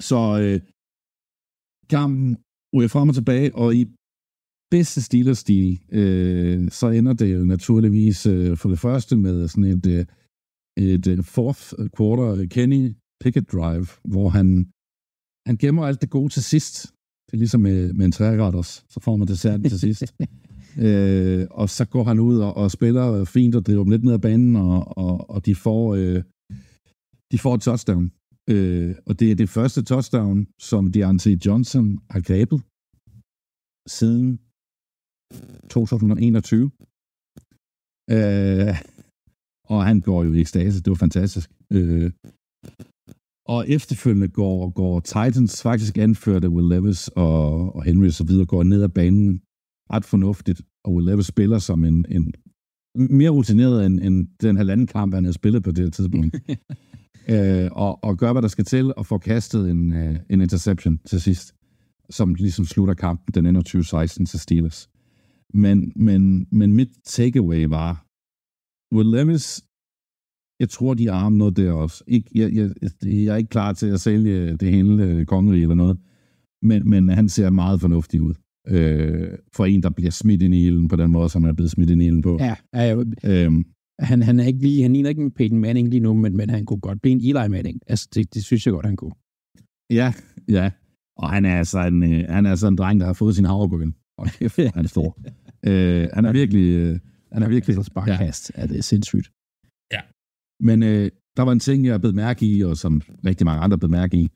Så 0.00 0.20
øh, 0.42 0.60
kampen 1.90 2.36
ryger 2.74 2.88
frem 2.88 3.08
og 3.08 3.14
tilbage, 3.14 3.54
og 3.54 3.74
i 3.74 3.86
bedste 4.70 5.02
Steelers-stil, 5.02 5.80
øh, 5.92 6.70
så 6.70 6.86
ender 6.88 7.12
det 7.12 7.34
jo 7.34 7.44
naturligvis 7.44 8.26
øh, 8.26 8.56
for 8.56 8.68
det 8.68 8.78
første 8.78 9.16
med 9.16 9.48
sådan 9.48 9.64
et, 9.64 9.86
øh, 9.86 10.04
et 10.76 11.06
øh, 11.06 11.24
fourth 11.24 11.64
quarter 11.96 12.46
Kenny 12.46 12.94
Pickett 13.20 13.52
drive, 13.52 13.86
hvor 14.04 14.28
han, 14.28 14.46
han 15.46 15.56
gemmer 15.56 15.86
alt 15.86 16.00
det 16.02 16.10
gode 16.10 16.32
til 16.32 16.42
sidst. 16.42 16.74
Det 17.26 17.32
er 17.32 17.42
ligesom 17.44 17.60
med, 17.60 17.92
med 17.92 18.06
en 18.06 18.12
træretters, 18.12 18.84
så 18.88 19.00
får 19.00 19.16
man 19.16 19.28
desserten 19.28 19.68
til 19.70 19.80
sidst. 19.80 20.04
Øh, 20.78 21.46
og 21.50 21.68
så 21.68 21.84
går 21.84 22.04
han 22.04 22.18
ud 22.18 22.38
og, 22.38 22.56
og 22.56 22.70
spiller 22.70 23.24
fint 23.24 23.54
og 23.54 23.66
driver 23.66 23.82
dem 23.84 23.90
lidt 23.90 24.04
ned 24.04 24.12
ad 24.12 24.18
banen, 24.18 24.56
og, 24.56 24.98
og, 24.98 25.30
og 25.30 25.46
de 25.46 25.54
får 25.54 25.94
øh, 25.94 26.22
de 27.32 27.38
får 27.38 27.54
et 27.54 27.60
touchdown. 27.60 28.12
Øh, 28.50 28.96
og 29.06 29.20
det 29.20 29.30
er 29.30 29.34
det 29.34 29.48
første 29.48 29.82
touchdown, 29.82 30.46
som 30.60 30.92
Deontay 30.92 31.36
Johnson 31.46 31.98
har 32.10 32.20
grebet 32.28 32.58
siden 33.98 34.26
2021. 35.68 36.70
Øh, 38.16 38.74
og 39.72 39.84
han 39.88 40.00
går 40.00 40.24
jo 40.24 40.32
i 40.32 40.40
ekstase. 40.40 40.82
Det 40.82 40.90
var 40.90 41.00
fantastisk. 41.06 41.50
Øh, 41.72 42.10
og 43.48 43.68
efterfølgende 43.68 44.28
går, 44.28 44.70
går 44.80 45.00
Titans 45.00 45.62
faktisk 45.62 45.98
anført 45.98 46.44
af 46.44 46.48
Will 46.48 46.68
Levis 46.68 47.08
og, 47.08 47.74
og 47.76 47.82
Henry 47.84 48.06
og 48.06 48.12
så 48.12 48.24
videre, 48.24 48.46
går 48.46 48.62
ned 48.62 48.82
ad 48.82 48.88
banen 48.88 49.42
ret 49.90 50.04
fornuftigt, 50.04 50.62
og 50.84 50.94
Will 50.94 51.06
Levis 51.06 51.26
spiller 51.26 51.58
som 51.58 51.84
en, 51.84 52.06
en 52.08 52.32
mere 52.94 53.30
rutineret 53.30 53.86
end, 53.86 54.00
end 54.00 54.28
den 54.42 54.56
halvanden 54.56 54.86
kamp, 54.86 55.14
han 55.14 55.24
havde 55.24 55.34
spillet 55.34 55.62
på 55.62 55.70
det 55.70 55.92
tidspunkt. 55.92 56.36
øh, 57.32 57.68
og, 57.72 58.04
og 58.04 58.18
gør, 58.18 58.32
hvad 58.32 58.42
der 58.42 58.48
skal 58.48 58.64
til, 58.64 58.94
og 58.96 59.06
får 59.06 59.18
kastet 59.18 59.70
en, 59.70 59.92
uh, 59.92 60.16
en 60.30 60.40
interception 60.40 60.98
til 60.98 61.20
sidst, 61.20 61.54
som 62.10 62.34
ligesom 62.34 62.64
slutter 62.64 62.94
kampen, 62.94 63.34
den 63.34 63.46
ender 63.46 63.60
2016 63.60 64.26
til 64.26 64.40
Steelers. 64.40 64.90
Men, 65.54 65.92
men, 65.96 66.46
men 66.50 66.72
mit 66.72 66.88
takeaway 67.04 67.64
var, 67.64 68.06
Will 68.94 69.10
Levis, 69.10 69.64
jeg 70.60 70.68
tror, 70.68 70.94
de 70.94 71.10
arme 71.10 71.38
noget 71.38 71.56
der 71.56 71.72
også. 71.72 72.04
Ikke, 72.06 72.30
jeg, 72.34 72.52
jeg, 72.52 72.70
jeg 73.02 73.32
er 73.32 73.36
ikke 73.36 73.50
klar 73.50 73.72
til 73.72 73.86
at 73.86 74.00
sælge 74.00 74.56
det 74.56 74.70
hele 74.70 75.04
øh, 75.04 75.26
kongerige 75.26 75.62
eller 75.62 75.74
noget, 75.74 75.98
men, 76.62 76.90
men 76.90 77.08
han 77.08 77.28
ser 77.28 77.50
meget 77.50 77.80
fornuftig 77.80 78.22
ud 78.22 78.34
øh, 78.68 79.38
for 79.56 79.64
en, 79.64 79.82
der 79.82 79.90
bliver 79.90 80.10
smidt 80.10 80.42
ind 80.42 80.54
i 80.54 80.66
ilden 80.66 80.88
på 80.88 80.96
den 80.96 81.10
måde, 81.10 81.28
som 81.28 81.42
han 81.42 81.50
er 81.50 81.54
blevet 81.54 81.70
smidt 81.70 81.90
ind 81.90 82.02
i 82.02 82.06
ilden 82.06 82.22
på. 82.22 82.36
Ja, 82.40 82.54
ja, 82.74 82.82
ja. 82.82 83.44
Øhm, 83.44 83.64
Han, 84.00 84.22
han 84.22 84.40
er 84.40 84.44
ikke 84.44 84.58
lige, 84.58 84.82
han 84.82 84.92
ligner 84.92 85.08
ikke 85.10 85.22
en 85.22 85.30
Peyton 85.30 85.58
Manning 85.58 85.88
lige 85.88 86.00
nu, 86.00 86.14
men, 86.14 86.36
men 86.36 86.50
han 86.50 86.66
kunne 86.66 86.80
godt 86.80 87.02
blive 87.02 87.12
en 87.12 87.20
Eli 87.20 87.48
Manning. 87.48 87.80
Altså, 87.86 88.08
det, 88.14 88.34
det 88.34 88.44
synes 88.44 88.66
jeg 88.66 88.72
godt, 88.72 88.86
han 88.86 88.96
kunne. 88.96 89.12
Ja, 89.90 90.12
ja. 90.48 90.70
Og 91.16 91.30
han 91.30 91.44
er 91.44 91.58
altså 91.58 91.78
en, 91.80 92.02
øh, 92.02 92.24
han 92.28 92.46
er 92.46 92.50
altså 92.50 92.66
en 92.68 92.76
dreng, 92.76 93.00
der 93.00 93.06
har 93.06 93.12
fået 93.12 93.36
sin 93.36 93.44
havrebryggen. 93.44 93.94
Og 94.18 94.26
kæft, 94.26 94.58
han 94.74 94.84
er 94.84 94.88
stor. 94.88 95.18
øh, 95.68 96.08
han 96.12 96.24
er 96.24 96.32
virkelig... 96.32 96.76
Øh, 96.76 96.98
han 97.32 97.42
er 97.42 97.48
virkelig... 97.48 97.76
Så 97.76 97.82
sparkast, 97.82 98.52
ja. 98.56 98.62
er 98.62 98.66
det 98.66 98.84
sindssygt. 98.84 99.30
Ja. 99.92 100.00
Men 100.60 100.82
øh, 100.82 101.10
der 101.36 101.42
var 101.42 101.52
en 101.52 101.60
ting, 101.60 101.86
jeg 101.86 102.00
blev 102.00 102.14
mærke 102.14 102.46
i, 102.46 102.64
og 102.64 102.76
som 102.76 103.02
rigtig 103.26 103.44
mange 103.44 103.62
andre 103.62 103.78
blev 103.78 103.90
mærke 103.90 104.16
i. 104.16 104.30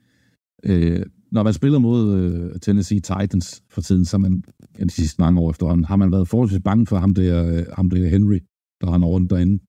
Øh, 0.65 1.07
når 1.37 1.43
man 1.43 1.55
spiller 1.55 1.79
mod 1.79 2.19
øh, 2.19 2.61
Tennessee 2.61 3.01
Titans 3.01 3.63
for 3.71 3.81
tiden, 3.81 4.05
så 4.05 4.19
man 4.19 4.45
ja, 4.79 4.85
de 4.85 4.91
sidste 4.91 5.21
mange 5.23 5.41
år 5.41 5.51
efterhånden, 5.51 5.85
har 5.85 5.97
man 5.97 6.13
været 6.13 6.29
forholdsvis 6.29 6.61
bange 6.65 6.87
for 6.87 6.97
ham 6.97 7.15
der, 7.15 7.47
øh, 7.47 7.67
ham 7.77 7.91
der 7.91 8.09
Henry, 8.09 8.39
der 8.81 8.91
han 8.91 9.05
rundt 9.05 9.31
derinde. 9.31 9.65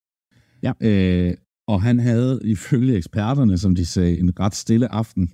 Ja. 0.64 0.72
Øh, 0.82 1.34
og 1.68 1.82
han 1.82 2.00
havde 2.00 2.40
ifølge 2.44 2.96
eksperterne, 2.98 3.58
som 3.58 3.76
de 3.76 3.86
sagde, 3.86 4.20
en 4.20 4.40
ret 4.40 4.56
stille 4.56 4.92
aften. 4.92 5.32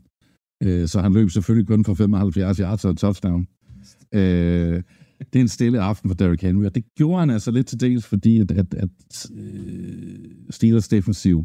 Øh, 0.63 0.87
så 0.87 1.01
han 1.01 1.13
løb 1.13 1.29
selvfølgelig 1.29 1.67
kun 1.67 1.85
for 1.85 1.93
75 1.93 2.57
yards 2.57 2.85
og 2.85 2.91
et 2.91 2.97
touchdown. 2.97 3.47
Øh, 4.13 4.83
det 5.19 5.39
er 5.39 5.41
en 5.41 5.47
stille 5.47 5.79
aften 5.81 6.09
for 6.09 6.15
Derrick 6.15 6.41
Henry, 6.41 6.65
og 6.65 6.75
det 6.75 6.83
gjorde 6.95 7.19
han 7.19 7.29
altså 7.29 7.51
lidt 7.51 7.67
til 7.67 7.79
dels, 7.79 8.05
fordi 8.05 8.39
at, 8.39 8.51
at, 8.51 8.73
at 8.73 8.89
uh, 9.31 10.49
Steelers 10.49 10.87
defensiv, 10.87 11.37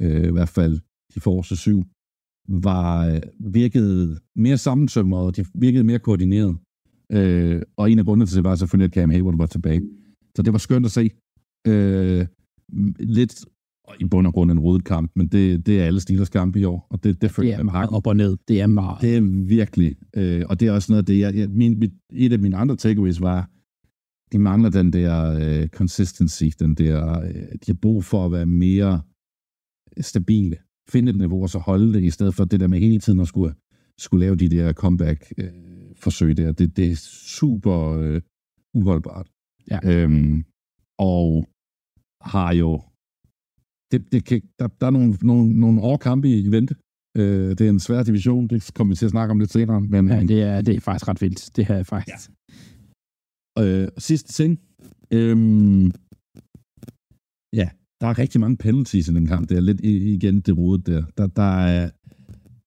uh, 0.00 0.24
i 0.30 0.32
hvert 0.32 0.48
fald 0.48 0.78
de 1.14 1.20
forreste 1.20 1.56
syv, 1.56 1.84
var 2.48 3.10
uh, 3.10 3.54
virkede 3.54 4.18
mere 4.36 4.58
sammensømret, 4.58 5.26
og 5.26 5.36
de 5.36 5.44
virkede 5.54 5.84
mere 5.84 5.98
koordineret. 5.98 6.56
Uh, 7.14 7.62
og 7.76 7.90
en 7.90 7.98
af 7.98 8.04
grundene 8.04 8.26
til 8.26 8.36
det 8.36 8.44
var 8.44 8.54
selvfølgelig, 8.54 8.84
at 8.84 8.94
Cam 8.94 9.10
Hayward 9.10 9.36
var 9.36 9.46
tilbage. 9.46 9.82
Så 10.36 10.42
det 10.42 10.52
var 10.52 10.58
skønt 10.58 10.86
at 10.86 10.92
se. 10.92 11.10
Uh, 11.68 12.26
lidt 13.00 13.44
i 14.00 14.04
bund 14.04 14.26
og 14.26 14.32
grund 14.32 14.50
en 14.50 14.58
rodet 14.58 14.84
kamp, 14.84 15.12
men 15.16 15.28
det, 15.28 15.66
det 15.66 15.80
er 15.80 15.84
alle 15.84 16.00
Steelers 16.00 16.28
kampe 16.28 16.60
i 16.60 16.64
år, 16.64 16.86
og 16.90 17.04
det, 17.04 17.22
det 17.22 17.30
føler 17.30 17.50
jeg 17.50 17.64
meget 17.64 17.90
op 17.90 18.06
og 18.06 18.16
ned. 18.16 18.36
Det 18.48 18.60
er 18.60 18.66
meget. 18.66 19.00
Det 19.00 19.16
er 19.16 19.46
virkelig, 19.46 19.96
øh, 20.16 20.42
og 20.48 20.60
det 20.60 20.68
er 20.68 20.72
også 20.72 20.92
noget 20.92 21.02
af 21.02 21.06
det, 21.06 21.18
jeg, 21.18 21.34
jeg, 21.34 21.48
min, 21.50 21.78
mit, 21.78 21.92
et 22.12 22.32
af 22.32 22.38
mine 22.38 22.56
andre 22.56 22.76
takeaways 22.76 23.20
var, 23.20 23.50
de 24.32 24.38
mangler 24.38 24.70
den 24.70 24.92
der 24.92 25.38
øh, 25.40 25.68
consistency, 25.68 26.44
den 26.58 26.74
der, 26.74 27.20
øh, 27.20 27.34
de 27.34 27.66
har 27.66 27.78
brug 27.82 28.04
for 28.04 28.26
at 28.26 28.32
være 28.32 28.46
mere 28.46 29.02
stabile, 30.00 30.56
finde 30.92 31.10
et 31.10 31.18
niveau 31.18 31.42
og 31.42 31.50
så 31.50 31.58
holde 31.58 31.92
det, 31.94 32.02
i 32.02 32.10
stedet 32.10 32.34
for 32.34 32.44
det 32.44 32.60
der 32.60 32.66
med 32.66 32.78
hele 32.78 33.00
tiden 33.00 33.20
at 33.20 33.28
skulle, 33.28 33.54
skulle 33.98 34.24
lave 34.26 34.36
de 34.36 34.48
der 34.48 34.72
comeback-forsøg 34.72 36.30
øh, 36.30 36.36
der. 36.36 36.52
Det, 36.52 36.76
det 36.76 36.90
er 36.90 36.96
super 37.40 37.76
øh, 37.98 38.20
uholdbart. 38.74 39.28
Ja. 39.70 39.78
Øhm, 39.84 40.44
og 40.98 41.48
har 42.22 42.52
jo 42.52 42.82
det, 43.92 44.12
det 44.12 44.24
kan, 44.24 44.42
der, 44.58 44.66
der 44.66 44.86
er 44.86 44.90
nogle, 44.90 45.14
nogle, 45.22 45.60
nogle 45.60 45.80
årkampe 45.80 46.28
i 46.28 46.50
vente. 46.50 46.74
Øh, 47.16 47.48
det 47.48 47.60
er 47.60 47.70
en 47.70 47.80
svær 47.80 48.02
division, 48.02 48.48
det 48.48 48.74
kommer 48.74 48.92
vi 48.92 48.96
til 48.96 49.04
at 49.04 49.10
snakke 49.10 49.30
om 49.32 49.38
lidt 49.38 49.52
senere. 49.52 49.80
Men, 49.80 50.08
ja, 50.08 50.20
det 50.20 50.42
er, 50.42 50.60
det 50.60 50.76
er 50.76 50.80
faktisk 50.80 51.08
ret 51.08 51.22
vildt. 51.22 51.56
Det 51.56 51.66
her 51.66 51.74
er 51.74 51.82
faktisk... 51.82 52.30
Ja. 53.58 53.62
Øh, 53.62 53.88
sidste 53.98 54.32
ting. 54.32 54.60
Øhm, 55.10 55.86
ja, 57.52 57.68
der 58.00 58.06
er 58.06 58.18
rigtig 58.18 58.40
mange 58.40 58.56
penalties 58.56 59.08
i 59.08 59.14
den 59.14 59.26
kamp. 59.26 59.48
Det 59.48 59.56
er 59.56 59.60
lidt 59.60 59.80
igen 59.80 60.40
det 60.40 60.58
rodet 60.58 60.86
der. 60.86 61.04
Der, 61.18 61.26
der 61.26 61.42
er, 61.42 61.90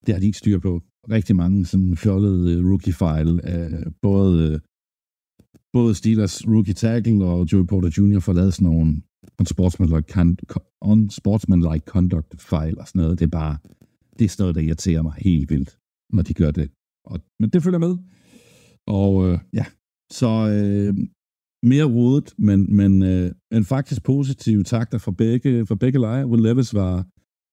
det 0.06 0.14
har 0.14 0.20
de 0.20 0.26
ikke 0.26 0.38
styr 0.38 0.60
på. 0.60 0.82
Rigtig 1.10 1.36
mange 1.36 1.66
sådan 1.66 1.98
fjollede 1.98 2.54
øh, 2.54 2.66
rookie-file. 2.70 3.46
af 3.46 3.84
både, 4.02 4.54
øh, 4.54 4.60
både 5.74 5.96
Steelers 5.96 6.48
rookie 6.48 6.74
tackle 6.74 7.26
og 7.26 7.48
Joey 7.52 7.66
Porter 7.66 7.90
Jr. 7.98 8.20
får 8.20 8.34
lavet 8.34 8.54
sådan 8.54 8.70
nogle 8.70 9.02
unsportsmanlike, 9.40 10.36
unsportsmanlike 10.82 11.86
conduct 11.86 12.42
fejl 12.42 12.80
og 12.80 12.88
sådan 12.88 13.02
noget. 13.02 13.20
Det 13.20 13.26
er 13.26 13.30
bare, 13.30 13.58
det 14.20 14.26
er 14.26 14.30
sådan 14.30 14.44
noget, 14.44 14.56
der 14.56 14.62
irriterer 14.62 15.02
mig 15.02 15.14
helt 15.18 15.50
vildt, 15.50 15.78
når 16.10 16.24
de 16.24 16.34
gør 16.34 16.52
det. 16.52 16.70
Og, 17.06 17.20
men 17.40 17.50
det 17.50 17.64
følger 17.64 17.80
med. 17.80 17.98
Og 18.88 19.30
øh, 19.30 19.40
ja, 19.54 19.66
så 20.12 20.28
øh, 20.28 21.08
mere 21.64 21.84
rodet, 21.84 22.34
men, 22.38 22.76
men, 22.76 23.04
øh, 23.04 23.32
men 23.52 23.66
faktisk 23.66 24.04
positive 24.04 24.64
takter 24.64 24.98
fra 24.98 25.12
begge, 25.12 25.66
fra 25.66 25.76
begge 25.76 26.00
lejre. 26.00 26.28
Will 26.28 26.44
Levis 26.44 26.74
var, 26.74 27.06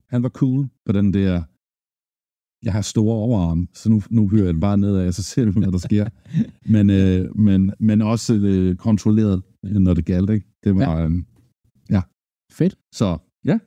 han 0.08 0.22
var 0.22 0.28
cool 0.28 0.68
på 0.86 0.92
den 0.92 1.14
der, 1.14 1.42
jeg 2.62 2.72
har 2.72 2.82
store 2.82 3.14
overarm, 3.14 3.68
så 3.74 3.90
nu, 3.90 4.02
nu 4.11 4.28
hører 4.28 4.44
jeg 4.44 4.54
det 4.54 4.61
bare 4.61 4.78
nedad, 4.78 5.06
og 5.06 5.14
så 5.14 5.22
ser 5.22 5.44
vi, 5.44 5.50
hvad 5.50 5.72
der 5.72 5.78
sker. 5.78 6.08
men, 6.74 6.90
øh, 6.90 7.36
men, 7.38 7.72
men 7.78 8.02
også 8.02 8.34
øh, 8.34 8.76
kontrolleret, 8.76 9.42
når 9.62 9.94
det 9.94 10.04
galt, 10.04 10.30
ikke? 10.30 10.46
Det 10.64 10.74
var, 10.74 10.98
ja. 10.98 11.06
øh, 11.06 11.12
Ja. 11.90 12.02
Fedt. 12.52 12.74
Så, 12.92 13.18
ja. 13.44 13.58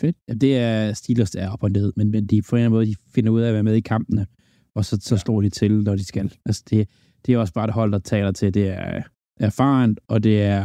Fedt. 0.00 0.16
Ja, 0.28 0.34
det 0.34 0.56
er 0.56 0.92
Steelers, 0.92 1.30
der 1.30 1.40
er 1.40 1.50
op 1.50 1.62
og 1.62 1.70
ned, 1.70 1.92
men, 1.96 2.10
men 2.10 2.26
de, 2.26 2.42
på 2.42 2.56
en 2.56 2.58
eller 2.58 2.66
anden 2.66 2.76
måde, 2.76 2.86
de 2.86 2.94
finder 3.14 3.30
ud 3.30 3.40
af 3.40 3.48
at 3.48 3.54
være 3.54 3.62
med 3.62 3.74
i 3.74 3.80
kampene, 3.80 4.26
og 4.74 4.84
så, 4.84 4.98
så 5.00 5.14
ja. 5.14 5.18
slår 5.18 5.40
de 5.40 5.50
til, 5.50 5.82
når 5.82 5.96
de 5.96 6.04
skal. 6.04 6.32
Altså, 6.46 6.62
det, 6.70 6.88
det 7.26 7.34
er 7.34 7.38
også 7.38 7.52
bare 7.52 7.64
et 7.64 7.74
hold, 7.74 7.92
der 7.92 7.98
taler 7.98 8.32
til, 8.32 8.54
det 8.54 8.68
er 8.68 9.02
erfarent, 9.40 10.00
og 10.08 10.24
det 10.24 10.42
er, 10.42 10.64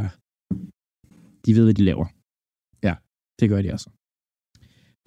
de 1.45 1.55
ved, 1.55 1.63
hvad 1.63 1.74
de 1.74 1.84
laver. 1.84 2.05
Ja. 2.84 2.95
Det 3.39 3.49
gør 3.49 3.61
de 3.61 3.71
altså. 3.71 3.89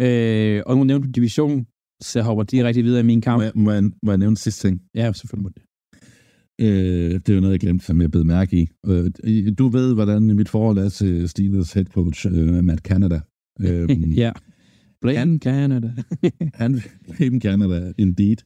Øh, 0.01 0.63
og 0.67 0.77
nu 0.77 0.85
nævnte 0.85 1.07
du 1.07 1.13
division, 1.13 1.67
så 2.03 2.23
hopper 2.23 2.45
direkte 2.45 2.83
videre 2.83 3.01
i 3.01 3.05
min 3.13 3.21
kamp. 3.21 3.39
Må 3.39 3.43
jeg, 3.43 3.53
må 3.55 3.73
jeg, 3.73 3.83
må 4.03 4.11
jeg 4.13 4.19
nævne 4.19 4.37
sidste 4.37 4.69
ting? 4.69 4.83
Ja, 4.95 5.13
selvfølgelig 5.13 5.43
må 5.43 5.49
det. 5.49 5.63
Øh, 6.61 7.15
det 7.15 7.29
er 7.29 7.35
jo 7.35 7.41
noget, 7.41 7.53
jeg 7.53 7.61
glemte, 7.61 7.85
som 7.85 8.01
jeg 8.01 8.11
blev 8.11 8.25
mærke 8.25 8.57
i. 8.57 8.69
Øh, 8.87 9.53
du 9.59 9.69
ved, 9.69 9.95
hvordan 9.95 10.23
mit 10.23 10.49
forhold 10.49 10.79
er 10.79 10.89
til 10.89 11.29
Steelers 11.29 11.73
head 11.73 11.85
coach, 11.85 12.27
øh, 12.27 12.65
Matt 12.65 12.81
Canada. 12.81 13.21
Øh, 13.61 14.19
ja. 14.19 14.33
Blame 15.01 15.19
han, 15.19 15.39
Canada. 15.39 15.93
han, 16.61 16.81
blame 17.03 17.41
Canada, 17.41 17.93
indeed. 17.99 18.37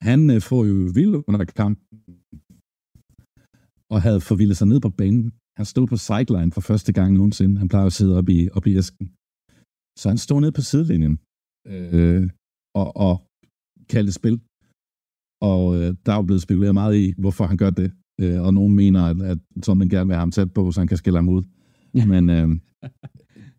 Han 0.00 0.30
øh, 0.30 0.40
får 0.40 0.64
jo 0.64 0.90
vild 0.94 1.14
under 1.28 1.44
kamp 1.44 1.78
og 3.92 3.98
havde 4.02 4.20
forvildet 4.20 4.56
sig 4.56 4.68
ned 4.68 4.80
på 4.80 4.90
banen. 5.00 5.32
Han 5.58 5.66
stod 5.72 5.86
på 5.86 5.96
sideline 5.96 6.52
for 6.52 6.60
første 6.60 6.92
gang 6.92 7.10
nogensinde. 7.12 7.58
Han 7.58 7.68
plejer 7.68 7.86
at 7.86 7.92
sidde 7.92 8.14
op 8.18 8.28
i, 8.28 8.48
op 8.56 8.66
i 8.66 8.76
æsken. 8.80 9.06
Så 10.00 10.04
han 10.12 10.18
stod 10.18 10.40
ned 10.40 10.52
på 10.52 10.62
sidelinjen 10.70 11.14
øh, 11.74 12.30
og, 12.80 12.88
og 13.06 13.14
kaldte 13.92 14.12
spil. 14.12 14.36
Og 15.50 15.62
øh, 15.76 15.94
der 16.06 16.12
er 16.12 16.16
jo 16.16 16.22
blevet 16.22 16.42
spekuleret 16.42 16.74
meget 16.74 16.96
i, 16.96 17.14
hvorfor 17.18 17.44
han 17.46 17.56
gør 17.56 17.70
det. 17.70 17.92
Øh, 18.20 18.42
og 18.42 18.54
nogen 18.54 18.74
mener, 18.74 19.02
at, 19.10 19.22
at 19.22 19.38
Tomlin 19.62 19.88
gerne 19.88 20.06
vil 20.06 20.14
have 20.14 20.26
ham 20.26 20.30
tæt 20.30 20.52
på, 20.54 20.72
så 20.72 20.80
han 20.80 20.88
kan 20.88 20.96
skille 20.96 21.18
ham 21.18 21.28
ud. 21.28 21.42
Ja. 21.94 22.06
Men 22.06 22.30
øh, 22.30 22.48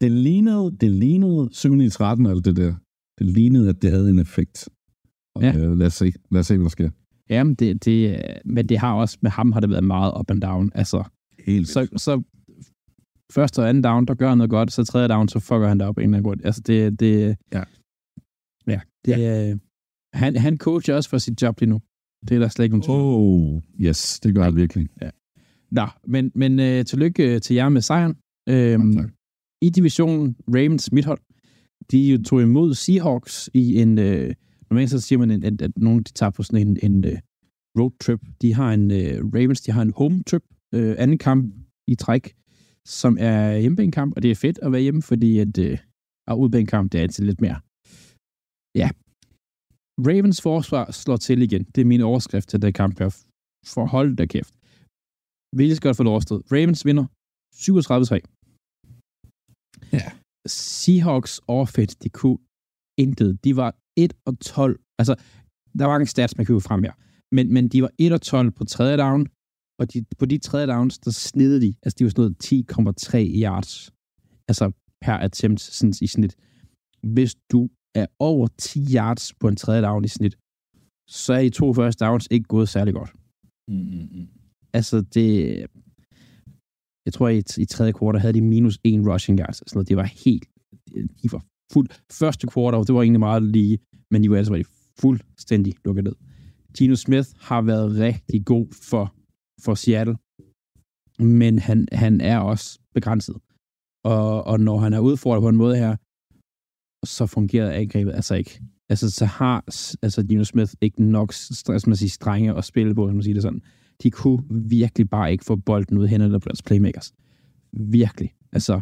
det 0.01 0.11
lignede, 0.11 0.77
det 0.81 0.91
lignede 0.91 1.49
7 1.51 1.81
i 1.81 1.89
13, 1.89 2.25
eller 2.25 2.41
det 2.41 2.55
der. 2.55 2.75
Det 3.19 3.27
lignede, 3.27 3.69
at 3.69 3.81
det 3.81 3.91
havde 3.91 4.09
en 4.09 4.19
effekt. 4.19 4.69
Og, 5.35 5.41
ja. 5.41 5.57
øh, 5.57 5.77
lad, 5.77 5.87
os 5.87 5.93
se, 5.93 6.13
lad 6.31 6.39
os 6.39 6.47
se, 6.47 6.57
hvad 6.57 6.63
der 6.63 6.69
sker. 6.69 6.89
Jamen, 7.29 7.55
det, 7.55 7.85
det, 7.85 8.23
men 8.45 8.69
det 8.69 8.79
har 8.79 8.93
også, 8.93 9.17
med 9.21 9.31
ham 9.31 9.51
har 9.51 9.59
det 9.59 9.69
været 9.69 9.83
meget 9.83 10.13
up 10.19 10.31
and 10.31 10.41
down. 10.41 10.71
Altså, 10.75 11.03
Helt 11.45 11.67
så, 11.67 11.87
så 11.97 12.21
første 13.31 13.59
og 13.59 13.69
anden 13.69 13.83
down, 13.83 14.05
der 14.05 14.13
gør 14.13 14.29
han 14.29 14.37
noget 14.37 14.49
godt, 14.49 14.71
så 14.71 14.83
tredje 14.83 15.07
down, 15.07 15.27
så 15.27 15.39
fucker 15.39 15.67
han 15.67 15.79
det 15.79 15.87
op 15.87 15.97
en 15.97 16.03
eller 16.03 16.17
anden 16.17 16.45
Altså, 16.45 16.61
det, 16.61 16.99
det, 16.99 17.37
ja. 17.53 17.63
Ja, 18.67 18.79
det, 19.05 19.17
ja. 19.17 19.55
Han, 20.13 20.35
han 20.35 20.57
coacher 20.57 20.95
også 20.95 21.09
for 21.09 21.17
sit 21.17 21.41
job 21.41 21.59
lige 21.59 21.69
nu. 21.69 21.81
Det 22.27 22.35
er 22.35 22.39
der 22.39 22.47
slet 22.47 22.65
ikke 22.65 22.77
nogen. 22.77 23.01
Oh, 23.01 23.61
yes, 23.79 24.19
det 24.19 24.35
gør 24.35 24.43
han 24.43 24.55
virkelig. 24.55 24.87
Ja. 25.01 25.09
Nå, 25.71 25.87
men, 26.07 26.31
men 26.35 26.59
uh, 26.59 26.85
tillykke 26.85 27.33
øh, 27.35 27.41
til 27.41 27.55
jer 27.55 27.69
med 27.69 27.81
sejren. 27.81 28.15
Øhm, 28.49 28.97
okay. 28.97 29.09
I 29.61 29.69
divisionen, 29.69 30.35
Ravens, 30.47 30.91
mit 30.91 31.05
hold, 31.05 31.19
de 31.91 32.23
tog 32.23 32.41
imod 32.41 32.73
Seahawks 32.73 33.49
i 33.53 33.81
en, 33.81 33.97
uh, 33.97 34.31
normalt 34.69 34.89
så 34.89 35.01
siger 35.01 35.19
man, 35.19 35.31
at, 35.31 35.43
at, 35.43 35.61
at 35.61 35.71
nogen 35.77 36.03
de 36.03 36.11
tager 36.11 36.29
på 36.29 36.43
sådan 36.43 36.67
en, 36.67 36.77
en 36.83 37.05
uh, 37.05 37.19
road 37.79 37.91
trip. 38.03 38.21
De 38.41 38.53
har 38.53 38.73
en, 38.73 38.91
uh, 38.91 39.33
Ravens, 39.35 39.61
de 39.61 39.71
har 39.71 39.81
en 39.81 39.93
home 39.99 40.23
trip, 40.23 40.43
uh, 40.75 40.93
anden 40.97 41.17
kamp 41.17 41.55
i 41.87 41.95
træk, 41.95 42.35
som 42.85 43.17
er 43.19 43.57
hjemmebanekamp, 43.57 44.13
og 44.15 44.23
det 44.23 44.31
er 44.31 44.35
fedt 44.35 44.59
at 44.61 44.71
være 44.71 44.81
hjemme, 44.81 45.01
fordi 45.01 45.39
at 45.39 45.57
uh, 45.57 46.39
udbanekamp, 46.43 46.91
det 46.91 46.97
er 46.97 47.01
altid 47.01 47.25
lidt 47.25 47.41
mere 47.41 47.59
ja, 48.81 48.89
Ravens 50.07 50.41
forsvar 50.41 50.91
slår 50.91 51.17
til 51.17 51.41
igen. 51.41 51.63
Det 51.63 51.81
er 51.81 51.85
min 51.93 52.01
overskrift 52.01 52.49
til 52.49 52.61
det 52.61 52.75
kamp 52.75 52.99
her. 52.99 53.09
For 53.73 53.85
hold 53.85 54.15
da 54.15 54.25
kæft. 54.25 54.53
Vi 55.57 55.75
skal 55.75 55.87
godt 55.87 55.97
få 55.97 56.03
overstået. 56.15 56.43
Ravens 56.55 56.85
vinder 56.87 57.05
37-3. 57.55 58.21
Ja. 59.97 60.07
Seahawks 60.47 61.41
offense, 61.47 61.97
det 62.03 62.11
kunne 62.19 62.39
intet. 63.03 63.43
De 63.43 63.51
var 63.61 63.71
1 63.97 64.13
og 64.25 64.39
12. 64.39 64.79
Altså, 64.99 65.15
der 65.77 65.85
var 65.85 65.93
mange 65.93 66.05
stats, 66.05 66.37
man 66.37 66.45
kan 66.45 66.61
frem 66.61 66.83
her. 66.83 66.93
Men, 67.35 67.53
men 67.53 67.67
de 67.67 67.81
var 67.81 67.91
1 67.97 68.11
og 68.11 68.21
12 68.21 68.51
på 68.51 68.63
tredje 68.63 68.97
down, 68.97 69.27
og 69.79 69.93
de, 69.93 70.05
på 70.19 70.25
de 70.25 70.37
tredje 70.37 70.67
downs, 70.67 70.99
der 70.99 71.11
snidede 71.11 71.61
de. 71.61 71.75
Altså, 71.83 71.95
de 71.99 72.03
var 72.03 72.09
sådan 72.09 72.21
noget 72.21 73.35
10,3 73.35 73.43
yards. 73.43 73.91
Altså, 74.47 74.71
per 75.01 75.13
attempt 75.13 75.61
sådan 75.61 75.93
i 76.01 76.07
snit. 76.07 76.35
Hvis 77.03 77.35
du 77.51 77.69
er 77.95 78.05
over 78.19 78.47
10 78.57 78.85
yards 78.95 79.33
på 79.33 79.47
en 79.47 79.55
tredje 79.55 79.81
down 79.81 80.05
i 80.05 80.07
snit, 80.07 80.37
så 81.07 81.33
er 81.33 81.39
I 81.39 81.49
to 81.49 81.73
første 81.73 82.05
downs 82.05 82.27
ikke 82.31 82.47
gået 82.47 82.69
særlig 82.69 82.93
godt. 82.93 83.11
Mm-hmm. 83.67 84.27
Altså, 84.73 85.01
det... 85.01 85.57
jeg 87.05 87.13
tror, 87.13 87.29
i, 87.29 87.37
i 87.57 87.65
tredje 87.65 87.93
kvartal 87.93 88.21
havde 88.21 88.33
de 88.33 88.41
minus 88.41 88.79
en 88.83 89.09
rushing 89.09 89.39
yards. 89.39 89.57
Sådan 89.57 89.77
noget. 89.77 89.89
Det 89.89 89.97
var 89.97 90.03
helt, 90.03 90.45
de 91.21 91.31
var 91.31 91.45
fuld. 91.73 91.89
Første 92.11 92.47
kvartal, 92.47 92.87
det 92.87 92.95
var 92.95 93.01
egentlig 93.01 93.19
meget 93.19 93.43
lige, 93.43 93.79
men 94.11 94.23
de 94.23 94.29
var 94.29 94.37
altså 94.37 94.63
fuldstændig 94.99 95.73
lukket 95.85 96.03
ned. 96.03 96.15
Gino 96.77 96.95
Smith 96.95 97.29
har 97.39 97.61
været 97.61 97.95
rigtig 97.95 98.45
god 98.45 98.67
for, 98.89 99.13
for 99.63 99.75
Seattle, 99.75 100.15
men 101.19 101.59
han, 101.59 101.87
han 101.91 102.21
er 102.21 102.39
også 102.39 102.79
begrænset. 102.93 103.35
Og, 104.03 104.43
og 104.43 104.59
når 104.59 104.77
han 104.77 104.93
er 104.93 104.99
udfordret 104.99 105.41
på 105.41 105.49
en 105.49 105.57
måde 105.57 105.75
her, 105.77 105.95
så 107.05 107.25
fungerer 107.25 107.71
angrebet 107.71 108.13
altså 108.13 108.35
ikke. 108.35 108.61
Altså, 108.89 109.09
så 109.09 109.25
har 109.25 109.63
altså, 110.01 110.23
Gino 110.23 110.43
Smith 110.43 110.73
ikke 110.81 111.03
nok 111.03 111.33
man 111.87 111.95
siger, 111.95 112.09
strenge 112.09 112.57
at 112.57 112.65
spille 112.65 112.95
på, 112.95 113.07
man 113.07 113.23
siger 113.23 113.33
det 113.33 113.43
sådan. 113.43 113.61
De 114.03 114.11
kunne 114.11 114.43
virkelig 114.49 115.09
bare 115.09 115.31
ikke 115.31 115.45
få 115.45 115.55
bolden 115.55 115.97
ud 115.97 116.07
hen 116.07 116.31
på 116.31 116.49
deres 116.49 116.61
playmakers. 116.61 117.13
Virkelig. 117.73 118.33
Altså, 118.51 118.81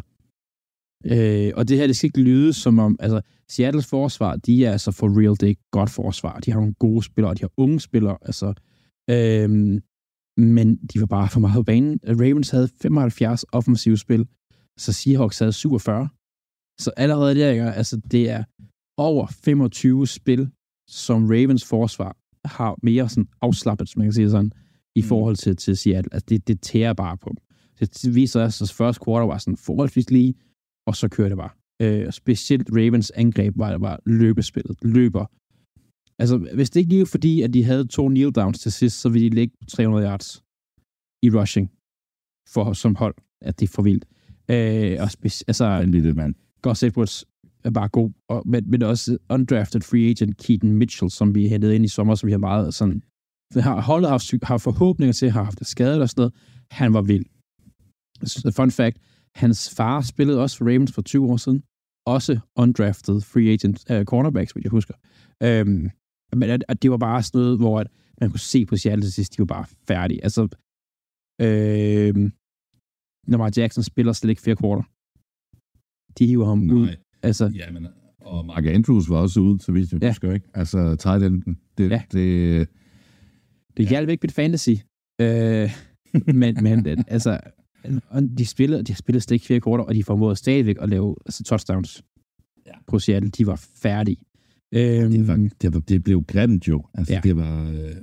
øh, 1.06 1.52
og 1.56 1.68
det 1.68 1.76
her, 1.76 1.86
det 1.86 1.96
skal 1.96 2.06
ikke 2.06 2.20
lyde 2.20 2.52
som 2.52 2.78
om, 2.78 2.96
altså, 3.00 3.20
Seattles 3.48 3.86
forsvar, 3.86 4.36
de 4.36 4.64
er 4.64 4.72
altså 4.72 4.92
for 4.92 5.20
real, 5.20 5.30
det 5.30 5.42
er 5.42 5.46
ikke 5.46 5.70
godt 5.70 5.90
forsvar. 5.90 6.38
De 6.38 6.52
har 6.52 6.60
nogle 6.60 6.74
gode 6.74 7.02
spillere, 7.02 7.34
de 7.34 7.40
har 7.40 7.50
unge 7.56 7.80
spillere, 7.80 8.18
altså, 8.22 8.54
øh, 9.10 9.80
men 10.36 10.76
de 10.76 11.00
var 11.00 11.06
bare 11.06 11.28
for 11.28 11.40
meget 11.40 11.54
på 11.54 11.62
banen. 11.62 12.00
Ravens 12.06 12.50
havde 12.50 12.68
75 12.82 13.44
offensive 13.52 13.98
spil, 13.98 14.26
så 14.78 14.92
Seahawks 14.92 15.38
havde 15.38 15.52
47. 15.52 16.08
Så 16.80 16.90
allerede 16.96 17.34
der, 17.34 17.72
altså, 17.72 18.00
det 18.10 18.30
er 18.30 18.44
over 18.96 19.26
25 19.26 20.06
spil, 20.06 20.50
som 20.88 21.24
Ravens 21.24 21.64
forsvar 21.64 22.16
har 22.44 22.76
mere 22.82 23.08
sådan 23.08 23.28
afslappet, 23.40 23.88
som 23.88 23.98
man 23.98 24.06
kan 24.06 24.12
sige 24.12 24.30
sådan, 24.30 24.52
i 24.94 25.00
mm. 25.00 25.06
forhold 25.06 25.36
til, 25.36 25.56
til 25.56 25.76
Seattle. 25.76 26.14
Altså, 26.14 26.26
det, 26.28 26.48
det 26.48 26.60
tærer 26.60 26.92
bare 26.92 27.16
på 27.16 27.28
dem. 27.28 27.36
Det 27.80 28.14
viser 28.14 28.42
os, 28.42 28.62
at 28.62 28.70
første 28.70 29.04
quarter 29.04 29.26
var 29.26 29.38
sådan 29.38 29.56
forholdsvis 29.56 30.10
lige, 30.10 30.34
og 30.88 30.96
så 30.96 31.08
kører 31.08 31.28
det 31.28 31.38
bare. 31.38 31.50
Øh, 31.82 32.12
specielt 32.12 32.68
Ravens 32.72 33.10
angreb 33.10 33.54
var, 33.56 33.78
var 33.78 34.00
løbespillet. 34.06 34.76
Løber. 34.82 35.26
Altså, 36.18 36.36
hvis 36.54 36.70
det 36.70 36.80
ikke 36.80 36.92
lige 36.92 37.06
fordi, 37.06 37.42
at 37.42 37.54
de 37.54 37.64
havde 37.64 37.86
to 37.86 38.08
kneel 38.08 38.30
downs 38.30 38.58
til 38.60 38.72
sidst, 38.72 39.00
så 39.00 39.08
ville 39.08 39.30
de 39.30 39.34
ligge 39.34 39.56
300 39.68 40.06
yards 40.06 40.42
i 41.22 41.30
rushing 41.30 41.70
for, 42.48 42.72
som 42.72 42.94
hold. 42.94 43.14
At 43.40 43.60
det 43.60 43.68
er 43.68 43.72
for 43.72 43.82
vildt. 43.82 44.04
Øh, 44.50 44.96
og 45.02 45.08
speci- 45.16 45.42
altså, 45.48 45.64
en 45.64 45.90
lille 45.90 46.14
mand. 46.14 46.34
Gus 46.62 46.82
Edwards 46.82 47.24
er 47.64 47.70
bare 47.70 47.88
god, 47.88 48.10
og, 48.28 48.42
men, 48.46 48.70
men 48.70 48.82
også 48.82 49.18
undrafted 49.28 49.80
free 49.80 50.10
agent 50.10 50.36
Keaton 50.36 50.72
Mitchell, 50.72 51.10
som 51.10 51.34
vi 51.34 51.48
hentede 51.48 51.74
ind 51.74 51.84
i 51.84 51.88
sommer, 51.88 52.14
som 52.14 52.26
vi 52.26 52.32
har 52.32 52.38
meget 52.38 52.74
sådan, 52.74 53.02
har 53.54 53.80
holdet 53.80 54.10
haft, 54.10 54.34
har 54.42 54.58
forhåbninger 54.58 55.12
til, 55.12 55.30
har 55.30 55.42
haft 55.42 55.58
det 55.58 55.66
skadet 55.66 56.02
og 56.02 56.08
sådan 56.08 56.20
noget. 56.20 56.34
Han 56.70 56.94
var 56.94 57.02
vild. 57.02 57.24
Fun 58.56 58.70
fact, 58.70 58.98
hans 59.38 59.74
far 59.74 60.00
spillede 60.00 60.42
også 60.42 60.58
for 60.58 60.64
Ravens 60.64 60.92
for 60.92 61.02
20 61.02 61.26
år 61.26 61.36
siden. 61.36 61.62
Også 62.06 62.38
undrafted 62.56 63.20
free 63.20 63.48
agent 63.52 63.90
uh, 63.90 64.04
cornerbacks, 64.04 64.52
hvis 64.52 64.64
jeg 64.64 64.70
husker. 64.70 64.94
Um, 65.44 65.90
men 66.32 66.50
at, 66.50 66.64
at 66.68 66.82
det 66.82 66.90
var 66.90 66.96
bare 66.96 67.22
sådan 67.22 67.40
noget, 67.40 67.58
hvor 67.58 67.80
at 67.80 67.86
man 68.20 68.30
kunne 68.30 68.40
se 68.40 68.66
på 68.66 68.76
Seattle 68.76 69.04
til 69.04 69.12
sidst, 69.12 69.36
de 69.36 69.38
var 69.38 69.44
bare 69.44 69.66
færdige. 69.88 70.24
Altså, 70.24 70.42
øh, 71.40 72.30
Lamar 73.26 73.52
Jackson 73.56 73.84
spiller 73.84 74.12
slet 74.12 74.30
ikke 74.30 74.42
flere 74.42 74.56
kvarter. 74.56 74.82
De 76.18 76.26
hiver 76.26 76.46
ham 76.46 76.58
Nej. 76.58 76.74
ud 76.76 76.88
Altså, 77.22 77.52
ja, 77.54 77.70
men, 77.70 77.86
og 78.20 78.46
Mark 78.46 78.66
Andrews 78.66 79.10
var 79.10 79.16
også 79.16 79.40
ude, 79.40 79.60
så 79.60 79.72
vidt 79.72 79.92
jeg 79.92 80.02
ja. 80.02 80.08
husker, 80.08 80.32
ikke? 80.32 80.48
Altså, 80.54 80.96
tight 80.96 81.24
enden. 81.24 81.58
Det, 81.78 81.90
ja. 81.90 82.02
det, 82.12 82.68
det 83.76 83.84
ja. 83.84 83.88
hjalp 83.88 84.08
ikke 84.08 84.22
mit 84.22 84.32
fantasy. 84.32 84.70
Øh, 85.20 85.70
men, 86.40 86.56
men 86.62 86.86
altså, 87.08 87.40
de 88.38 88.46
spillede, 88.46 88.82
de 88.82 88.94
spillede 88.94 89.20
slet 89.24 89.34
ikke 89.34 89.46
fire 89.46 89.60
korter, 89.60 89.84
og 89.84 89.94
de 89.94 90.04
formåede 90.04 90.36
stadigvæk 90.36 90.76
at 90.80 90.88
lave 90.88 91.16
altså, 91.26 91.44
touchdowns 91.44 92.04
ja. 92.66 92.72
på 92.86 92.98
Seattle. 92.98 93.30
De 93.30 93.46
var 93.46 93.66
færdige. 93.82 94.16
Øhm, 94.74 95.10
det, 95.10 95.28
var, 95.28 95.48
det, 95.62 95.74
var, 95.74 95.80
det 95.80 96.04
blev 96.04 96.22
grimt 96.22 96.68
jo. 96.68 96.84
Altså, 96.94 97.14
ja. 97.14 97.20
det 97.24 97.36
var... 97.36 97.70
Øh, 97.70 97.96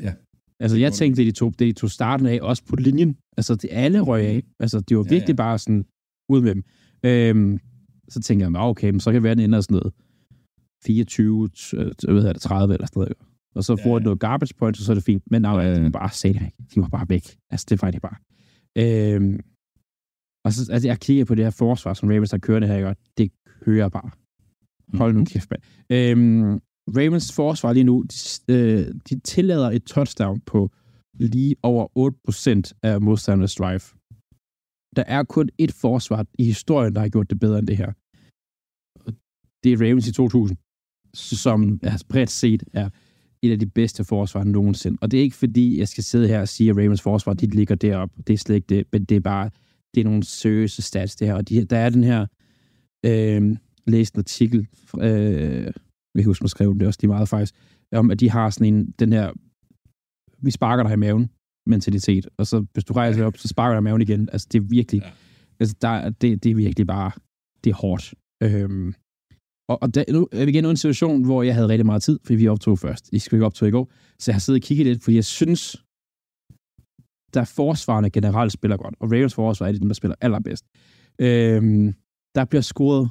ja. 0.00 0.12
Altså, 0.60 0.76
jeg 0.76 0.92
tænkte, 0.92 1.22
det 1.22 1.26
de 1.26 1.38
tog, 1.38 1.54
det 1.58 1.66
de 1.66 1.72
tog 1.72 1.90
starten 1.90 2.26
af, 2.26 2.38
også 2.42 2.64
på 2.64 2.76
linjen. 2.76 3.16
Altså, 3.36 3.54
det 3.54 3.68
alle 3.72 4.00
røg 4.00 4.26
af. 4.26 4.42
Altså, 4.60 4.80
det 4.80 4.96
var 4.96 5.02
virkelig 5.02 5.28
ja, 5.28 5.32
ja. 5.32 5.36
bare 5.36 5.58
sådan, 5.58 5.84
ud 6.28 6.40
med 6.40 6.54
dem. 6.54 6.64
Øhm, 7.04 7.58
så 8.08 8.20
tænker 8.20 8.46
jeg, 8.46 8.60
okay, 8.60 8.90
men 8.90 9.00
så 9.00 9.10
kan 9.10 9.14
det 9.14 9.22
være, 9.22 9.34
den 9.34 9.44
ender 9.44 9.60
sådan 9.60 9.74
noget 9.74 9.92
24, 10.84 11.50
øh, 11.74 11.92
hvad 12.08 12.34
det, 12.34 12.42
30 12.42 12.74
eller 12.74 12.86
sådan 12.86 13.00
noget. 13.00 13.12
Og 13.54 13.64
så 13.64 13.76
får 13.76 13.90
ja, 13.90 13.94
ja. 13.94 14.04
noget 14.04 14.20
garbage 14.20 14.54
points, 14.58 14.80
og 14.80 14.84
så 14.84 14.92
er 14.92 14.94
det 14.94 15.04
fint. 15.04 15.22
Men 15.30 15.42
nej, 15.42 15.52
ja, 15.52 15.68
ja. 15.68 15.74
de 15.74 15.82
var 15.82 15.90
bare 15.90 16.10
sagde 16.10 16.38
det 16.38 16.74
De 16.74 16.80
var 16.80 16.88
bare 16.88 17.06
væk. 17.08 17.36
Altså, 17.50 17.66
det 17.68 17.82
var 17.82 17.90
de 17.90 18.00
bare. 18.00 18.16
Øhm, 18.78 19.40
og 20.44 20.52
så, 20.52 20.72
altså, 20.72 20.88
jeg 20.88 21.00
kigger 21.00 21.24
på 21.24 21.34
det 21.34 21.44
her 21.44 21.50
forsvar, 21.50 21.94
som 21.94 22.08
Ravens 22.08 22.30
har 22.30 22.38
kørende 22.38 22.68
her, 22.68 22.86
og 22.86 22.96
det 23.18 23.32
kører 23.64 23.88
bare. 23.88 24.10
Hold 24.98 25.12
nu 25.12 25.18
mhm. 25.18 25.26
kæft, 25.26 25.50
mand. 25.50 25.62
Øhm, 25.90 26.60
Ravens 26.96 27.32
forsvar 27.32 27.72
lige 27.72 27.84
nu, 27.84 28.04
de, 28.12 28.16
øh, 28.54 28.94
de 29.08 29.20
tillader 29.20 29.70
et 29.70 29.84
touchdown 29.84 30.40
på 30.40 30.70
lige 31.14 31.56
over 31.62 31.84
8% 32.68 32.72
af 32.82 33.00
modstandernes 33.00 33.54
drive. 33.54 33.80
Der 34.96 35.04
er 35.06 35.22
kun 35.24 35.48
et 35.58 35.72
forsvar 35.72 36.26
i 36.38 36.44
historien, 36.44 36.94
der 36.94 37.00
har 37.00 37.08
gjort 37.08 37.30
det 37.30 37.40
bedre 37.40 37.58
end 37.58 37.66
det 37.66 37.76
her. 37.76 37.92
Det 39.62 39.72
er 39.72 39.76
Ravens 39.86 40.08
i 40.08 40.12
2000, 40.12 40.56
som 41.14 41.80
er 41.82 42.04
bredt 42.08 42.30
set 42.30 42.62
er 42.72 42.88
et 43.42 43.52
af 43.52 43.58
de 43.58 43.66
bedste 43.66 44.04
forsvar 44.04 44.44
nogensinde. 44.44 44.98
Og 45.00 45.10
det 45.10 45.18
er 45.18 45.22
ikke 45.22 45.36
fordi, 45.36 45.78
jeg 45.78 45.88
skal 45.88 46.04
sidde 46.04 46.28
her 46.28 46.40
og 46.40 46.48
sige, 46.48 46.70
at 46.70 46.76
Ravens 46.76 47.02
forsvar, 47.02 47.34
de 47.34 47.46
ligger 47.46 47.74
deroppe. 47.74 48.22
Det 48.26 48.32
er 48.32 48.38
slet 48.38 48.54
ikke 48.54 48.66
det, 48.66 48.86
men 48.92 49.04
det 49.04 49.16
er 49.16 49.20
bare, 49.20 49.50
det 49.94 50.00
er 50.00 50.04
nogle 50.04 50.22
seriøse 50.22 50.82
stats, 50.82 51.16
det 51.16 51.26
her. 51.26 51.34
Og 51.34 51.48
de, 51.48 51.64
der 51.64 51.78
er 51.78 51.90
den 51.90 52.04
her, 52.04 52.26
øh, 53.06 53.56
læst 53.86 54.14
en 54.14 54.18
artikel, 54.18 54.66
øh, 55.00 55.72
jeg 56.14 56.24
husker, 56.24 56.44
man 56.44 56.48
skrev 56.48 56.78
det 56.78 56.86
også, 56.86 57.00
er 57.02 57.06
meget 57.06 57.28
faktisk, 57.28 57.54
om 57.92 58.10
at 58.10 58.20
de 58.20 58.30
har 58.30 58.50
sådan 58.50 58.74
en, 58.74 58.90
den 58.98 59.12
her, 59.12 59.32
vi 60.38 60.50
sparker 60.50 60.82
dig 60.84 60.92
i 60.92 60.96
maven, 60.96 61.30
mentalitet. 61.66 62.28
Og 62.38 62.46
så, 62.46 62.64
hvis 62.72 62.84
du 62.84 62.92
rejser 62.92 63.24
op, 63.24 63.38
så 63.38 63.48
sparker 63.48 63.74
dig 63.74 63.82
maven 63.82 64.02
igen. 64.02 64.28
Altså, 64.32 64.48
det 64.52 64.58
er 64.58 64.64
virkelig, 64.68 65.02
ja. 65.02 65.10
altså, 65.60 65.76
der, 65.82 66.10
det, 66.10 66.44
det 66.44 66.50
er 66.50 66.54
virkelig 66.54 66.86
bare, 66.86 67.10
det 67.64 67.70
er 67.70 67.74
hårdt. 67.74 68.14
Øhm, 68.42 68.94
og, 69.72 69.78
og 69.82 69.88
der, 69.94 70.04
nu 70.16 70.28
er 70.32 70.44
vi 70.44 70.50
igen 70.50 70.64
i 70.64 70.68
en 70.68 70.76
situation, 70.76 71.24
hvor 71.24 71.42
jeg 71.42 71.54
havde 71.54 71.68
rigtig 71.68 71.86
meget 71.86 72.02
tid, 72.02 72.18
fordi 72.24 72.36
vi 72.42 72.48
optog 72.48 72.78
først. 72.78 73.04
I 73.12 73.18
skal 73.18 73.36
ikke 73.36 73.46
optog 73.46 73.68
i 73.68 73.70
går. 73.70 73.86
Så 74.18 74.24
jeg 74.30 74.34
har 74.34 74.40
siddet 74.40 74.62
og 74.62 74.66
kigget 74.66 74.86
lidt, 74.86 75.02
fordi 75.04 75.16
jeg 75.16 75.24
synes, 75.24 75.62
der 77.34 77.44
forsvarende 77.44 78.10
generelt 78.10 78.52
spiller 78.52 78.76
godt. 78.76 78.94
Og 79.00 79.06
Ravens 79.12 79.34
forsvar 79.34 79.66
er 79.66 79.72
det 79.72 79.80
dem, 79.80 79.88
der 79.88 79.94
spiller 79.94 80.16
allerbedst. 80.20 80.64
Øhm, 81.26 81.94
der 82.36 82.44
bliver 82.50 82.62
scoret, 82.72 83.04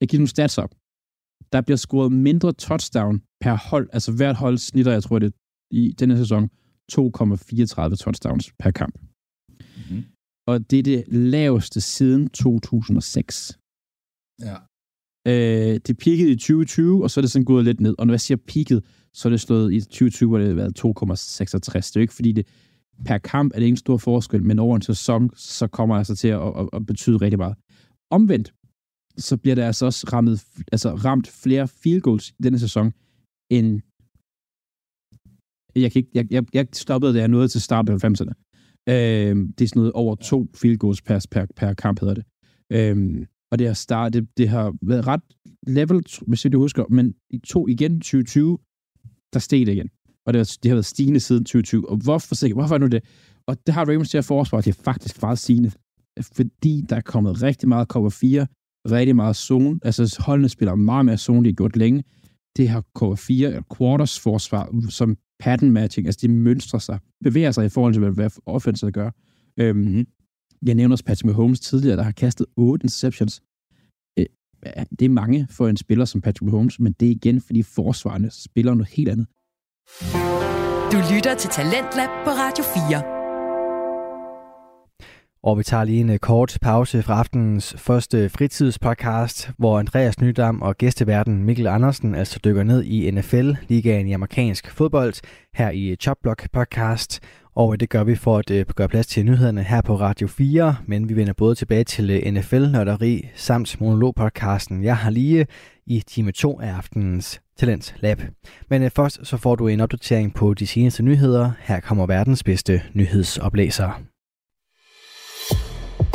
jeg 0.00 0.08
giver 0.08 0.20
nogle 0.20 0.36
stats 0.36 0.58
op. 0.64 0.72
Der 1.52 1.60
bliver 1.66 1.76
scoret 1.86 2.12
mindre 2.12 2.52
touchdown 2.52 3.14
per 3.40 3.54
hold. 3.70 3.88
Altså 3.92 4.10
hvert 4.18 4.36
hold 4.36 4.58
snitter, 4.58 4.92
jeg 4.92 5.02
tror 5.02 5.18
det, 5.18 5.32
i 5.80 5.82
denne 6.00 6.16
sæson 6.16 6.44
2,34 6.92 7.96
touchdowns 8.04 8.46
per 8.62 8.70
kamp. 8.80 8.94
Mm-hmm. 9.78 10.02
Og 10.50 10.70
det 10.70 10.78
er 10.78 10.82
det 10.82 11.00
laveste 11.08 11.80
siden 11.80 12.30
2006. 12.30 13.58
Ja. 14.48 14.56
Øh, 15.28 15.80
det 15.86 15.98
peakede 15.98 16.30
i 16.30 16.36
2020, 16.36 17.02
og 17.02 17.10
så 17.10 17.20
er 17.20 17.22
det 17.22 17.30
sådan 17.30 17.44
gået 17.44 17.64
lidt 17.64 17.80
ned. 17.80 17.94
Og 17.98 18.06
når 18.06 18.14
jeg 18.14 18.20
siger 18.20 18.38
peaked, 18.48 18.80
så 19.12 19.28
er 19.28 19.30
det 19.30 19.40
slået 19.40 19.72
i 19.72 19.80
2020, 19.80 20.28
hvor 20.28 20.38
det 20.38 20.46
har 20.46 20.54
været 20.54 20.84
2,66. 20.84 21.72
Det 21.72 21.74
er 21.74 21.90
jo 21.96 22.00
ikke, 22.00 22.14
fordi 22.14 22.32
det 22.32 22.46
per 23.04 23.18
kamp 23.18 23.52
er 23.54 23.58
det 23.58 23.66
ingen 23.66 23.76
stor 23.76 23.96
forskel, 23.96 24.44
men 24.44 24.58
over 24.58 24.76
en 24.76 24.82
sæson, 24.82 25.30
så 25.36 25.66
kommer 25.66 25.94
det 25.94 26.00
altså 26.00 26.16
til 26.16 26.28
at, 26.28 26.40
at, 26.40 26.68
at 26.72 26.86
betyde 26.86 27.16
rigtig 27.16 27.38
meget. 27.38 27.56
Omvendt, 28.10 28.54
så 29.18 29.36
bliver 29.36 29.54
der 29.54 29.66
altså 29.66 29.86
også 29.86 30.06
rammet, 30.12 30.44
altså 30.72 30.94
ramt 30.94 31.28
flere 31.28 31.68
field 31.68 32.00
goals 32.00 32.30
i 32.30 32.42
denne 32.42 32.58
sæson, 32.58 32.92
end 33.50 33.80
jeg, 35.76 35.92
kan 35.92 36.00
ikke, 36.00 36.10
jeg, 36.14 36.26
jeg, 36.30 36.44
jeg 36.54 36.66
stoppede, 36.72 37.14
da 37.14 37.18
jeg 37.18 37.28
nåede 37.28 37.48
til 37.48 37.60
start 37.60 37.88
af 37.88 38.04
90'erne. 38.04 38.32
Øh, 38.88 39.36
det 39.58 39.60
er 39.60 39.68
sådan 39.68 39.80
noget 39.80 39.92
over 39.92 40.14
to 40.14 40.46
field 40.54 40.78
goals 40.78 41.02
per, 41.02 41.26
per, 41.30 41.46
per 41.56 41.74
kamp, 41.74 42.00
hedder 42.00 42.14
det. 42.14 42.24
Øh, 42.72 43.26
og 43.52 43.58
det 43.58 43.66
har, 43.66 43.74
startet, 43.74 44.28
det, 44.36 44.48
har 44.48 44.74
været 44.82 45.06
ret 45.06 45.20
level, 45.66 46.04
hvis 46.26 46.44
jeg 46.44 46.52
husker, 46.56 46.84
men 46.90 47.14
i 47.30 47.38
to 47.38 47.68
igen 47.68 48.00
2020, 48.00 48.58
der 49.32 49.38
steg 49.38 49.66
det 49.66 49.72
igen. 49.72 49.90
Og 50.26 50.32
det 50.32 50.38
har, 50.38 50.56
det 50.62 50.70
har 50.70 50.74
været 50.74 50.86
stigende 50.86 51.20
siden 51.20 51.44
2020. 51.44 51.90
Og 51.90 51.96
hvorfor, 51.96 52.54
hvorfor 52.54 52.74
er 52.74 52.78
nu 52.78 52.86
det? 52.86 53.04
Og 53.46 53.56
det 53.66 53.74
har 53.74 53.84
Ravens 53.84 54.10
til 54.10 54.18
at 54.18 54.24
forsvare, 54.24 54.62
det 54.62 54.78
er 54.78 54.82
faktisk 54.82 55.22
meget 55.22 55.38
stigende. 55.38 55.70
Fordi 56.20 56.84
der 56.88 56.96
er 56.96 57.00
kommet 57.00 57.42
rigtig 57.42 57.68
meget 57.68 57.88
cover 57.88 58.10
4, 58.10 58.46
rigtig 58.90 59.16
meget 59.16 59.36
zone. 59.36 59.80
Altså 59.82 60.22
holdene 60.26 60.48
spiller 60.48 60.74
meget 60.74 61.04
mere 61.04 61.18
zone, 61.18 61.44
de 61.44 61.48
har 61.48 61.54
gjort 61.54 61.76
længe. 61.76 62.04
Det 62.56 62.68
har 62.68 62.84
cover 62.94 63.16
4, 63.16 63.62
quarters 63.76 64.20
forsvar, 64.20 64.88
som 64.88 65.16
pattern 65.40 65.70
matching, 65.70 66.06
altså 66.06 66.18
de 66.22 66.28
mønstrer 66.28 66.80
sig, 66.80 66.98
bevæger 67.24 67.50
sig 67.50 67.66
i 67.66 67.68
forhold 67.68 67.92
til, 67.92 68.10
hvad 68.10 68.30
offensivet 68.46 68.94
gør. 68.94 69.10
Øhm, 69.60 69.78
mm-hmm. 69.78 70.06
Jeg 70.66 70.74
nævner 70.74 70.94
også 70.94 71.04
Patrick 71.04 71.24
Mahomes 71.24 71.60
tidligere, 71.60 71.96
der 71.96 72.02
har 72.02 72.12
kastet 72.12 72.46
8 72.56 72.84
interceptions. 72.84 73.42
Øh, 74.18 74.26
det 74.98 75.04
er 75.04 75.08
mange 75.08 75.46
for 75.50 75.68
en 75.68 75.76
spiller 75.76 76.04
som 76.04 76.20
Patrick 76.20 76.42
Mahomes, 76.42 76.80
men 76.80 76.92
det 77.00 77.06
er 77.06 77.12
igen, 77.12 77.40
fordi 77.40 77.62
forsvarende 77.62 78.30
spiller 78.30 78.74
noget 78.74 78.88
helt 78.88 79.08
andet. 79.08 79.26
Du 80.92 80.98
lytter 81.14 81.34
til 81.38 81.50
Talentlab 81.50 82.08
på 82.24 82.30
Radio 82.30 82.64
4. 82.64 83.18
Og 85.42 85.58
vi 85.58 85.62
tager 85.62 85.84
lige 85.84 86.00
en 86.00 86.10
øh, 86.10 86.18
kort 86.18 86.58
pause 86.62 87.02
fra 87.02 87.18
aftenens 87.18 87.74
første 87.78 88.28
fritidspodcast, 88.28 89.50
hvor 89.58 89.78
Andreas 89.78 90.20
Nydam 90.20 90.62
og 90.62 90.78
gæsteverden 90.78 91.44
Mikkel 91.44 91.66
Andersen 91.66 92.14
altså 92.14 92.40
dykker 92.44 92.62
ned 92.62 92.84
i 92.84 93.10
NFL-ligaen 93.10 94.08
i 94.08 94.12
amerikansk 94.12 94.70
fodbold 94.70 95.14
her 95.54 95.70
i 95.70 95.96
Chopblock 96.00 96.50
podcast. 96.52 97.20
Og 97.58 97.80
det 97.80 97.90
gør 97.90 98.04
vi 98.04 98.14
for 98.14 98.38
at 98.38 98.50
øh, 98.50 98.66
gøre 98.76 98.88
plads 98.88 99.06
til 99.06 99.24
nyhederne 99.24 99.62
her 99.62 99.80
på 99.80 99.96
Radio 99.96 100.28
4, 100.28 100.76
men 100.86 101.08
vi 101.08 101.16
vender 101.16 101.32
både 101.32 101.54
tilbage 101.54 101.84
til 101.84 102.10
øh, 102.10 102.32
NFL-nørderi 102.32 103.28
samt 103.34 103.80
monologpodcasten 103.80 104.84
Jeg 104.84 104.96
har 104.96 105.10
lige 105.10 105.46
i 105.86 106.02
time 106.06 106.32
2 106.32 106.60
af 106.60 106.72
aftenens 106.72 107.40
Talent 107.56 107.94
Lab. 108.00 108.22
Men 108.70 108.90
først 108.90 109.26
så 109.26 109.36
får 109.36 109.56
du 109.56 109.68
en 109.68 109.80
opdatering 109.80 110.34
på 110.34 110.54
de 110.54 110.66
seneste 110.66 111.02
nyheder. 111.02 111.50
Her 111.60 111.80
kommer 111.80 112.06
verdens 112.06 112.44
bedste 112.44 112.82
nyhedsoplæser. 112.94 114.02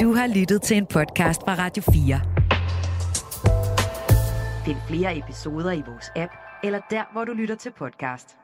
Du 0.02 0.14
har 0.14 0.28
lyttet 0.36 0.62
til 0.62 0.78
en 0.78 0.86
podcast 0.86 1.42
fra 1.42 1.56
Radio 1.56 1.84
4. 1.84 2.22
Find 4.66 4.78
flere 4.88 5.18
episoder 5.18 5.72
i 5.72 5.82
vores 5.88 6.12
app, 6.16 6.32
eller 6.64 6.80
der, 6.90 7.14
hvor 7.14 7.26
du 7.26 7.34
lytter 7.34 7.56
til 7.56 7.72
podcast. 7.78 8.43